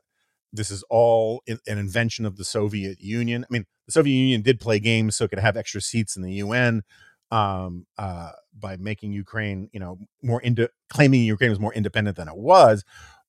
this 0.53 0.71
is 0.71 0.83
all 0.89 1.43
an 1.47 1.59
invention 1.67 2.25
of 2.25 2.37
the 2.37 2.45
Soviet 2.45 2.99
Union. 3.01 3.43
I 3.43 3.47
mean, 3.49 3.65
the 3.85 3.91
Soviet 3.91 4.13
Union 4.13 4.41
did 4.41 4.59
play 4.59 4.79
games 4.79 5.15
so 5.15 5.25
it 5.25 5.29
could 5.29 5.39
have 5.39 5.57
extra 5.57 5.81
seats 5.81 6.15
in 6.15 6.23
the 6.23 6.33
UN 6.33 6.83
um, 7.31 7.85
uh, 7.97 8.31
by 8.57 8.77
making 8.77 9.11
Ukraine, 9.11 9.69
you 9.73 9.79
know, 9.79 9.99
more 10.23 10.41
into 10.41 10.69
claiming 10.89 11.23
Ukraine 11.23 11.49
was 11.49 11.59
more 11.59 11.73
independent 11.73 12.17
than 12.17 12.27
it 12.27 12.37
was. 12.37 12.83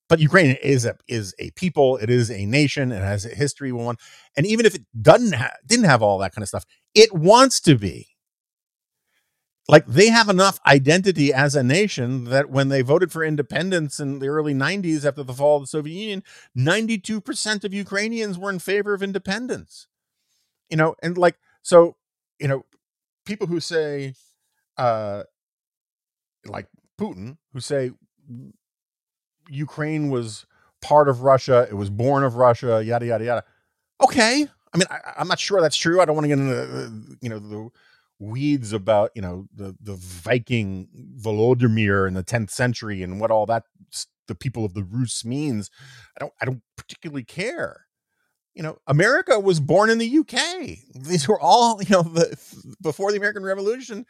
But 0.08 0.20
Ukraine 0.20 0.56
is 0.62 0.86
a 0.86 0.96
is 1.08 1.34
a 1.38 1.50
people. 1.52 1.98
It 1.98 2.10
is 2.10 2.30
a 2.30 2.46
nation. 2.46 2.92
It 2.92 3.02
has 3.02 3.26
a 3.26 3.30
history. 3.30 3.72
One, 3.72 3.96
and 4.36 4.46
even 4.46 4.66
if 4.66 4.74
it 4.74 4.82
doesn't 5.00 5.34
ha- 5.34 5.54
didn't 5.66 5.84
have 5.86 6.02
all 6.02 6.18
that 6.18 6.34
kind 6.34 6.42
of 6.42 6.48
stuff, 6.48 6.64
it 6.94 7.12
wants 7.14 7.60
to 7.60 7.76
be. 7.76 8.08
Like 9.68 9.86
they 9.86 10.08
have 10.08 10.30
enough 10.30 10.58
identity 10.66 11.32
as 11.32 11.54
a 11.54 11.62
nation 11.62 12.24
that 12.24 12.48
when 12.48 12.70
they 12.70 12.80
voted 12.80 13.12
for 13.12 13.22
independence 13.22 14.00
in 14.00 14.18
the 14.18 14.28
early 14.28 14.54
90s 14.54 15.04
after 15.04 15.22
the 15.22 15.34
fall 15.34 15.56
of 15.56 15.64
the 15.64 15.66
Soviet 15.66 15.94
Union, 15.94 16.22
92% 16.56 17.64
of 17.64 17.74
Ukrainians 17.74 18.38
were 18.38 18.50
in 18.50 18.60
favor 18.60 18.94
of 18.94 19.02
independence. 19.02 19.86
You 20.70 20.76
know, 20.78 20.96
and 21.02 21.18
like, 21.18 21.36
so, 21.62 21.96
you 22.40 22.48
know, 22.48 22.64
people 23.28 23.46
who 23.46 23.60
say, 23.60 24.14
uh, 24.78 25.22
like 26.46 26.66
Putin, 26.98 27.36
who 27.52 27.60
say 27.60 27.92
Ukraine 29.48 30.08
was 30.08 30.46
part 30.80 31.08
of 31.08 31.22
Russia, 31.22 31.66
it 31.70 31.74
was 31.74 31.90
born 31.90 32.24
of 32.24 32.36
Russia, 32.36 32.82
yada, 32.82 33.06
yada, 33.06 33.24
yada. 33.24 33.44
Okay. 34.02 34.46
I 34.72 34.78
mean, 34.78 34.86
I, 34.90 35.20
am 35.20 35.28
not 35.28 35.38
sure 35.38 35.60
that's 35.60 35.76
true. 35.76 36.00
I 36.00 36.04
don't 36.04 36.16
want 36.16 36.24
to 36.24 36.28
get 36.28 36.38
into, 36.38 36.54
the, 36.54 37.16
you 37.20 37.28
know, 37.28 37.38
the 37.38 37.68
weeds 38.20 38.72
about 38.72 39.12
you 39.14 39.22
know 39.22 39.46
the 39.54 39.76
the 39.80 39.94
Viking 39.94 40.88
Volodymyr 41.16 42.08
in 42.08 42.14
the 42.14 42.24
10th 42.24 42.50
century 42.50 43.00
and 43.00 43.20
what 43.20 43.30
all 43.30 43.46
that 43.46 43.62
the 44.26 44.34
people 44.34 44.64
of 44.64 44.74
the 44.74 44.82
Rus 44.82 45.24
means. 45.24 45.70
I 46.16 46.20
don't 46.20 46.32
I 46.40 46.44
don't 46.44 46.62
particularly 46.76 47.24
care. 47.24 47.87
You 48.58 48.64
know, 48.64 48.78
America 48.88 49.40
was 49.40 49.60
born 49.60 49.88
in 49.88 49.98
the 49.98 50.18
UK. 50.18 50.78
These 50.94 51.28
were 51.28 51.40
all 51.40 51.82
you 51.82 51.90
know 51.90 52.02
the 52.02 52.36
before 52.82 53.10
the 53.12 53.18
American 53.18 53.44
Revolution. 53.44 54.04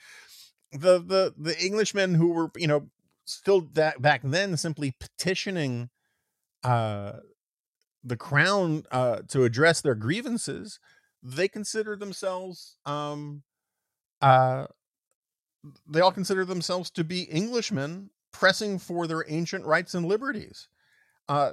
The 0.72 0.98
the 0.98 1.34
the 1.38 1.56
Englishmen 1.64 2.14
who 2.14 2.32
were 2.32 2.50
you 2.56 2.66
know 2.66 2.88
still 3.26 3.68
that 3.74 4.02
back 4.02 4.22
then 4.24 4.56
simply 4.56 4.94
petitioning 4.98 5.90
uh 6.64 7.12
the 8.02 8.16
crown 8.16 8.84
uh 8.90 9.18
to 9.28 9.44
address 9.44 9.82
their 9.82 9.94
grievances 9.94 10.80
they 11.22 11.46
consider 11.46 11.94
themselves 11.94 12.78
um 12.86 13.42
uh, 14.20 14.66
they 15.88 16.00
all 16.00 16.12
consider 16.12 16.44
themselves 16.44 16.90
to 16.90 17.04
be 17.04 17.30
Englishmen 17.32 18.10
pressing 18.32 18.78
for 18.78 19.06
their 19.06 19.24
ancient 19.28 19.64
rights 19.64 19.94
and 19.94 20.06
liberties. 20.06 20.68
Uh, 21.28 21.52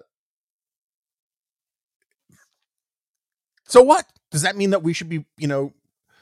so 3.67 3.81
what 3.81 4.05
does 4.31 4.41
that 4.41 4.55
mean 4.55 4.71
that 4.71 4.83
we 4.83 4.93
should 4.93 5.09
be, 5.09 5.25
you 5.37 5.47
know, 5.47 5.73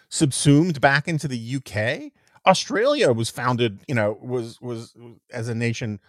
subsumed 0.10 0.82
back 0.82 1.08
into 1.08 1.28
the 1.28 1.56
UK? 1.58 2.12
Australia 2.46 3.12
was 3.12 3.30
founded, 3.30 3.80
you 3.88 3.96
know, 3.96 4.18
was 4.22 4.60
was 4.62 4.94
as 5.32 5.48
a 5.48 5.56
nation 5.56 6.00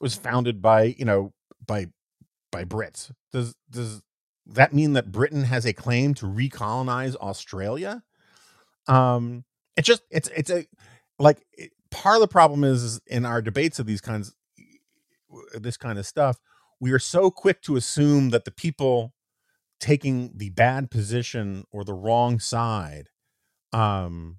was 0.00 0.14
founded 0.14 0.60
by, 0.60 0.94
you 0.98 1.04
know, 1.04 1.32
by 1.66 1.86
by 2.50 2.64
Brits. 2.64 3.12
Does 3.32 3.54
does 3.70 4.02
that 4.46 4.72
mean 4.72 4.94
that 4.94 5.12
Britain 5.12 5.44
has 5.44 5.64
a 5.64 5.72
claim 5.72 6.14
to 6.14 6.26
recolonize 6.26 7.14
Australia? 7.16 8.02
Um, 8.88 9.44
it's 9.76 9.86
just 9.86 10.02
it's 10.10 10.28
it's 10.28 10.50
a 10.50 10.66
like 11.18 11.44
it, 11.52 11.70
part 11.90 12.16
of 12.16 12.20
the 12.20 12.28
problem 12.28 12.64
is, 12.64 12.82
is 12.82 13.00
in 13.06 13.24
our 13.24 13.42
debates 13.42 13.78
of 13.78 13.86
these 13.86 14.00
kinds 14.00 14.34
this 15.54 15.76
kind 15.76 15.98
of 15.98 16.06
stuff 16.06 16.38
we 16.80 16.92
are 16.92 16.98
so 16.98 17.30
quick 17.30 17.60
to 17.62 17.76
assume 17.76 18.30
that 18.30 18.44
the 18.44 18.50
people 18.50 19.12
taking 19.80 20.32
the 20.36 20.50
bad 20.50 20.90
position 20.90 21.64
or 21.72 21.84
the 21.84 21.94
wrong 21.94 22.38
side 22.38 23.08
um 23.72 24.38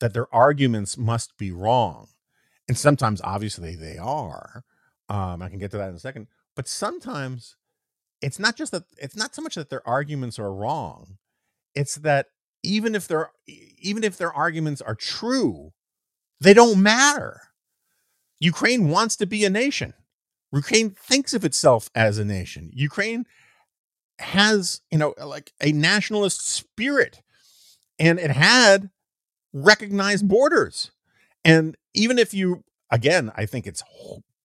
that 0.00 0.14
their 0.14 0.32
arguments 0.34 0.98
must 0.98 1.36
be 1.36 1.50
wrong 1.52 2.08
and 2.68 2.76
sometimes 2.76 3.20
obviously 3.22 3.76
they 3.76 3.98
are 3.98 4.64
um 5.08 5.42
i 5.42 5.48
can 5.48 5.58
get 5.58 5.70
to 5.70 5.76
that 5.76 5.88
in 5.88 5.94
a 5.94 6.00
second 6.00 6.26
but 6.56 6.68
sometimes 6.68 7.56
it's 8.20 8.38
not 8.38 8.56
just 8.56 8.72
that 8.72 8.84
it's 8.98 9.16
not 9.16 9.34
so 9.34 9.42
much 9.42 9.54
that 9.54 9.70
their 9.70 9.86
arguments 9.86 10.38
are 10.38 10.52
wrong 10.52 11.18
it's 11.74 11.96
that 11.96 12.26
even 12.62 12.94
if 12.94 13.08
their 13.08 13.30
even 13.46 14.04
if 14.04 14.16
their 14.16 14.32
arguments 14.32 14.80
are 14.80 14.94
true, 14.94 15.72
they 16.40 16.54
don't 16.54 16.82
matter. 16.82 17.40
Ukraine 18.40 18.88
wants 18.88 19.16
to 19.16 19.26
be 19.26 19.44
a 19.44 19.50
nation. 19.50 19.94
Ukraine 20.52 20.90
thinks 20.90 21.32
of 21.32 21.44
itself 21.44 21.90
as 21.94 22.18
a 22.18 22.24
nation. 22.24 22.70
Ukraine 22.72 23.24
has, 24.18 24.80
you 24.90 24.98
know, 24.98 25.14
like 25.24 25.52
a 25.60 25.72
nationalist 25.72 26.46
spirit 26.46 27.22
and 27.98 28.18
it 28.18 28.30
had 28.30 28.90
recognized 29.52 30.28
borders. 30.28 30.90
And 31.44 31.76
even 31.94 32.18
if 32.18 32.34
you 32.34 32.64
again, 32.90 33.32
I 33.36 33.46
think 33.46 33.66
it's 33.66 33.82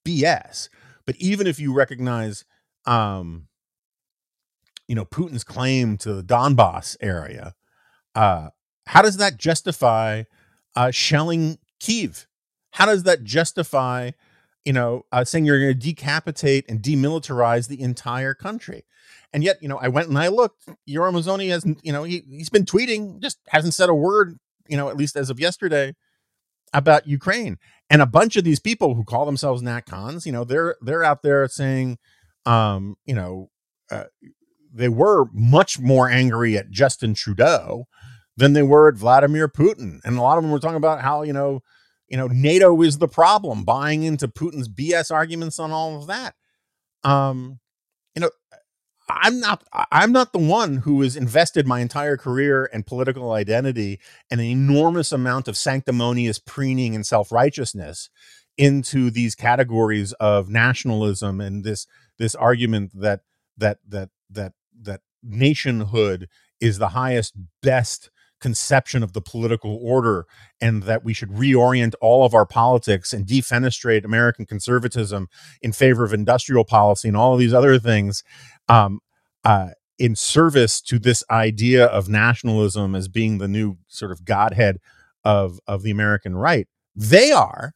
BS, 0.05 0.69
but 1.05 1.15
even 1.17 1.47
if 1.47 1.59
you 1.59 1.73
recognize 1.73 2.45
um 2.85 3.47
you 4.87 4.95
know 4.95 5.05
Putin's 5.05 5.43
claim 5.43 5.97
to 5.97 6.13
the 6.13 6.23
Donbass 6.23 6.95
area, 7.01 7.53
uh, 8.15 8.49
how 8.87 9.01
does 9.01 9.17
that 9.17 9.37
justify 9.37 10.23
uh, 10.75 10.91
shelling 10.91 11.57
Kiev? 11.79 12.27
How 12.71 12.85
does 12.85 13.03
that 13.03 13.23
justify, 13.23 14.11
you 14.67 14.73
know, 14.73 15.05
uh, 15.13 15.23
saying 15.23 15.45
you're 15.45 15.61
going 15.61 15.79
to 15.79 15.79
decapitate 15.79 16.65
and 16.67 16.81
demilitarize 16.81 17.69
the 17.69 17.79
entire 17.79 18.33
country? 18.33 18.83
And 19.31 19.41
yet, 19.41 19.57
you 19.61 19.69
know, 19.69 19.77
I 19.77 19.87
went 19.87 20.09
and 20.09 20.17
I 20.17 20.27
looked. 20.27 20.67
Yoram 20.85 21.13
Hazony 21.13 21.49
has, 21.51 21.65
you 21.81 21.93
know, 21.93 22.03
he, 22.03 22.23
he's 22.29 22.49
been 22.49 22.65
tweeting, 22.65 23.21
just 23.21 23.39
hasn't 23.47 23.73
said 23.73 23.87
a 23.87 23.95
word, 23.95 24.35
you 24.67 24.75
know, 24.75 24.89
at 24.89 24.97
least 24.97 25.15
as 25.15 25.29
of 25.29 25.39
yesterday, 25.39 25.95
about 26.73 27.07
Ukraine. 27.07 27.57
And 27.89 28.01
a 28.01 28.05
bunch 28.05 28.35
of 28.35 28.43
these 28.43 28.59
people 28.59 28.95
who 28.95 29.05
call 29.05 29.25
themselves 29.25 29.63
NatCons, 29.63 30.25
you 30.25 30.33
know, 30.33 30.43
they're 30.43 30.75
they're 30.81 31.03
out 31.03 31.21
there 31.23 31.47
saying, 31.47 31.97
um, 32.45 32.97
you 33.05 33.15
know, 33.15 33.49
uh, 33.89 34.05
they 34.73 34.89
were 34.89 35.27
much 35.31 35.79
more 35.79 36.09
angry 36.09 36.57
at 36.57 36.71
Justin 36.71 37.13
Trudeau 37.13 37.85
than 38.35 38.51
they 38.51 38.63
were 38.63 38.89
at 38.89 38.95
Vladimir 38.95 39.47
Putin. 39.47 40.01
And 40.03 40.17
a 40.17 40.21
lot 40.21 40.37
of 40.37 40.43
them 40.43 40.51
were 40.51 40.59
talking 40.59 40.75
about 40.75 41.01
how, 41.01 41.23
you 41.23 41.31
know, 41.31 41.61
you 42.07 42.17
know, 42.17 42.27
NATO 42.27 42.81
is 42.81 42.97
the 42.97 43.07
problem, 43.07 43.63
buying 43.63 44.03
into 44.03 44.27
Putin's 44.27 44.69
BS 44.69 45.11
arguments 45.11 45.59
on 45.59 45.71
all 45.71 45.97
of 45.97 46.07
that. 46.07 46.35
Um, 47.03 47.59
you 48.15 48.21
know, 48.21 48.29
I'm 49.09 49.39
not 49.39 49.63
I'm 49.73 50.11
not 50.11 50.33
the 50.33 50.39
one 50.39 50.77
who 50.77 51.01
has 51.01 51.15
invested 51.15 51.65
my 51.65 51.79
entire 51.79 52.17
career 52.17 52.69
and 52.73 52.85
political 52.85 53.31
identity 53.31 53.99
and 54.29 54.41
an 54.41 54.47
enormous 54.47 55.11
amount 55.11 55.47
of 55.47 55.55
sanctimonious 55.55 56.39
preening 56.39 56.93
and 56.93 57.05
self-righteousness 57.05 58.09
into 58.57 59.09
these 59.09 59.35
categories 59.35 60.13
of 60.13 60.49
nationalism 60.49 61.39
and 61.39 61.63
this 61.63 61.87
this 62.17 62.35
argument 62.35 62.91
that 62.99 63.21
that 63.57 63.77
that 63.87 64.09
that 64.29 64.51
that 64.81 65.01
nationhood 65.23 66.27
is 66.59 66.77
the 66.77 66.89
highest 66.89 67.33
best 67.61 68.09
conception 68.39 69.03
of 69.03 69.13
the 69.13 69.21
political 69.21 69.79
order 69.81 70.25
and 70.61 70.83
that 70.83 71.03
we 71.03 71.13
should 71.13 71.29
reorient 71.29 71.93
all 72.01 72.25
of 72.25 72.33
our 72.33 72.45
politics 72.45 73.13
and 73.13 73.25
defenestrate 73.25 74.05
American 74.05 74.45
conservatism 74.45 75.27
in 75.61 75.71
favor 75.71 76.03
of 76.03 76.13
industrial 76.13 76.63
policy 76.63 77.07
and 77.07 77.17
all 77.17 77.33
of 77.33 77.39
these 77.39 77.53
other 77.53 77.79
things 77.79 78.23
um, 78.69 78.99
uh, 79.43 79.69
in 79.99 80.15
service 80.15 80.81
to 80.81 80.99
this 80.99 81.23
idea 81.31 81.85
of 81.85 82.07
nationalism 82.09 82.95
as 82.95 83.07
being 83.07 83.37
the 83.37 83.47
new 83.47 83.77
sort 83.87 84.11
of 84.11 84.25
godhead 84.25 84.77
of 85.23 85.59
of 85.67 85.83
the 85.83 85.91
American 85.91 86.35
right. 86.35 86.67
They 86.95 87.31
are, 87.31 87.73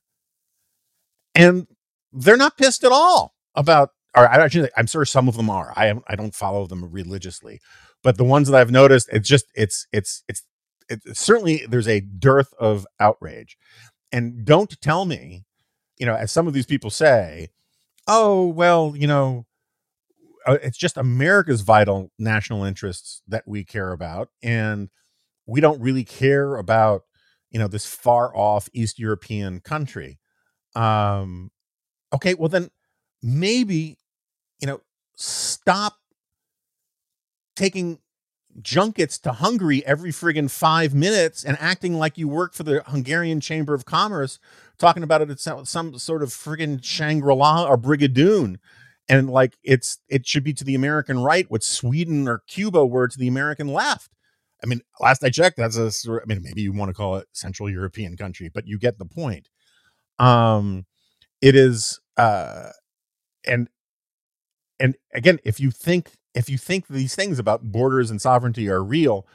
and 1.36 1.68
they're 2.12 2.38
not 2.38 2.58
pissed 2.58 2.84
at 2.84 2.92
all 2.92 3.34
about. 3.56 3.90
Or 4.16 4.28
I 4.28 4.44
actually, 4.44 4.70
I'm 4.76 4.88
sure 4.88 5.06
some 5.06 5.28
of 5.30 5.38
them 5.38 5.50
are. 5.50 5.74
I 5.76 5.94
I 6.08 6.16
don't 6.16 6.36
follow 6.36 6.68
them 6.68 6.90
religiously, 6.92 7.62
but 8.04 8.18
the 8.18 8.24
ones 8.26 8.50
that 8.50 8.60
I've 8.60 8.72
noticed, 8.72 9.10
it's 9.12 9.28
just 9.28 9.46
it's 9.56 9.88
it's 9.94 10.24
it's 10.28 10.44
it, 10.92 11.18
certainly 11.18 11.66
there's 11.68 11.88
a 11.88 12.02
dearth 12.02 12.54
of 12.60 12.86
outrage. 13.00 13.58
And 14.12 14.46
don't 14.46 14.80
tell 14.82 15.06
me, 15.06 15.46
you 15.98 16.06
know, 16.06 16.16
as 16.16 16.32
some 16.32 16.48
of 16.48 16.54
these 16.54 16.66
people 16.66 16.90
say, 16.90 17.50
oh, 18.08 18.48
well, 18.48 18.94
you 18.96 19.08
know, 19.08 19.46
uh, 20.46 20.58
it's 20.64 20.78
just 20.78 20.98
America's 20.98 21.62
vital 21.62 22.12
national 22.18 22.64
interests 22.64 23.22
that 23.28 23.44
we 23.48 23.64
care 23.64 23.92
about. 23.92 24.30
And 24.44 24.90
we 25.46 25.62
don't 25.62 25.82
really 25.82 26.04
care 26.04 26.56
about, 26.58 27.04
you 27.52 27.60
know, 27.60 27.68
this 27.68 27.86
far 27.86 28.36
off 28.36 28.70
East 28.74 29.00
European 29.00 29.60
country. 29.60 30.20
Um, 30.76 31.52
okay, 32.14 32.34
well, 32.34 32.50
then 32.50 32.70
maybe, 33.22 33.98
you 34.60 34.68
know, 34.68 34.82
stop 35.16 35.98
taking 37.56 38.00
junkets 38.62 39.18
to 39.20 39.34
Hungary 39.34 39.86
every 39.86 40.12
friggin' 40.12 40.50
five 40.50 40.94
minutes 40.94 41.44
and 41.44 41.58
acting 41.60 41.98
like 41.98 42.18
you 42.18 42.28
work 42.28 42.54
for 42.54 42.64
the 42.64 42.84
Hungarian 42.88 43.40
Chamber 43.40 43.74
of 43.74 43.86
Commerce, 43.86 44.40
talking 44.78 45.04
about 45.04 45.22
it 45.22 45.30
at 45.30 45.40
some, 45.40 45.66
sort 45.98 46.24
of 46.24 46.30
friggin' 46.30 46.84
Shangri 46.84 47.34
La 47.36 47.66
or 47.66 47.78
Brigadoon. 47.78 48.58
And 49.10 49.30
like 49.30 49.58
it's 49.64 50.00
it 50.08 50.26
should 50.26 50.44
be 50.44 50.54
to 50.54 50.64
the 50.64 50.76
American 50.76 51.20
right 51.20 51.50
what 51.50 51.64
Sweden 51.64 52.28
or 52.28 52.44
Cuba 52.48 52.86
were 52.86 53.08
to 53.08 53.18
the 53.18 53.28
American 53.28 53.68
left. 53.68 54.12
I 54.64 54.68
mean, 54.68 54.82
last 55.00 55.24
I 55.24 55.30
checked, 55.30 55.58
that's 55.58 55.78
a 55.78 55.92
I 56.12 56.26
mean, 56.26 56.42
maybe 56.44 56.62
you 56.62 56.72
want 56.72 56.90
to 56.90 56.94
call 56.94 57.18
it 57.18 57.28
Central 57.34 57.70
European 57.70 58.16
country, 58.16 58.50
but 58.54 58.68
you 58.68 58.78
get 58.78 59.00
the 59.00 59.06
point. 59.06 59.50
Um, 60.20 60.86
it 61.42 61.56
is, 61.56 62.00
uh, 62.18 62.70
and 63.46 63.68
and 64.80 64.96
again, 65.14 65.40
if 65.44 65.60
you 65.60 65.72
think 65.72 66.12
if 66.34 66.50
you 66.50 66.58
think 66.58 66.88
these 66.88 67.16
things 67.16 67.40
about 67.40 67.64
borders 67.72 68.10
and 68.10 68.22
sovereignty 68.22 68.70
are 68.70 68.84
real 68.84 69.28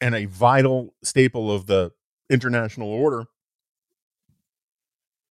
and 0.00 0.14
a 0.14 0.26
vital 0.26 0.94
staple 1.02 1.50
of 1.50 1.66
the 1.66 1.92
international 2.28 2.88
order, 2.88 3.26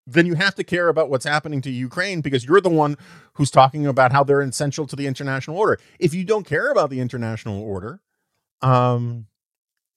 then 0.08 0.26
you 0.26 0.36
have 0.36 0.56
to 0.56 0.64
care 0.64 0.88
about 0.88 1.10
what's 1.10 1.26
happening 1.26 1.62
to 1.62 1.70
Ukraine 1.70 2.22
because 2.22 2.46
you're 2.46 2.62
the 2.62 2.70
one 2.70 2.98
who's 3.34 3.52
talking 3.52 3.86
about 3.86 4.12
how 4.12 4.24
they're 4.24 4.42
essential 4.42 4.88
to 4.88 4.96
the 4.96 5.08
international 5.08 5.58
order. 5.58 5.80
If 6.00 6.14
you 6.14 6.24
don't 6.24 6.46
care 6.46 6.72
about 6.72 6.90
the 6.90 7.00
international 7.00 7.62
order, 7.62 8.02
um, 8.62 9.28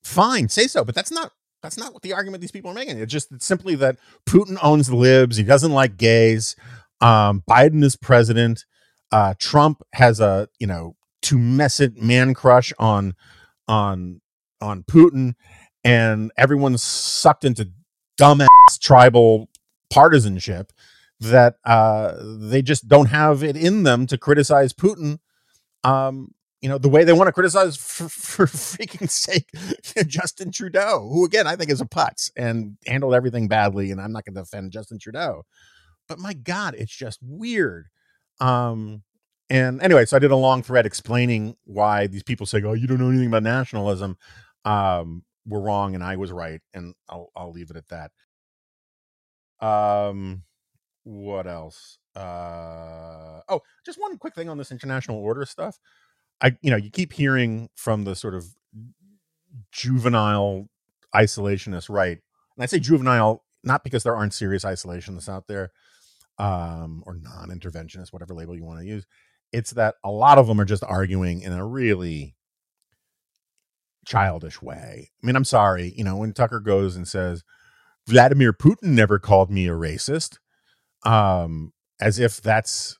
fine, 0.02 0.48
say 0.48 0.66
so. 0.66 0.84
But 0.84 0.94
that's 0.94 1.10
not 1.10 1.32
that's 1.62 1.78
not 1.78 1.94
what 1.94 2.02
the 2.02 2.12
argument 2.12 2.42
these 2.42 2.50
people 2.50 2.70
are 2.70 2.74
making. 2.74 2.98
It's 2.98 3.12
just 3.12 3.32
it's 3.32 3.46
simply 3.46 3.74
that 3.76 3.96
Putin 4.26 4.58
owns 4.62 4.88
the 4.88 4.96
libs. 4.96 5.36
He 5.36 5.44
doesn't 5.44 5.72
like 5.72 5.96
gays. 5.96 6.56
Um, 7.00 7.42
Biden 7.48 7.82
is 7.82 7.96
president. 7.96 8.64
Uh, 9.12 9.34
Trump 9.38 9.82
has 9.92 10.20
a 10.20 10.48
you 10.58 10.66
know 10.66 10.96
tumescent 11.22 12.00
man 12.00 12.34
crush 12.34 12.72
on 12.78 13.14
on 13.68 14.20
on 14.60 14.82
Putin, 14.84 15.34
and 15.82 16.30
everyone's 16.36 16.82
sucked 16.82 17.44
into 17.44 17.70
dumbass 18.18 18.48
tribal 18.80 19.48
partisanship 19.90 20.72
that 21.20 21.56
uh, 21.64 22.14
they 22.20 22.62
just 22.62 22.88
don't 22.88 23.06
have 23.06 23.42
it 23.42 23.56
in 23.56 23.82
them 23.82 24.06
to 24.06 24.18
criticize 24.18 24.72
Putin. 24.72 25.18
Um, 25.82 26.34
you 26.60 26.70
know 26.70 26.78
the 26.78 26.88
way 26.88 27.04
they 27.04 27.12
want 27.12 27.28
to 27.28 27.32
criticize 27.32 27.76
for, 27.80 28.08
for 28.08 28.46
freaking 28.46 29.10
sake 29.10 29.50
Justin 30.06 30.50
Trudeau, 30.50 31.08
who 31.12 31.24
again 31.24 31.46
I 31.46 31.56
think 31.56 31.70
is 31.70 31.80
a 31.80 31.86
putz 31.86 32.30
and 32.36 32.78
handled 32.86 33.14
everything 33.14 33.48
badly, 33.48 33.90
and 33.90 34.00
I'm 34.00 34.12
not 34.12 34.24
going 34.24 34.34
to 34.34 34.40
defend 34.40 34.72
Justin 34.72 34.98
Trudeau, 34.98 35.44
but 36.08 36.18
my 36.18 36.32
God, 36.32 36.74
it's 36.74 36.96
just 36.96 37.18
weird 37.22 37.88
um, 38.40 39.02
and 39.50 39.80
anyway, 39.82 40.06
so 40.06 40.16
I 40.16 40.20
did 40.20 40.30
a 40.30 40.36
long 40.36 40.62
thread 40.62 40.86
explaining 40.86 41.56
why 41.64 42.06
these 42.06 42.22
people 42.22 42.46
say, 42.46 42.62
"Oh, 42.62 42.72
you 42.72 42.86
don't 42.86 42.98
know 42.98 43.08
anything 43.10 43.28
about 43.28 43.42
nationalism," 43.42 44.16
um, 44.64 45.24
were 45.46 45.60
wrong, 45.60 45.94
and 45.94 46.02
I 46.02 46.16
was 46.16 46.32
right, 46.32 46.60
and 46.72 46.94
I'll 47.08 47.30
I'll 47.36 47.52
leave 47.52 47.70
it 47.70 47.76
at 47.76 47.88
that. 47.88 48.10
Um, 49.60 50.44
what 51.04 51.46
else? 51.46 51.98
Uh, 52.16 53.40
oh, 53.48 53.60
just 53.84 54.00
one 54.00 54.18
quick 54.18 54.34
thing 54.34 54.48
on 54.48 54.58
this 54.58 54.72
international 54.72 55.18
order 55.18 55.44
stuff. 55.46 55.78
I, 56.42 56.56
you 56.62 56.70
know, 56.70 56.76
you 56.76 56.90
keep 56.90 57.12
hearing 57.12 57.68
from 57.76 58.04
the 58.04 58.16
sort 58.16 58.34
of 58.34 58.44
juvenile 59.72 60.68
isolationist 61.14 61.88
right, 61.88 62.18
and 62.56 62.62
I 62.62 62.66
say 62.66 62.78
juvenile 62.78 63.42
not 63.62 63.82
because 63.84 64.02
there 64.02 64.16
aren't 64.16 64.34
serious 64.34 64.64
isolationists 64.64 65.28
out 65.28 65.46
there, 65.48 65.72
um, 66.38 67.02
or 67.06 67.16
non-interventionist, 67.16 68.12
whatever 68.12 68.34
label 68.34 68.56
you 68.56 68.64
want 68.64 68.80
to 68.80 68.86
use. 68.86 69.06
It's 69.52 69.70
that 69.72 69.94
a 70.02 70.10
lot 70.10 70.38
of 70.38 70.46
them 70.46 70.60
are 70.60 70.64
just 70.64 70.82
arguing 70.82 71.40
in 71.42 71.52
a 71.52 71.66
really 71.66 72.34
childish 74.04 74.60
way. 74.60 75.10
I 75.22 75.26
mean, 75.26 75.36
I'm 75.36 75.44
sorry, 75.44 75.92
you 75.96 76.04
know, 76.04 76.16
when 76.16 76.32
Tucker 76.32 76.60
goes 76.60 76.96
and 76.96 77.06
says 77.06 77.44
Vladimir 78.06 78.52
Putin 78.52 78.88
never 78.88 79.18
called 79.18 79.50
me 79.50 79.66
a 79.68 79.72
racist, 79.72 80.38
um, 81.04 81.72
as 82.00 82.18
if 82.18 82.40
that's 82.42 82.98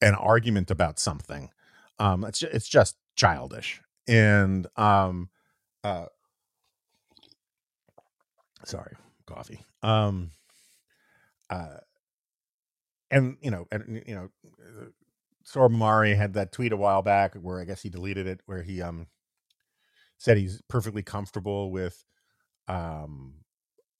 an 0.00 0.14
argument 0.14 0.70
about 0.70 0.98
something. 0.98 1.50
Um, 1.98 2.24
it's 2.24 2.40
just, 2.40 2.52
it's 2.52 2.68
just 2.68 2.96
childish. 3.14 3.80
And 4.08 4.66
um, 4.76 5.30
uh, 5.84 6.06
sorry, 8.64 8.96
coffee. 9.26 9.64
Um, 9.82 10.32
uh, 11.48 11.76
and 13.12 13.36
you 13.42 13.52
know, 13.52 13.66
and 13.72 14.02
you 14.06 14.16
know, 14.16 14.30
Sohrab 15.46 15.70
Ahmari 15.72 16.16
had 16.16 16.34
that 16.34 16.52
tweet 16.52 16.72
a 16.72 16.76
while 16.76 17.02
back 17.02 17.34
where 17.36 17.60
I 17.60 17.64
guess 17.64 17.82
he 17.82 17.90
deleted 17.90 18.26
it, 18.26 18.40
where 18.46 18.62
he 18.62 18.82
um 18.82 19.08
said 20.18 20.36
he's 20.36 20.62
perfectly 20.68 21.02
comfortable 21.02 21.70
with 21.70 22.04
um 22.68 23.34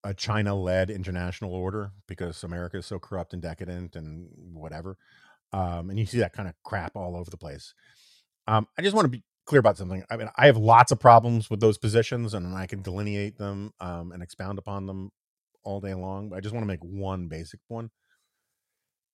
a 0.05 0.15
China-led 0.15 0.91
international 0.91 1.55
order 1.55 1.93
because 2.09 2.43
America 2.45 2.79
is 2.79 2.87
so 2.87 2.99
corrupt 2.99 3.33
and 3.35 3.43
decadent 3.43 3.97
and 3.97 4.29
whatever. 4.53 4.97
Um, 5.53 5.91
and 5.91 5.99
you 5.99 6.07
see 6.07 6.19
that 6.19 6.33
kind 6.33 6.49
of 6.49 6.55
crap 6.65 6.97
all 6.97 7.17
over 7.17 7.31
the 7.31 7.37
place. 7.37 7.75
Um, 8.49 8.67
I 8.79 8.83
just 8.83 8.97
want 8.97 9.05
to 9.05 9.11
be 9.11 9.23
clear 9.47 9.61
about 9.61 9.79
something. 9.79 10.05
I 10.11 10.17
mean, 10.17 10.29
I 10.37 10.47
have 10.47 10.57
lots 10.57 10.93
of 10.93 11.01
problems 11.01 11.51
with 11.51 11.61
those 11.61 11.79
positions, 11.79 12.35
and 12.35 12.55
I 12.55 12.67
can 12.67 12.83
delineate 12.83 13.39
them 13.39 13.73
um, 13.81 14.13
and 14.13 14.23
expound 14.23 14.59
upon 14.59 14.87
them 14.87 15.11
all 15.65 15.81
day 15.81 15.95
long. 15.95 16.31
But 16.31 16.37
I 16.37 16.41
just 16.41 16.55
want 16.55 16.65
to 16.65 16.69
make 16.69 16.83
one 16.83 17.29
basic 17.29 17.61
one 17.69 17.91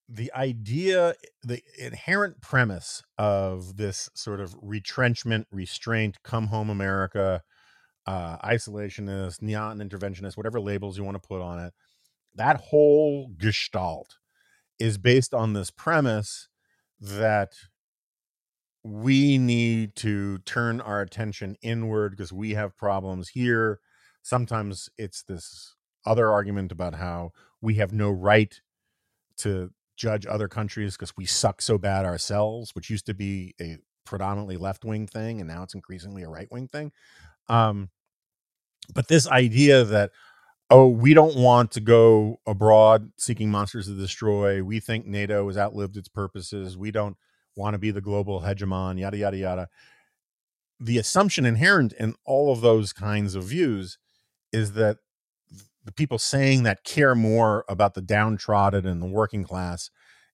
the 0.08 0.32
idea, 0.34 1.14
the 1.42 1.62
inherent 1.78 2.40
premise 2.40 3.02
of 3.18 3.76
this 3.76 4.08
sort 4.14 4.40
of 4.40 4.56
retrenchment, 4.62 5.46
restraint, 5.50 6.16
come 6.22 6.46
home 6.46 6.70
America, 6.70 7.42
uh, 8.06 8.38
isolationist, 8.38 9.42
neon 9.42 9.78
interventionist, 9.78 10.36
whatever 10.36 10.60
labels 10.60 10.96
you 10.96 11.04
want 11.04 11.20
to 11.20 11.28
put 11.28 11.42
on 11.42 11.58
it, 11.58 11.74
that 12.34 12.56
whole 12.56 13.30
gestalt 13.36 14.16
is 14.78 14.96
based 14.96 15.34
on 15.34 15.52
this 15.52 15.70
premise 15.70 16.48
that 17.00 17.52
we 18.82 19.36
need 19.36 19.94
to 19.96 20.38
turn 20.38 20.80
our 20.80 21.02
attention 21.02 21.56
inward 21.62 22.12
because 22.12 22.32
we 22.32 22.52
have 22.52 22.76
problems 22.76 23.30
here. 23.30 23.80
Sometimes 24.22 24.88
it's 24.96 25.22
this 25.22 25.74
other 26.06 26.30
argument 26.30 26.72
about 26.72 26.94
how 26.94 27.32
we 27.60 27.74
have 27.74 27.92
no 27.92 28.10
right 28.10 28.60
to 29.38 29.70
judge 29.98 30.24
other 30.24 30.48
countries 30.48 30.96
because 30.96 31.14
we 31.16 31.26
suck 31.26 31.60
so 31.60 31.76
bad 31.76 32.06
ourselves, 32.06 32.74
which 32.74 32.88
used 32.88 33.06
to 33.06 33.14
be 33.14 33.54
a 33.60 33.76
predominantly 34.06 34.56
left 34.56 34.84
wing 34.84 35.06
thing, 35.06 35.40
and 35.40 35.48
now 35.48 35.62
it's 35.62 35.74
increasingly 35.74 36.22
a 36.22 36.28
right 36.28 36.48
wing 36.50 36.68
thing. 36.68 36.92
Um, 37.48 37.90
but 38.94 39.08
this 39.08 39.28
idea 39.28 39.84
that 39.84 40.12
oh, 40.70 40.88
we 40.88 41.14
don't 41.14 41.36
want 41.36 41.72
to 41.72 41.80
go 41.80 42.40
abroad 42.46 43.10
seeking 43.16 43.50
monsters 43.50 43.86
to 43.86 43.94
destroy. 43.94 44.62
We 44.62 44.80
think 44.80 45.06
NATO 45.06 45.46
has 45.46 45.56
outlived 45.56 45.96
its 45.96 46.08
purposes. 46.08 46.76
We 46.76 46.90
don't 46.90 47.16
want 47.56 47.74
to 47.74 47.78
be 47.78 47.90
the 47.90 48.00
global 48.00 48.42
hegemon, 48.42 48.98
yada, 48.98 49.16
yada, 49.16 49.36
yada. 49.36 49.68
The 50.78 50.98
assumption 50.98 51.46
inherent 51.46 51.92
in 51.94 52.14
all 52.24 52.52
of 52.52 52.60
those 52.60 52.92
kinds 52.92 53.34
of 53.34 53.44
views 53.44 53.98
is 54.52 54.72
that 54.74 54.98
the 55.88 55.92
people 55.92 56.18
saying 56.18 56.64
that 56.64 56.84
care 56.84 57.14
more 57.14 57.64
about 57.66 57.94
the 57.94 58.02
downtrodden 58.02 58.86
and 58.86 59.00
the 59.00 59.06
working 59.06 59.42
class 59.42 59.88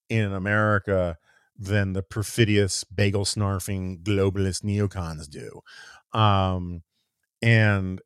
in 0.08 0.32
America 0.32 1.16
than 1.56 1.92
the 1.92 2.02
perfidious 2.02 2.82
bagel 2.82 3.24
snarfing 3.24 4.02
globalist 4.02 4.64
neocons 4.64 5.30
do. 5.30 5.60
Um, 6.12 6.82
and 7.40 8.02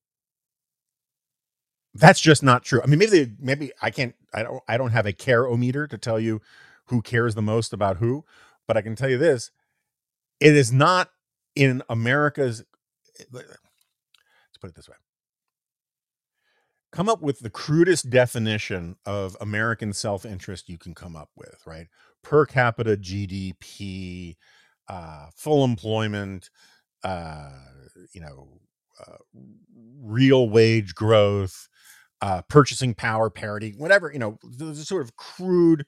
that's 1.94 2.20
just 2.20 2.42
not 2.42 2.64
true. 2.64 2.82
I 2.82 2.86
mean, 2.86 2.98
maybe 2.98 3.24
they, 3.24 3.32
maybe 3.40 3.72
I 3.80 3.90
can't. 3.90 4.14
I 4.34 4.42
don't. 4.42 4.62
I 4.68 4.76
don't 4.76 4.90
have 4.90 5.06
a 5.06 5.14
care 5.14 5.46
o 5.46 5.56
meter 5.56 5.86
to 5.86 5.96
tell 5.96 6.20
you 6.20 6.42
who 6.88 7.00
cares 7.00 7.34
the 7.34 7.40
most 7.40 7.72
about 7.72 7.96
who, 7.96 8.26
but 8.66 8.76
I 8.76 8.82
can 8.82 8.94
tell 8.94 9.08
you 9.08 9.16
this: 9.16 9.50
it 10.38 10.54
is 10.54 10.70
not 10.70 11.08
in 11.56 11.82
America's. 11.88 12.62
Let's 13.32 13.48
put 14.60 14.68
it 14.68 14.76
this 14.76 14.86
way: 14.90 14.96
come 16.92 17.08
up 17.08 17.20
with 17.20 17.40
the 17.40 17.50
crudest 17.50 18.10
definition 18.10 18.96
of 19.04 19.36
American 19.40 19.92
self-interest 19.92 20.68
you 20.68 20.78
can 20.78 20.94
come 20.94 21.16
up 21.16 21.30
with. 21.36 21.60
Right, 21.66 21.88
per 22.22 22.46
capita 22.46 22.96
GDP, 22.96 24.36
uh, 24.88 25.26
full 25.36 25.64
employment, 25.64 26.50
uh, 27.04 27.50
you 28.12 28.20
know, 28.20 28.48
uh, 29.06 29.16
real 30.00 30.48
wage 30.48 30.94
growth 30.94 31.68
uh, 32.20 32.42
purchasing 32.48 32.94
power 32.94 33.30
parity, 33.30 33.74
whatever, 33.76 34.10
you 34.12 34.18
know, 34.18 34.38
the, 34.42 34.74
sort 34.74 35.02
of 35.02 35.16
crude, 35.16 35.86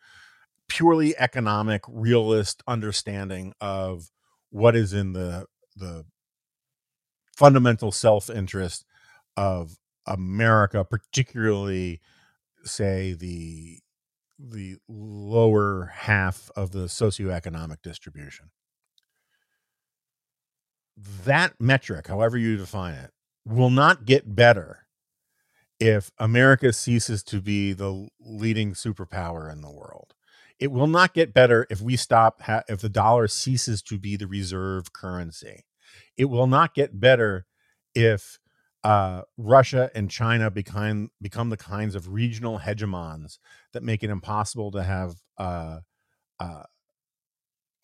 purely 0.69 1.17
economic, 1.19 1.83
realist 1.89 2.63
understanding 2.67 3.53
of 3.61 4.11
what 4.51 4.77
is 4.77 4.93
in 4.93 5.13
the 5.13 5.47
the 5.77 6.05
fundamental 7.37 7.91
self-interest 7.91 8.85
of 9.37 9.77
America, 10.11 10.85
particularly 10.85 12.01
say 12.65 13.15
the 13.15 13.81
the 14.39 14.77
lower 14.89 15.93
half 15.95 16.51
of 16.57 16.73
the 16.73 16.87
socioeconomic 16.87 17.79
distribution. 17.83 18.51
That 21.25 21.55
metric, 21.61 22.09
however 22.09 22.39
you 22.39 22.57
define 22.57 22.95
it, 22.95 23.13
will 23.47 23.71
not 23.71 24.07
get 24.07 24.35
better 24.35 24.87
if 25.81 26.11
America 26.19 26.73
ceases 26.73 27.23
to 27.25 27.41
be 27.41 27.73
the 27.73 28.09
leading 28.21 28.75
superpower 28.75 29.53
in 29.53 29.63
the 29.63 29.71
world. 29.71 30.15
It 30.59 30.73
will 30.73 30.89
not 30.89 31.15
get 31.15 31.35
better 31.35 31.67
if 31.71 31.83
we 31.83 31.97
stop, 31.97 32.43
ha- 32.43 32.65
if 32.69 32.81
the 32.81 32.91
dollar 32.91 33.29
ceases 33.29 33.83
to 33.85 33.99
be 33.99 34.17
the 34.17 34.27
reserve 34.27 34.93
currency. 34.93 35.65
It 36.19 36.27
will 36.27 36.49
not 36.49 36.75
get 36.75 37.01
better 37.01 37.47
if 37.95 38.40
uh, 38.85 39.23
Russia 39.37 39.91
and 39.95 40.11
China 40.11 40.51
become, 40.51 41.11
become 41.21 41.51
the 41.51 41.57
kinds 41.57 41.95
of 41.95 42.09
regional 42.13 42.61
hegemons 42.61 43.39
that 43.73 43.83
make 43.83 44.03
it 44.03 44.11
impossible 44.11 44.71
to 44.73 44.83
have 44.83 45.15
uh, 45.39 45.81
uh, 46.41 46.65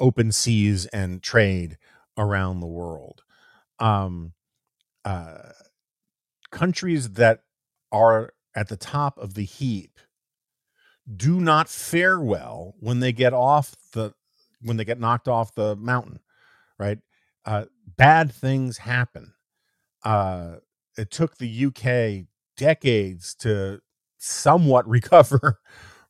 open 0.00 0.32
seas 0.32 0.86
and 0.86 1.22
trade 1.22 1.78
around 2.18 2.60
the 2.60 2.66
world. 2.66 3.22
Um, 3.78 4.32
uh, 5.04 5.50
countries 6.50 7.10
that 7.12 7.40
are 7.92 8.32
at 8.54 8.68
the 8.68 8.76
top 8.76 9.18
of 9.18 9.34
the 9.34 9.44
heap 9.44 10.00
do 11.16 11.40
not 11.40 11.68
fare 11.68 12.20
well 12.20 12.74
when 12.80 13.00
they 13.00 13.12
get 13.12 13.32
off 13.32 13.74
the 13.92 14.12
when 14.62 14.76
they 14.76 14.84
get 14.84 14.98
knocked 14.98 15.28
off 15.28 15.54
the 15.54 15.76
mountain 15.76 16.18
right 16.78 16.98
uh, 17.44 17.64
bad 17.96 18.32
things 18.32 18.78
happen 18.78 19.32
uh, 20.04 20.56
it 20.98 21.10
took 21.10 21.38
the 21.38 21.66
uk 21.66 22.26
decades 22.56 23.34
to 23.36 23.80
somewhat 24.18 24.88
recover 24.90 25.60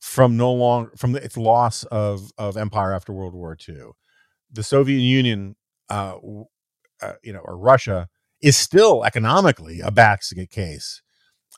from 0.00 0.36
no 0.36 0.52
long 0.52 0.90
from 0.96 1.12
the, 1.12 1.24
its 1.24 1.36
loss 1.36 1.84
of 1.84 2.32
of 2.38 2.56
empire 2.56 2.94
after 2.94 3.12
world 3.12 3.34
war 3.34 3.56
ii 3.68 3.76
the 4.52 4.62
soviet 4.62 4.98
union 5.00 5.56
uh, 5.90 6.16
uh, 7.02 7.12
you 7.22 7.32
know 7.32 7.40
or 7.40 7.56
russia 7.58 8.08
is 8.42 8.56
still 8.56 9.04
economically 9.04 9.80
a 9.80 9.90
basket 9.90 10.50
case 10.50 11.00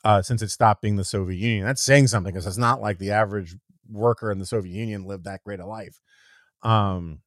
uh, 0.03 0.21
since 0.21 0.41
it 0.41 0.49
stopped 0.49 0.81
being 0.81 0.95
the 0.95 1.03
Soviet 1.03 1.37
Union. 1.39 1.65
That's 1.65 1.81
saying 1.81 2.07
something 2.07 2.33
because 2.33 2.47
it's 2.47 2.57
not 2.57 2.81
like 2.81 2.97
the 2.97 3.11
average 3.11 3.55
worker 3.89 4.31
in 4.31 4.39
the 4.39 4.45
Soviet 4.45 4.73
Union 4.73 5.05
lived 5.05 5.25
that 5.25 5.43
great 5.43 5.59
a 5.59 5.65
life. 5.65 5.99
Um, 6.63 7.21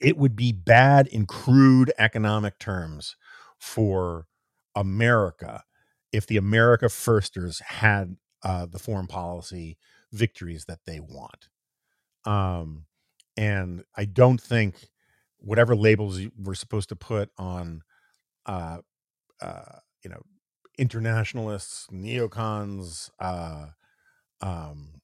it 0.00 0.16
would 0.16 0.36
be 0.36 0.52
bad 0.52 1.06
in 1.08 1.26
crude 1.26 1.92
economic 1.98 2.58
terms 2.58 3.16
for 3.58 4.26
America 4.74 5.64
if 6.12 6.26
the 6.26 6.36
America 6.36 6.88
Firsters 6.88 7.60
had 7.60 8.16
uh, 8.44 8.66
the 8.66 8.78
foreign 8.78 9.06
policy 9.08 9.76
victories 10.12 10.66
that 10.66 10.80
they 10.86 11.00
want. 11.00 11.48
Um, 12.24 12.86
and 13.36 13.84
I 13.96 14.04
don't 14.04 14.40
think 14.40 14.76
whatever 15.38 15.74
labels 15.74 16.20
we're 16.38 16.54
supposed 16.54 16.88
to 16.90 16.96
put 16.96 17.30
on, 17.36 17.82
uh, 18.46 18.78
uh, 19.40 19.78
you 20.04 20.10
know, 20.10 20.22
internationalists, 20.78 21.88
neocons, 21.92 23.10
uh, 23.18 23.66
um, 24.40 25.00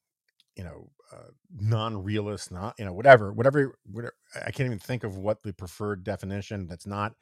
you 0.55 0.63
know, 0.63 0.89
uh, 1.11 1.31
non-realists, 1.59 2.51
not 2.51 2.75
you 2.79 2.85
know, 2.85 2.93
whatever, 2.93 3.33
whatever, 3.33 3.75
whatever. 3.85 4.13
I 4.35 4.51
can't 4.51 4.67
even 4.67 4.79
think 4.79 5.03
of 5.03 5.17
what 5.17 5.43
the 5.43 5.53
preferred 5.53 6.03
definition 6.03 6.67
that's 6.67 6.87
not 6.87 7.13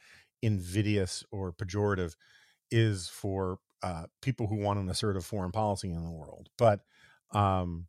invidious 0.42 1.24
or 1.32 1.52
pejorative 1.52 2.16
is 2.72 3.08
for 3.10 3.60
uh, 3.82 4.06
people 4.22 4.48
who 4.48 4.58
want 4.58 4.80
an 4.80 4.90
assertive 4.90 5.26
foreign 5.26 5.52
policy 5.52 5.92
in 5.92 6.04
the 6.04 6.12
world, 6.12 6.50
but 6.58 6.82
um, 7.32 7.88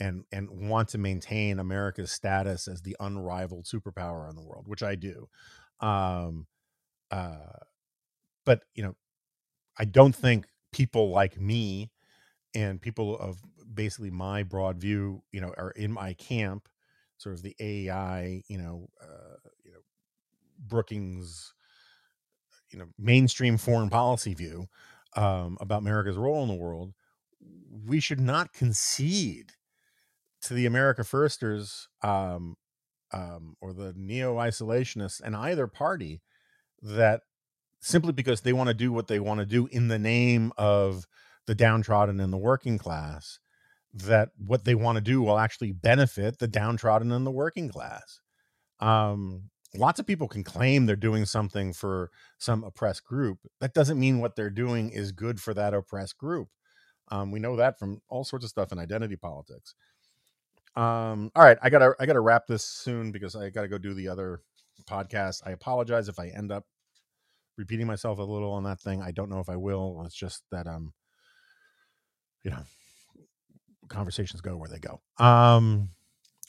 and 0.00 0.24
and 0.32 0.68
want 0.68 0.88
to 0.90 0.98
maintain 0.98 1.58
America's 1.58 2.12
status 2.12 2.68
as 2.68 2.82
the 2.82 2.96
unrivaled 3.00 3.64
superpower 3.64 4.28
in 4.28 4.36
the 4.36 4.42
world, 4.42 4.68
which 4.68 4.82
I 4.82 4.94
do. 4.94 5.28
Um, 5.80 6.46
uh, 7.10 7.58
but 8.44 8.62
you 8.74 8.82
know, 8.82 8.96
I 9.78 9.84
don't 9.84 10.14
think 10.14 10.46
people 10.72 11.10
like 11.10 11.40
me 11.40 11.90
and 12.54 12.80
people 12.80 13.18
of 13.18 13.38
basically 13.74 14.10
my 14.10 14.42
broad 14.42 14.78
view, 14.78 15.22
you 15.32 15.40
know, 15.40 15.54
are 15.56 15.72
in 15.72 15.92
my 15.92 16.14
camp, 16.14 16.68
sort 17.18 17.34
of 17.34 17.42
the 17.42 17.56
AEI, 17.60 18.44
you 18.48 18.58
know, 18.58 18.88
uh, 19.02 19.36
you 19.64 19.72
know, 19.72 19.80
Brookings, 20.58 21.54
you 22.72 22.78
know, 22.78 22.86
mainstream 22.98 23.56
foreign 23.56 23.90
policy 23.90 24.34
view 24.34 24.66
um, 25.16 25.58
about 25.60 25.82
America's 25.82 26.16
role 26.16 26.42
in 26.42 26.48
the 26.48 26.54
world. 26.54 26.92
We 27.86 28.00
should 28.00 28.20
not 28.20 28.52
concede 28.52 29.52
to 30.42 30.54
the 30.54 30.66
America 30.66 31.04
Firsters 31.04 31.88
um, 32.02 32.56
um, 33.12 33.56
or 33.60 33.72
the 33.72 33.92
neo 33.96 34.36
isolationists 34.36 35.20
and 35.20 35.36
either 35.36 35.66
party 35.66 36.22
that 36.80 37.20
simply 37.80 38.12
because 38.12 38.40
they 38.40 38.52
want 38.52 38.68
to 38.68 38.74
do 38.74 38.92
what 38.92 39.08
they 39.08 39.20
want 39.20 39.40
to 39.40 39.46
do 39.46 39.68
in 39.70 39.88
the 39.88 39.98
name 39.98 40.52
of 40.56 41.04
the 41.46 41.54
downtrodden 41.54 42.20
and 42.20 42.32
the 42.32 42.38
working 42.38 42.78
class 42.78 43.38
that 43.92 44.30
what 44.38 44.64
they 44.64 44.74
want 44.74 44.96
to 44.96 45.02
do 45.02 45.20
will 45.20 45.38
actually 45.38 45.72
benefit 45.72 46.38
the 46.38 46.48
downtrodden 46.48 47.12
and 47.12 47.26
the 47.26 47.30
working 47.30 47.68
class 47.68 48.20
um, 48.80 49.50
lots 49.74 49.98
of 49.98 50.06
people 50.06 50.28
can 50.28 50.44
claim 50.44 50.86
they're 50.86 50.96
doing 50.96 51.24
something 51.24 51.72
for 51.72 52.10
some 52.38 52.64
oppressed 52.64 53.04
group 53.04 53.38
that 53.60 53.74
doesn't 53.74 53.98
mean 53.98 54.18
what 54.20 54.36
they're 54.36 54.50
doing 54.50 54.90
is 54.90 55.12
good 55.12 55.40
for 55.40 55.54
that 55.54 55.74
oppressed 55.74 56.18
group 56.18 56.48
um, 57.08 57.30
we 57.30 57.40
know 57.40 57.56
that 57.56 57.78
from 57.78 58.00
all 58.08 58.24
sorts 58.24 58.44
of 58.44 58.50
stuff 58.50 58.72
in 58.72 58.78
identity 58.78 59.16
politics 59.16 59.74
um, 60.76 61.30
all 61.34 61.44
right 61.44 61.58
i 61.62 61.70
gotta 61.70 61.94
i 62.00 62.06
gotta 62.06 62.20
wrap 62.20 62.46
this 62.46 62.64
soon 62.64 63.12
because 63.12 63.34
i 63.36 63.50
gotta 63.50 63.68
go 63.68 63.78
do 63.78 63.94
the 63.94 64.08
other 64.08 64.40
podcast 64.88 65.42
i 65.46 65.50
apologize 65.50 66.08
if 66.08 66.18
i 66.18 66.28
end 66.28 66.50
up 66.50 66.64
repeating 67.56 67.86
myself 67.86 68.18
a 68.18 68.22
little 68.22 68.52
on 68.52 68.64
that 68.64 68.80
thing. 68.80 69.02
I 69.02 69.10
don't 69.10 69.30
know 69.30 69.40
if 69.40 69.48
I 69.48 69.56
will. 69.56 70.02
It's 70.06 70.14
just 70.14 70.42
that 70.50 70.66
um, 70.66 70.92
you 72.42 72.50
know, 72.50 72.62
conversations 73.88 74.40
go 74.40 74.56
where 74.56 74.68
they 74.68 74.78
go. 74.78 75.00
Um, 75.24 75.90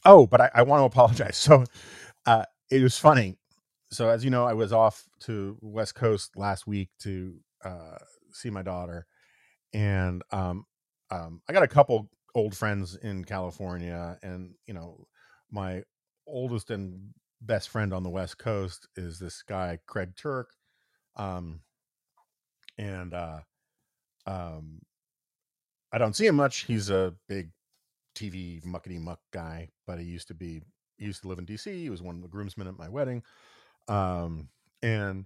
oh, 0.06 0.26
but 0.28 0.42
I, 0.42 0.52
I 0.54 0.62
want 0.64 0.82
to 0.82 0.86
apologize. 0.86 1.38
So, 1.44 1.66
uh, 2.26 2.46
it 2.74 2.82
was 2.82 2.98
funny. 2.98 3.38
So 3.92 4.10
as 4.10 4.24
you 4.24 4.32
know, 4.32 4.46
I 4.46 4.54
was 4.54 4.74
off 4.74 5.04
to 5.22 5.58
West 5.62 5.94
Coast 5.96 6.32
last 6.36 6.66
week 6.66 6.90
to 7.02 7.36
uh 7.64 7.98
see 8.32 8.50
my 8.50 8.64
daughter, 8.64 9.06
and 9.74 10.24
um, 10.32 10.66
um, 11.12 11.42
I 11.48 11.54
got 11.54 11.64
a 11.64 11.68
couple 11.68 12.10
old 12.34 12.56
friends 12.58 12.96
in 12.96 13.24
California, 13.24 14.18
and 14.24 14.56
you 14.66 14.74
know, 14.74 15.06
my 15.52 15.84
oldest 16.26 16.72
and 16.72 17.00
best 17.42 17.70
friend 17.70 17.94
on 17.94 18.02
the 18.02 18.10
West 18.10 18.40
Coast 18.40 18.88
is 18.96 19.20
this 19.20 19.44
guy 19.44 19.78
Craig 19.86 20.16
Turk, 20.16 20.50
um, 21.16 21.60
and 22.80 23.14
uh, 23.14 23.40
um, 24.26 24.80
I 25.92 26.00
don't 26.00 26.16
see 26.16 26.26
him 26.26 26.36
much. 26.36 26.66
He's 26.66 26.90
a 26.90 27.14
big 27.30 27.52
TV 28.16 28.64
muckety 28.66 29.00
muck 29.00 29.20
guy, 29.32 29.70
but 29.86 30.00
he 30.00 30.06
used 30.06 30.30
to 30.30 30.34
be 30.34 30.64
he 30.98 31.06
used 31.06 31.22
to 31.22 31.28
live 31.28 31.40
in 31.40 31.46
DC. 31.46 31.66
He 31.66 31.90
was 31.90 32.02
one 32.02 32.16
of 32.16 32.22
the 32.22 32.28
groomsmen 32.28 32.68
at 32.68 32.78
my 32.78 32.90
wedding. 32.90 33.24
Um, 33.88 34.50
and 34.82 35.26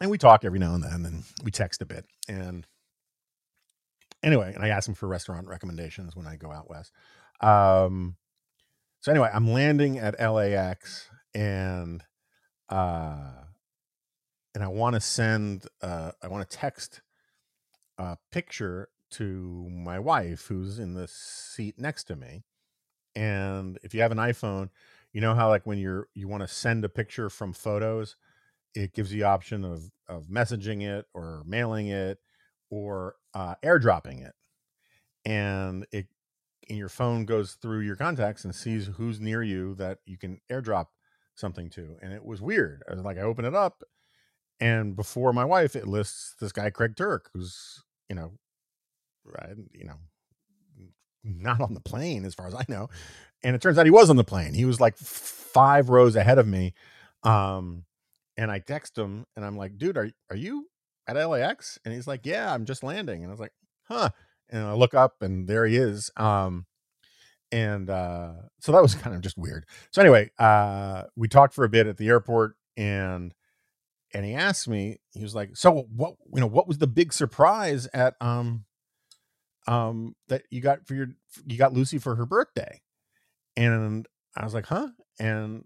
and 0.00 0.10
we 0.10 0.18
talk 0.18 0.44
every 0.44 0.58
now 0.58 0.74
and 0.74 0.82
then 0.82 1.04
and 1.04 1.24
we 1.44 1.50
text 1.50 1.82
a 1.82 1.86
bit. 1.86 2.06
And 2.28 2.66
anyway, 4.22 4.52
and 4.54 4.64
I 4.64 4.68
ask 4.68 4.88
him 4.88 4.94
for 4.94 5.06
restaurant 5.06 5.46
recommendations 5.46 6.16
when 6.16 6.26
I 6.26 6.36
go 6.36 6.50
out 6.50 6.70
west. 6.70 6.92
Um 7.40 8.16
so 9.00 9.10
anyway, 9.10 9.30
I'm 9.32 9.50
landing 9.50 9.98
at 9.98 10.20
LAX 10.20 11.08
and 11.34 12.02
uh 12.68 13.30
and 14.54 14.64
I 14.64 14.68
want 14.68 14.94
to 14.94 15.00
send 15.00 15.66
uh 15.82 16.12
I 16.22 16.28
want 16.28 16.48
to 16.48 16.56
text 16.56 17.02
a 17.98 18.16
picture 18.30 18.88
to 19.12 19.68
my 19.70 19.98
wife 19.98 20.46
who's 20.46 20.78
in 20.78 20.94
the 20.94 21.08
seat 21.08 21.78
next 21.78 22.04
to 22.04 22.16
me. 22.16 22.44
And 23.14 23.78
if 23.82 23.94
you 23.94 24.02
have 24.02 24.12
an 24.12 24.18
iPhone, 24.18 24.70
you 25.12 25.20
know 25.20 25.34
how 25.34 25.48
like 25.48 25.66
when 25.66 25.78
you're 25.78 26.08
you 26.14 26.28
want 26.28 26.42
to 26.42 26.48
send 26.48 26.84
a 26.84 26.88
picture 26.88 27.28
from 27.30 27.52
photos, 27.52 28.16
it 28.74 28.94
gives 28.94 29.12
you 29.12 29.20
the 29.20 29.26
option 29.26 29.64
of 29.64 29.90
of 30.08 30.26
messaging 30.26 30.82
it 30.82 31.06
or 31.14 31.42
mailing 31.46 31.88
it 31.88 32.18
or 32.70 33.16
uh, 33.34 33.54
airdropping 33.64 34.24
it. 34.26 34.34
And 35.24 35.86
it 35.92 36.06
in 36.68 36.76
your 36.76 36.88
phone 36.88 37.24
goes 37.24 37.54
through 37.54 37.80
your 37.80 37.96
contacts 37.96 38.44
and 38.44 38.54
sees 38.54 38.86
who's 38.86 39.20
near 39.20 39.42
you 39.42 39.74
that 39.74 39.98
you 40.06 40.16
can 40.16 40.40
airdrop 40.50 40.86
something 41.34 41.68
to. 41.70 41.96
And 42.02 42.12
it 42.12 42.24
was 42.24 42.40
weird. 42.40 42.82
I 42.88 42.94
was 42.94 43.02
like, 43.02 43.18
I 43.18 43.22
open 43.22 43.44
it 43.44 43.54
up, 43.54 43.82
and 44.60 44.94
before 44.94 45.32
my 45.32 45.44
wife, 45.44 45.74
it 45.74 45.86
lists 45.88 46.34
this 46.40 46.52
guy 46.52 46.70
Craig 46.70 46.96
Turk, 46.96 47.30
who's 47.34 47.82
you 48.08 48.16
know, 48.16 48.32
right, 49.24 49.56
you 49.72 49.84
know, 49.84 49.98
not 51.24 51.60
on 51.60 51.74
the 51.74 51.80
plane 51.80 52.24
as 52.24 52.34
far 52.34 52.46
as 52.46 52.54
I 52.54 52.64
know. 52.68 52.88
And 53.42 53.56
it 53.56 53.62
turns 53.62 53.78
out 53.78 53.86
he 53.86 53.90
was 53.90 54.10
on 54.10 54.16
the 54.16 54.24
plane. 54.24 54.54
He 54.54 54.64
was 54.64 54.80
like 54.80 54.96
five 54.98 55.88
rows 55.88 56.16
ahead 56.16 56.38
of 56.38 56.46
me. 56.46 56.74
Um, 57.22 57.84
and 58.36 58.50
I 58.50 58.58
text 58.58 58.96
him 58.96 59.26
and 59.36 59.44
I'm 59.44 59.56
like, 59.56 59.78
dude, 59.78 59.96
are 59.96 60.10
are 60.30 60.36
you 60.36 60.66
at 61.06 61.16
LAX? 61.16 61.78
And 61.84 61.92
he's 61.94 62.06
like, 62.06 62.24
yeah, 62.24 62.52
I'm 62.52 62.64
just 62.64 62.82
landing. 62.82 63.22
And 63.22 63.30
I 63.30 63.32
was 63.32 63.40
like, 63.40 63.52
huh. 63.84 64.10
And 64.48 64.64
I 64.64 64.72
look 64.72 64.94
up 64.94 65.16
and 65.20 65.46
there 65.48 65.66
he 65.66 65.76
is. 65.76 66.10
Um, 66.16 66.66
and 67.52 67.90
uh, 67.90 68.32
so 68.60 68.72
that 68.72 68.82
was 68.82 68.94
kind 68.94 69.14
of 69.14 69.22
just 69.22 69.38
weird. 69.38 69.64
So 69.92 70.00
anyway, 70.00 70.30
uh, 70.38 71.04
we 71.16 71.28
talked 71.28 71.54
for 71.54 71.64
a 71.64 71.68
bit 71.68 71.86
at 71.86 71.96
the 71.96 72.08
airport 72.08 72.56
and 72.76 73.34
and 74.12 74.24
he 74.24 74.34
asked 74.34 74.68
me, 74.68 74.98
he 75.12 75.22
was 75.22 75.34
like, 75.34 75.56
"So 75.56 75.86
what? 75.94 76.14
You 76.34 76.40
know, 76.40 76.46
what 76.48 76.66
was 76.66 76.78
the 76.78 76.88
big 76.88 77.12
surprise 77.12 77.86
at 77.94 78.14
um, 78.20 78.64
um, 79.66 80.14
that 80.28 80.42
you 80.50 80.60
got 80.60 80.86
for 80.86 80.94
your 80.94 81.08
you 81.46 81.58
got 81.58 81.72
Lucy 81.72 81.98
for 81.98 82.16
her 82.16 82.26
birthday?" 82.26 82.80
And 83.56 84.06
I 84.36 84.44
was 84.44 84.54
like, 84.54 84.66
"Huh?" 84.66 84.88
And 85.18 85.64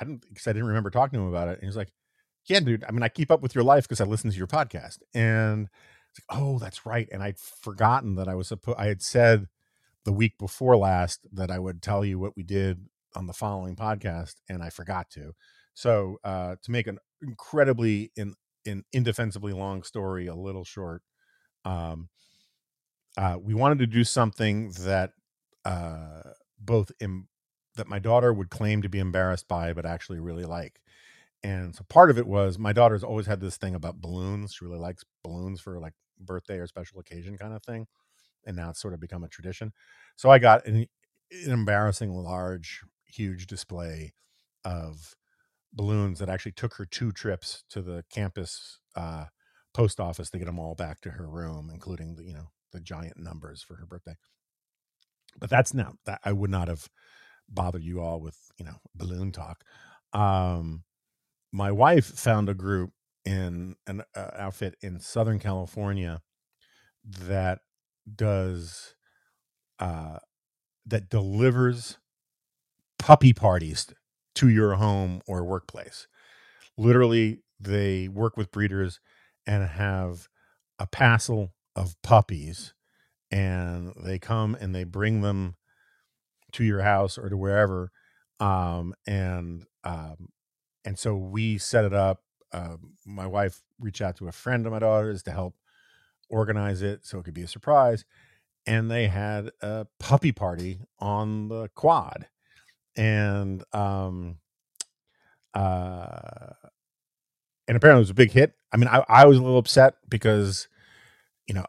I 0.00 0.04
didn't 0.04 0.24
because 0.28 0.46
I 0.46 0.52
didn't 0.52 0.68
remember 0.68 0.90
talking 0.90 1.18
to 1.18 1.24
him 1.24 1.28
about 1.28 1.48
it. 1.48 1.58
And 1.58 1.64
he's 1.64 1.76
like, 1.76 1.92
"Yeah, 2.46 2.60
dude. 2.60 2.84
I 2.84 2.92
mean, 2.92 3.02
I 3.02 3.08
keep 3.08 3.30
up 3.30 3.42
with 3.42 3.54
your 3.54 3.64
life 3.64 3.84
because 3.84 4.00
I 4.00 4.04
listen 4.04 4.30
to 4.30 4.36
your 4.36 4.46
podcast." 4.46 4.98
And 5.14 5.68
it's 6.10 6.20
like, 6.28 6.38
"Oh, 6.40 6.58
that's 6.58 6.86
right." 6.86 7.08
And 7.12 7.22
I'd 7.22 7.38
forgotten 7.38 8.16
that 8.16 8.28
I 8.28 8.34
was 8.34 8.48
supposed. 8.48 8.78
I 8.78 8.86
had 8.86 9.02
said 9.02 9.48
the 10.04 10.12
week 10.12 10.38
before 10.38 10.76
last 10.76 11.20
that 11.32 11.50
I 11.50 11.58
would 11.58 11.82
tell 11.82 12.04
you 12.04 12.18
what 12.18 12.36
we 12.36 12.42
did 12.42 12.86
on 13.14 13.26
the 13.26 13.32
following 13.32 13.76
podcast, 13.76 14.36
and 14.48 14.62
I 14.62 14.70
forgot 14.70 15.10
to. 15.10 15.34
So 15.74 16.18
uh, 16.24 16.56
to 16.62 16.70
make 16.70 16.86
an 16.86 16.98
incredibly 17.22 18.12
in 18.16 18.34
in 18.64 18.84
indefensibly 18.92 19.52
long 19.52 19.82
story 19.82 20.26
a 20.26 20.34
little 20.34 20.64
short, 20.64 21.02
um, 21.64 22.08
uh, 23.18 23.38
we 23.42 23.54
wanted 23.54 23.80
to 23.80 23.88
do 23.88 24.04
something 24.04 24.72
that 24.80 25.12
uh, 25.66 26.22
both 26.60 26.92
Im- 27.00 27.28
that 27.76 27.88
my 27.88 28.00
daughter 28.00 28.34
would 28.34 28.50
claim 28.50 28.82
to 28.82 28.90
be 28.90 29.00
embarrassed 29.00 29.48
by, 29.48 29.74
but 29.74 29.86
actually 29.86 30.20
really 30.20 30.46
like. 30.46 30.80
And 31.42 31.74
so 31.74 31.84
part 31.88 32.10
of 32.10 32.18
it 32.18 32.26
was 32.26 32.58
my 32.58 32.72
daughter's 32.72 33.04
always 33.04 33.26
had 33.26 33.40
this 33.40 33.56
thing 33.56 33.74
about 33.74 34.00
balloons. 34.00 34.54
She 34.54 34.64
really 34.64 34.78
likes 34.80 35.04
balloons 35.24 35.60
for 35.60 35.78
like 35.80 35.94
birthday 36.20 36.58
or 36.58 36.66
special 36.66 37.00
occasion 37.00 37.38
kind 37.38 37.54
of 37.54 37.62
thing. 37.62 37.86
And 38.46 38.56
now 38.56 38.70
it's 38.70 38.80
sort 38.80 38.94
of 38.94 39.00
become 39.00 39.24
a 39.24 39.28
tradition. 39.28 39.72
So 40.16 40.30
I 40.30 40.38
got 40.38 40.66
an, 40.66 40.86
an 41.46 41.52
embarrassing 41.52 42.12
large, 42.12 42.82
huge 43.06 43.46
display 43.46 44.14
of 44.64 45.16
balloons 45.72 46.18
that 46.20 46.28
actually 46.30 46.52
took 46.52 46.74
her 46.76 46.86
two 46.86 47.12
trips 47.12 47.64
to 47.70 47.82
the 47.82 48.04
campus 48.10 48.80
uh, 48.96 49.26
post 49.74 50.00
office 50.00 50.30
to 50.30 50.38
get 50.38 50.46
them 50.46 50.58
all 50.60 50.74
back 50.74 51.00
to 51.02 51.10
her 51.12 51.28
room, 51.28 51.70
including 51.72 52.16
the 52.16 52.24
you 52.24 52.34
know 52.34 52.50
the 52.72 52.80
giant 52.80 53.18
numbers 53.18 53.62
for 53.62 53.76
her 53.76 53.86
birthday. 53.86 54.16
But 55.38 55.50
that's 55.50 55.74
now 55.74 55.94
that 56.06 56.20
I 56.24 56.32
would 56.32 56.50
not 56.50 56.68
have 56.68 56.88
bothered 57.48 57.84
you 57.84 58.00
all 58.00 58.20
with 58.20 58.36
you 58.58 58.64
know 58.64 58.76
balloon 58.94 59.32
talk. 59.32 59.64
Um, 60.12 60.84
my 61.52 61.72
wife 61.72 62.06
found 62.06 62.48
a 62.48 62.54
group 62.54 62.92
in 63.24 63.76
an 63.86 64.02
uh, 64.14 64.30
outfit 64.36 64.76
in 64.82 65.00
Southern 65.00 65.38
California 65.38 66.20
that 67.04 67.60
does 68.14 68.94
uh, 69.78 70.18
that 70.86 71.08
delivers 71.08 71.98
puppy 72.98 73.32
parties 73.32 73.86
to 74.34 74.48
your 74.48 74.74
home 74.74 75.20
or 75.26 75.44
workplace. 75.44 76.06
Literally, 76.76 77.42
they 77.60 78.08
work 78.08 78.36
with 78.36 78.50
breeders 78.50 79.00
and 79.46 79.66
have 79.68 80.28
a 80.78 80.86
passel 80.86 81.52
of 81.78 82.00
puppies, 82.02 82.74
and 83.30 83.92
they 84.02 84.18
come 84.18 84.56
and 84.60 84.74
they 84.74 84.84
bring 84.84 85.20
them 85.22 85.56
to 86.52 86.64
your 86.64 86.82
house 86.82 87.18
or 87.18 87.28
to 87.28 87.36
wherever. 87.36 87.92
Um, 88.40 88.94
and 89.06 89.64
um, 89.84 90.28
and 90.84 90.98
so 90.98 91.16
we 91.16 91.58
set 91.58 91.84
it 91.84 91.94
up. 91.94 92.22
Uh, 92.52 92.76
my 93.06 93.26
wife 93.26 93.62
reached 93.78 94.00
out 94.00 94.16
to 94.16 94.28
a 94.28 94.32
friend 94.32 94.66
of 94.66 94.72
my 94.72 94.78
daughter's 94.78 95.22
to 95.24 95.30
help 95.30 95.54
organize 96.28 96.82
it 96.82 97.04
so 97.04 97.18
it 97.18 97.24
could 97.24 97.34
be 97.34 97.42
a 97.42 97.48
surprise. 97.48 98.04
And 98.66 98.90
they 98.90 99.08
had 99.08 99.50
a 99.62 99.86
puppy 99.98 100.32
party 100.32 100.80
on 100.98 101.48
the 101.48 101.68
quad 101.74 102.26
and 102.96 103.62
um 103.72 104.38
uh 105.54 106.52
and 107.68 107.76
apparently 107.76 108.00
it 108.00 108.02
was 108.02 108.10
a 108.10 108.14
big 108.14 108.32
hit. 108.32 108.54
I 108.72 108.78
mean, 108.78 108.88
I, 108.88 109.04
I 109.08 109.26
was 109.26 109.38
a 109.38 109.42
little 109.42 109.58
upset 109.58 109.94
because, 110.08 110.68
you 111.48 111.54
know, 111.54 111.64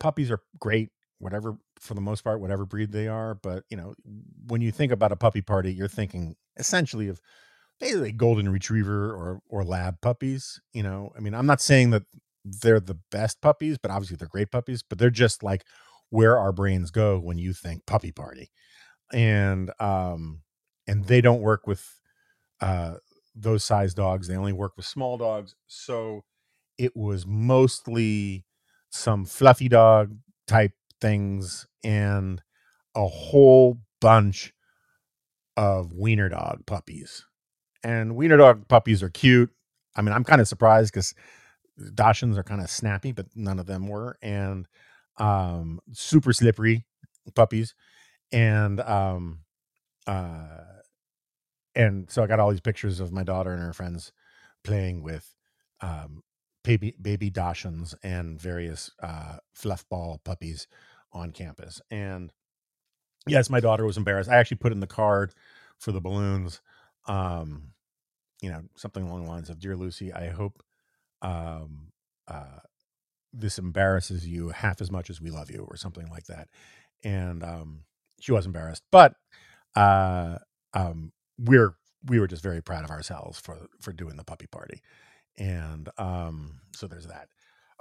puppies 0.00 0.30
are 0.30 0.40
great, 0.58 0.90
whatever 1.18 1.56
for 1.80 1.94
the 1.94 2.00
most 2.00 2.22
part, 2.22 2.40
whatever 2.40 2.66
breed 2.66 2.92
they 2.92 3.08
are. 3.08 3.34
But 3.34 3.64
you 3.70 3.76
know, 3.76 3.94
when 4.46 4.60
you 4.60 4.72
think 4.72 4.92
about 4.92 5.12
a 5.12 5.16
puppy 5.16 5.40
party, 5.40 5.72
you're 5.72 5.88
thinking 5.88 6.34
essentially 6.58 7.08
of 7.08 7.20
basically 7.80 8.12
golden 8.12 8.48
retriever 8.48 9.12
or 9.12 9.40
or 9.48 9.64
lab 9.64 10.00
puppies. 10.00 10.60
You 10.72 10.82
know, 10.82 11.12
I 11.16 11.20
mean, 11.20 11.34
I'm 11.34 11.46
not 11.46 11.60
saying 11.60 11.90
that 11.90 12.02
they're 12.44 12.80
the 12.80 12.98
best 13.10 13.40
puppies, 13.40 13.78
but 13.78 13.90
obviously 13.90 14.16
they're 14.16 14.28
great 14.28 14.50
puppies. 14.50 14.82
But 14.82 14.98
they're 14.98 15.10
just 15.10 15.42
like 15.42 15.64
where 16.10 16.38
our 16.38 16.52
brains 16.52 16.90
go 16.90 17.18
when 17.18 17.38
you 17.38 17.52
think 17.52 17.86
puppy 17.86 18.12
party, 18.12 18.50
and 19.12 19.72
um, 19.80 20.42
and 20.86 21.04
they 21.04 21.20
don't 21.20 21.40
work 21.40 21.66
with 21.66 21.86
uh, 22.60 22.94
those 23.34 23.64
size 23.64 23.94
dogs. 23.94 24.28
They 24.28 24.36
only 24.36 24.52
work 24.52 24.72
with 24.76 24.86
small 24.86 25.18
dogs. 25.18 25.54
So 25.66 26.24
it 26.78 26.96
was 26.96 27.26
mostly 27.26 28.44
some 28.92 29.24
fluffy 29.24 29.68
dog 29.68 30.14
type 30.46 30.72
things 31.00 31.66
and 31.82 32.42
a 32.94 33.06
whole 33.06 33.80
bunch 34.00 34.52
of 35.56 35.92
wiener 35.92 36.28
dog 36.28 36.64
puppies. 36.66 37.24
And 37.82 38.14
wiener 38.14 38.36
dog 38.36 38.68
puppies 38.68 39.02
are 39.02 39.08
cute. 39.08 39.50
I 39.96 40.02
mean, 40.02 40.12
I'm 40.12 40.24
kind 40.24 40.40
of 40.40 40.48
surprised 40.48 40.92
because 40.92 41.14
Dachshunds 41.80 42.36
are 42.36 42.44
kind 42.44 42.60
of 42.60 42.70
snappy, 42.70 43.12
but 43.12 43.26
none 43.34 43.58
of 43.58 43.66
them 43.66 43.88
were. 43.88 44.18
And 44.22 44.68
um, 45.16 45.80
super 45.92 46.32
slippery 46.32 46.84
puppies. 47.34 47.74
And 48.30 48.80
um, 48.80 49.40
uh, 50.06 50.64
and 51.74 52.10
so 52.10 52.22
I 52.22 52.26
got 52.26 52.40
all 52.40 52.50
these 52.50 52.60
pictures 52.60 53.00
of 53.00 53.12
my 53.12 53.22
daughter 53.24 53.52
and 53.52 53.62
her 53.62 53.72
friends 53.72 54.12
playing 54.64 55.02
with 55.02 55.34
um, 55.80 56.22
baby 56.64 56.94
baby 57.00 57.30
Dachshunds 57.30 57.94
and 58.02 58.40
various 58.40 58.90
uh, 59.02 59.36
fluff 59.52 59.88
ball 59.88 60.20
puppies 60.24 60.66
on 61.12 61.32
campus. 61.32 61.80
And 61.90 62.32
yes, 63.26 63.50
my 63.50 63.60
daughter 63.60 63.84
was 63.84 63.96
embarrassed. 63.96 64.30
I 64.30 64.36
actually 64.36 64.58
put 64.58 64.72
in 64.72 64.80
the 64.80 64.86
card 64.86 65.34
for 65.78 65.92
the 65.92 66.00
balloons, 66.00 66.60
um, 67.06 67.72
you 68.40 68.50
know, 68.50 68.62
something 68.76 69.02
along 69.04 69.24
the 69.24 69.30
lines 69.30 69.50
of 69.50 69.58
"Dear 69.58 69.76
Lucy, 69.76 70.12
I 70.12 70.30
hope 70.30 70.62
um, 71.22 71.92
uh, 72.28 72.60
this 73.32 73.58
embarrasses 73.58 74.26
you 74.26 74.50
half 74.50 74.80
as 74.80 74.90
much 74.90 75.10
as 75.10 75.20
we 75.20 75.30
love 75.30 75.50
you," 75.50 75.66
or 75.68 75.76
something 75.76 76.08
like 76.10 76.26
that. 76.26 76.48
And 77.04 77.42
um, 77.42 77.80
she 78.20 78.32
was 78.32 78.46
embarrassed, 78.46 78.84
but 78.92 79.14
uh, 79.74 80.38
um, 80.74 81.12
we're 81.38 81.74
we 82.06 82.20
were 82.20 82.26
just 82.26 82.42
very 82.42 82.62
proud 82.62 82.84
of 82.84 82.90
ourselves 82.90 83.38
for 83.38 83.66
for 83.80 83.92
doing 83.92 84.16
the 84.16 84.24
puppy 84.24 84.46
party, 84.46 84.80
and 85.38 85.88
um, 85.98 86.60
so 86.74 86.86
there's 86.86 87.06
that. 87.06 87.28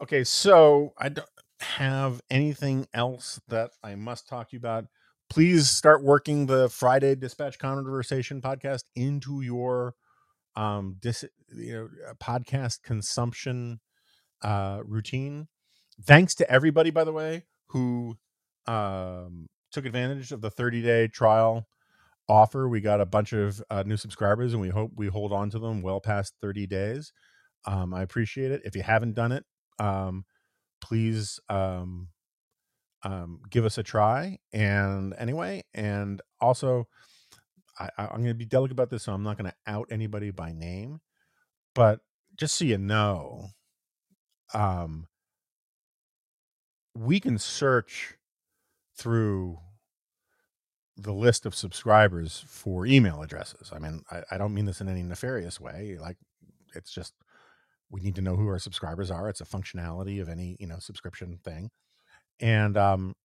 Okay, 0.02 0.24
so 0.24 0.94
I 0.98 1.10
don't, 1.10 1.28
have 1.62 2.22
anything 2.30 2.88
else 2.94 3.40
that 3.48 3.72
I 3.84 3.96
must 3.96 4.28
talk 4.28 4.50
to 4.50 4.56
you 4.56 4.60
about, 4.60 4.86
please 5.30 5.70
start 5.70 6.04
working 6.04 6.46
the 6.46 6.70
Friday 6.70 7.16
Dispatch 7.16 7.58
Conversation 7.60 8.42
podcast 8.42 8.84
into 8.96 9.42
your 9.42 9.96
um 10.58 10.98
dis 11.00 11.24
you 11.56 11.72
know 11.74 11.90
uh, 12.10 12.14
podcast 12.16 12.82
consumption 12.84 13.80
uh 14.42 14.82
routine. 14.84 15.48
Thanks 16.04 16.36
to 16.36 16.52
everybody, 16.52 16.90
by 16.90 17.04
the 17.04 17.14
way, 17.14 17.46
who 17.68 18.18
um 18.68 19.48
took 19.72 19.86
advantage 19.86 20.32
of 20.32 20.42
the 20.42 20.50
30 20.50 20.82
day 20.82 21.08
trial 21.08 21.68
offer. 22.28 22.68
We 22.68 22.82
got 22.82 23.02
a 23.02 23.06
bunch 23.06 23.34
of 23.34 23.62
uh, 23.70 23.84
new 23.86 23.98
subscribers, 23.98 24.54
and 24.54 24.62
we 24.62 24.70
hope 24.70 24.92
we 24.96 25.08
hold 25.08 25.32
on 25.32 25.50
to 25.52 25.60
them 25.60 25.82
well 25.82 26.02
past 26.02 26.34
30 26.42 26.68
days. 26.68 27.14
Um, 27.66 27.94
I 27.94 28.02
appreciate 28.02 28.52
it. 28.52 28.62
If 28.66 28.76
you 28.76 28.84
haven't 28.84 29.14
done 29.14 29.32
it, 29.32 29.46
um, 29.80 30.26
please 30.82 31.40
um, 31.50 32.10
um, 33.04 33.42
give 33.50 33.66
us 33.66 33.78
a 33.78 33.84
try. 33.84 34.40
And 34.54 35.14
anyway, 35.18 35.64
and 35.74 36.22
also, 36.40 36.88
I, 37.80 37.90
I'm 37.98 38.18
going 38.18 38.26
to 38.28 38.34
be 38.34 38.46
delicate 38.46 38.74
about 38.74 38.90
this, 38.90 39.04
so 39.04 39.14
I'm 39.14 39.24
not 39.24 39.38
going 39.38 39.50
to 39.50 39.72
out 39.72 39.88
anybody 39.92 40.32
by 40.32 40.52
name. 40.52 41.00
But 41.74 42.02
just 42.36 42.56
so 42.56 42.66
you 42.66 42.78
know, 42.78 43.50
um, 44.54 45.08
we 46.96 47.20
can 47.20 47.38
search 47.38 48.16
through 48.98 49.60
the 50.98 51.14
list 51.14 51.46
of 51.46 51.56
subscribers 51.56 52.44
for 52.48 52.86
email 52.86 53.22
addresses. 53.22 53.72
I 53.74 53.80
mean, 53.80 54.04
I, 54.12 54.24
I, 54.32 54.38
don't 54.38 54.54
mean 54.54 54.66
this 54.66 54.82
in 54.82 54.90
any 54.90 55.02
nefarious 55.02 55.60
way. 55.60 55.98
Like, 56.00 56.18
it's 56.76 56.92
just 56.92 57.14
we 57.92 58.02
need 58.02 58.16
to 58.16 58.22
know 58.22 58.36
who 58.36 58.48
our 58.48 58.60
subscribers 58.60 59.12
are. 59.12 59.30
It's 59.30 59.42
a 59.42 59.46
functionality 59.46 60.22
of 60.22 60.30
any 60.30 60.58
you 60.60 60.68
know 60.68 60.80
subscription 60.80 61.40
thing. 61.44 61.70
And 62.40 62.78
um, 62.78 63.16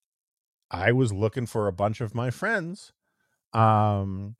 I 0.71 0.93
was 0.93 1.13
looking 1.13 1.47
for 1.47 1.69
a 1.69 1.73
bunch 1.73 2.01
of 2.01 2.15
my 2.15 2.31
friends, 2.31 2.93
um, 3.53 4.37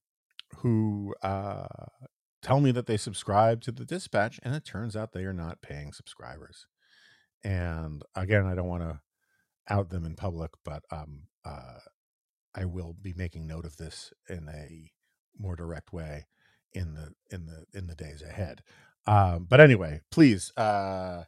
who 0.59 1.15
uh, 1.23 1.67
tell 2.43 2.61
me 2.61 2.73
that 2.73 2.87
they 2.87 2.97
subscribe 2.97 3.63
to 3.63 3.73
the 3.73 3.85
Dispatch, 3.85 4.39
and 4.43 4.55
it 4.55 4.65
turns 4.65 4.97
out 4.97 5.13
they 5.13 5.25
are 5.25 5.33
not 5.33 5.63
paying 5.63 5.93
subscribers. 5.93 6.67
And 7.43 8.03
again, 8.15 8.47
I 8.47 8.55
don't 8.55 8.69
want 8.69 8.83
to 8.83 9.01
out 9.69 9.91
them 9.91 10.05
in 10.05 10.15
public, 10.15 10.53
but 10.65 10.83
um, 10.91 11.25
uh, 11.45 11.79
I 12.55 12.65
will 12.65 12.95
be 13.01 13.15
making 13.17 13.47
note 13.47 13.65
of 13.65 13.77
this 13.77 14.13
in 14.29 14.49
a 14.49 14.91
more 15.39 15.57
direct 15.57 15.93
way 15.93 16.27
in 16.73 16.95
the 16.95 17.13
in 17.31 17.47
the 17.47 17.65
in 17.79 17.87
the 17.87 17.95
days 17.95 18.23
ahead. 18.23 18.63
Um, 19.07 19.47
but 19.49 19.61
anyway, 19.61 20.01
please, 20.11 20.53
uh, 20.57 21.25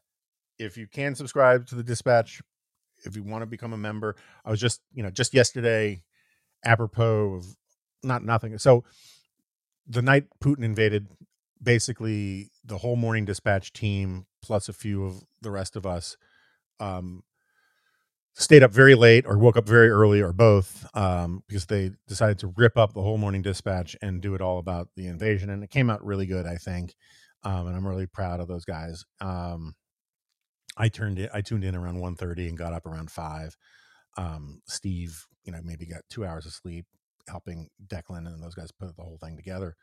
if 0.58 0.76
you 0.76 0.86
can 0.86 1.14
subscribe 1.14 1.66
to 1.68 1.74
the 1.74 1.82
Dispatch, 1.84 2.42
if 3.04 3.14
you 3.14 3.22
want 3.22 3.42
to 3.42 3.46
become 3.46 3.72
a 3.72 3.78
member, 3.78 4.16
I 4.44 4.50
was 4.50 4.60
just 4.60 4.80
you 4.92 5.02
know 5.02 5.10
just 5.10 5.34
yesterday, 5.34 6.02
apropos 6.64 7.34
of 7.34 7.46
not 8.02 8.24
nothing. 8.24 8.56
So 8.58 8.84
the 9.86 10.02
night 10.02 10.26
Putin 10.40 10.64
invaded, 10.64 11.08
basically 11.62 12.50
the 12.64 12.78
whole 12.78 12.96
morning 12.96 13.24
dispatch 13.24 13.72
team 13.72 14.26
plus 14.42 14.68
a 14.68 14.72
few 14.72 15.04
of 15.04 15.24
the 15.42 15.50
rest 15.50 15.76
of 15.76 15.86
us 15.86 16.16
um, 16.80 17.22
stayed 18.34 18.62
up 18.62 18.70
very 18.72 18.94
late 18.94 19.24
or 19.26 19.38
woke 19.38 19.56
up 19.56 19.66
very 19.66 19.88
early 19.88 20.20
or 20.20 20.32
both 20.32 20.86
um, 20.94 21.42
because 21.48 21.66
they 21.66 21.90
decided 22.06 22.38
to 22.38 22.52
rip 22.56 22.76
up 22.76 22.92
the 22.92 23.02
whole 23.02 23.18
morning 23.18 23.42
dispatch 23.42 23.96
and 24.00 24.20
do 24.20 24.34
it 24.34 24.40
all 24.40 24.58
about 24.58 24.88
the 24.96 25.06
invasion 25.06 25.50
and 25.50 25.64
it 25.64 25.70
came 25.70 25.90
out 25.90 26.04
really 26.04 26.26
good 26.26 26.46
i 26.46 26.56
think 26.56 26.94
um, 27.48 27.66
and 27.66 27.76
i'm 27.76 27.86
really 27.86 28.06
proud 28.06 28.40
of 28.40 28.48
those 28.48 28.64
guys. 28.64 29.04
Um, 29.20 29.74
i 30.76 30.88
turned 30.88 31.18
it 31.18 31.30
i 31.32 31.40
tuned 31.40 31.64
in 31.64 31.74
around 31.74 31.96
1.30 31.96 32.48
and 32.48 32.58
got 32.58 32.72
up 32.72 32.86
around 32.86 33.10
5 33.10 33.56
um, 34.16 34.60
steve 34.66 35.26
you 35.44 35.52
know 35.52 35.60
maybe 35.64 35.86
got 35.86 36.02
two 36.10 36.24
hours 36.24 36.46
of 36.46 36.52
sleep 36.52 36.86
helping 37.28 37.68
declan 37.86 38.26
and 38.26 38.42
those 38.42 38.54
guys 38.54 38.72
put 38.72 38.96
the 38.96 39.02
whole 39.02 39.18
thing 39.18 39.36
together. 39.36 39.76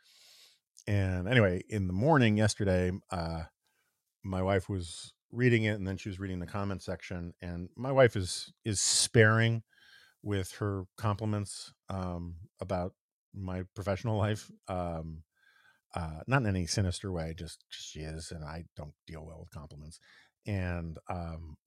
And 0.88 1.28
anyway 1.28 1.64
in 1.70 1.88
the 1.88 1.94
morning 1.94 2.38
yesterday 2.38 2.92
uh, 3.12 3.44
my 4.24 4.42
wife 4.42 4.70
was 4.70 5.14
reading 5.32 5.64
it 5.64 5.74
and 5.74 5.88
then 5.88 5.98
she 5.98 6.10
was 6.10 6.20
reading 6.20 6.40
the 6.40 6.46
comment 6.46 6.82
section 6.82 7.34
and 7.42 7.70
my 7.76 7.92
wife 7.92 8.16
is 8.16 8.52
is 8.64 8.80
sparing 8.80 9.64
with 10.22 10.52
her 10.54 10.84
compliments 10.98 11.74
um, 11.90 12.36
about 12.60 12.94
my 13.34 13.64
professional 13.76 14.18
life. 14.18 14.50
Um, 14.68 15.24
uh, 15.96 16.20
not 16.28 16.42
in 16.42 16.48
any 16.48 16.66
sinister 16.66 17.12
way 17.12 17.34
just 17.38 17.64
she 17.70 18.00
is 18.00 18.32
and 18.32 18.44
i 18.44 18.64
don't 18.76 18.94
deal 19.08 19.26
well 19.26 19.40
with 19.40 19.52
compliments. 19.52 20.00
And 20.48 20.98
um 21.10 21.58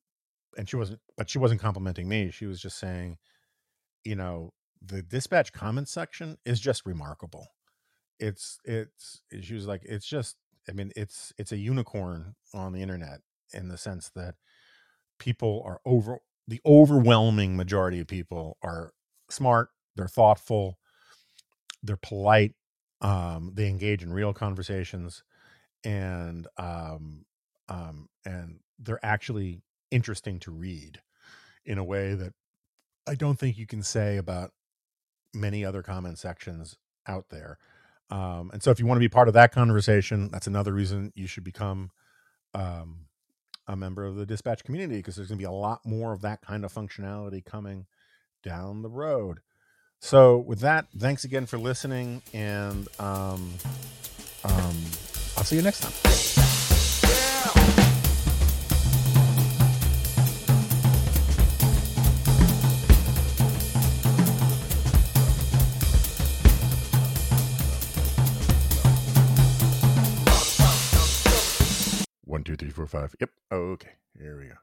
and 0.56 0.68
she 0.68 0.76
wasn't 0.76 1.00
but 1.16 1.28
she 1.28 1.38
wasn't 1.38 1.60
complimenting 1.60 2.08
me 2.08 2.30
she 2.30 2.46
was 2.46 2.60
just 2.60 2.78
saying 2.78 3.18
you 4.04 4.14
know 4.16 4.52
the 4.80 5.02
dispatch 5.02 5.52
comment 5.52 5.88
section 5.88 6.38
is 6.44 6.60
just 6.60 6.86
remarkable. 6.86 7.48
It's 8.20 8.58
it's 8.64 9.22
she 9.40 9.54
was 9.54 9.66
like 9.66 9.82
it's 9.84 10.06
just 10.06 10.36
i 10.68 10.72
mean 10.72 10.92
it's 10.96 11.32
it's 11.38 11.52
a 11.52 11.56
unicorn 11.56 12.34
on 12.52 12.72
the 12.72 12.82
internet 12.82 13.20
in 13.52 13.68
the 13.68 13.78
sense 13.78 14.10
that 14.14 14.34
people 15.18 15.62
are 15.64 15.80
over 15.84 16.18
the 16.48 16.60
overwhelming 16.66 17.56
majority 17.56 18.00
of 18.00 18.06
people 18.08 18.56
are 18.62 18.92
smart 19.30 19.68
they're 19.96 20.08
thoughtful 20.08 20.78
they're 21.82 21.96
polite 21.96 22.54
um, 23.00 23.52
they 23.54 23.68
engage 23.68 24.02
in 24.02 24.12
real 24.12 24.32
conversations 24.32 25.22
and 25.84 26.46
um, 26.58 27.24
um, 27.68 28.08
and 28.24 28.60
they're 28.78 29.04
actually 29.04 29.62
interesting 29.90 30.38
to 30.40 30.50
read 30.50 31.00
in 31.64 31.78
a 31.78 31.84
way 31.84 32.14
that 32.14 32.32
i 33.06 33.14
don't 33.14 33.38
think 33.38 33.58
you 33.58 33.66
can 33.66 33.82
say 33.82 34.16
about 34.16 34.52
many 35.34 35.64
other 35.64 35.82
comment 35.82 36.18
sections 36.18 36.76
out 37.06 37.26
there 37.30 37.58
um, 38.10 38.50
and 38.52 38.62
so 38.62 38.70
if 38.70 38.80
you 38.80 38.86
want 38.86 38.96
to 38.96 39.00
be 39.00 39.08
part 39.08 39.28
of 39.28 39.34
that 39.34 39.52
conversation 39.52 40.28
that's 40.30 40.46
another 40.46 40.72
reason 40.72 41.12
you 41.14 41.26
should 41.26 41.44
become 41.44 41.90
um, 42.54 43.06
a 43.68 43.76
member 43.76 44.04
of 44.04 44.16
the 44.16 44.26
dispatch 44.26 44.64
community 44.64 44.98
because 44.98 45.16
there's 45.16 45.28
going 45.28 45.38
to 45.38 45.42
be 45.42 45.46
a 45.46 45.50
lot 45.50 45.80
more 45.84 46.12
of 46.12 46.22
that 46.22 46.40
kind 46.42 46.64
of 46.64 46.72
functionality 46.72 47.44
coming 47.44 47.86
down 48.42 48.82
the 48.82 48.90
road. 48.90 49.40
So, 50.00 50.38
with 50.38 50.60
that, 50.60 50.86
thanks 50.96 51.24
again 51.24 51.46
for 51.46 51.58
listening, 51.58 52.22
and 52.32 52.88
um, 53.00 53.52
um, 54.44 54.76
I'll 55.36 55.44
see 55.44 55.56
you 55.56 55.62
next 55.62 55.80
time. 55.80 55.92
One, 72.24 72.44
two, 72.44 72.56
three, 72.56 72.70
four, 72.70 72.86
five. 72.86 73.14
Yep. 73.20 73.30
Okay. 73.50 73.90
Here 74.16 74.38
we 74.38 74.48
go. 74.48 74.54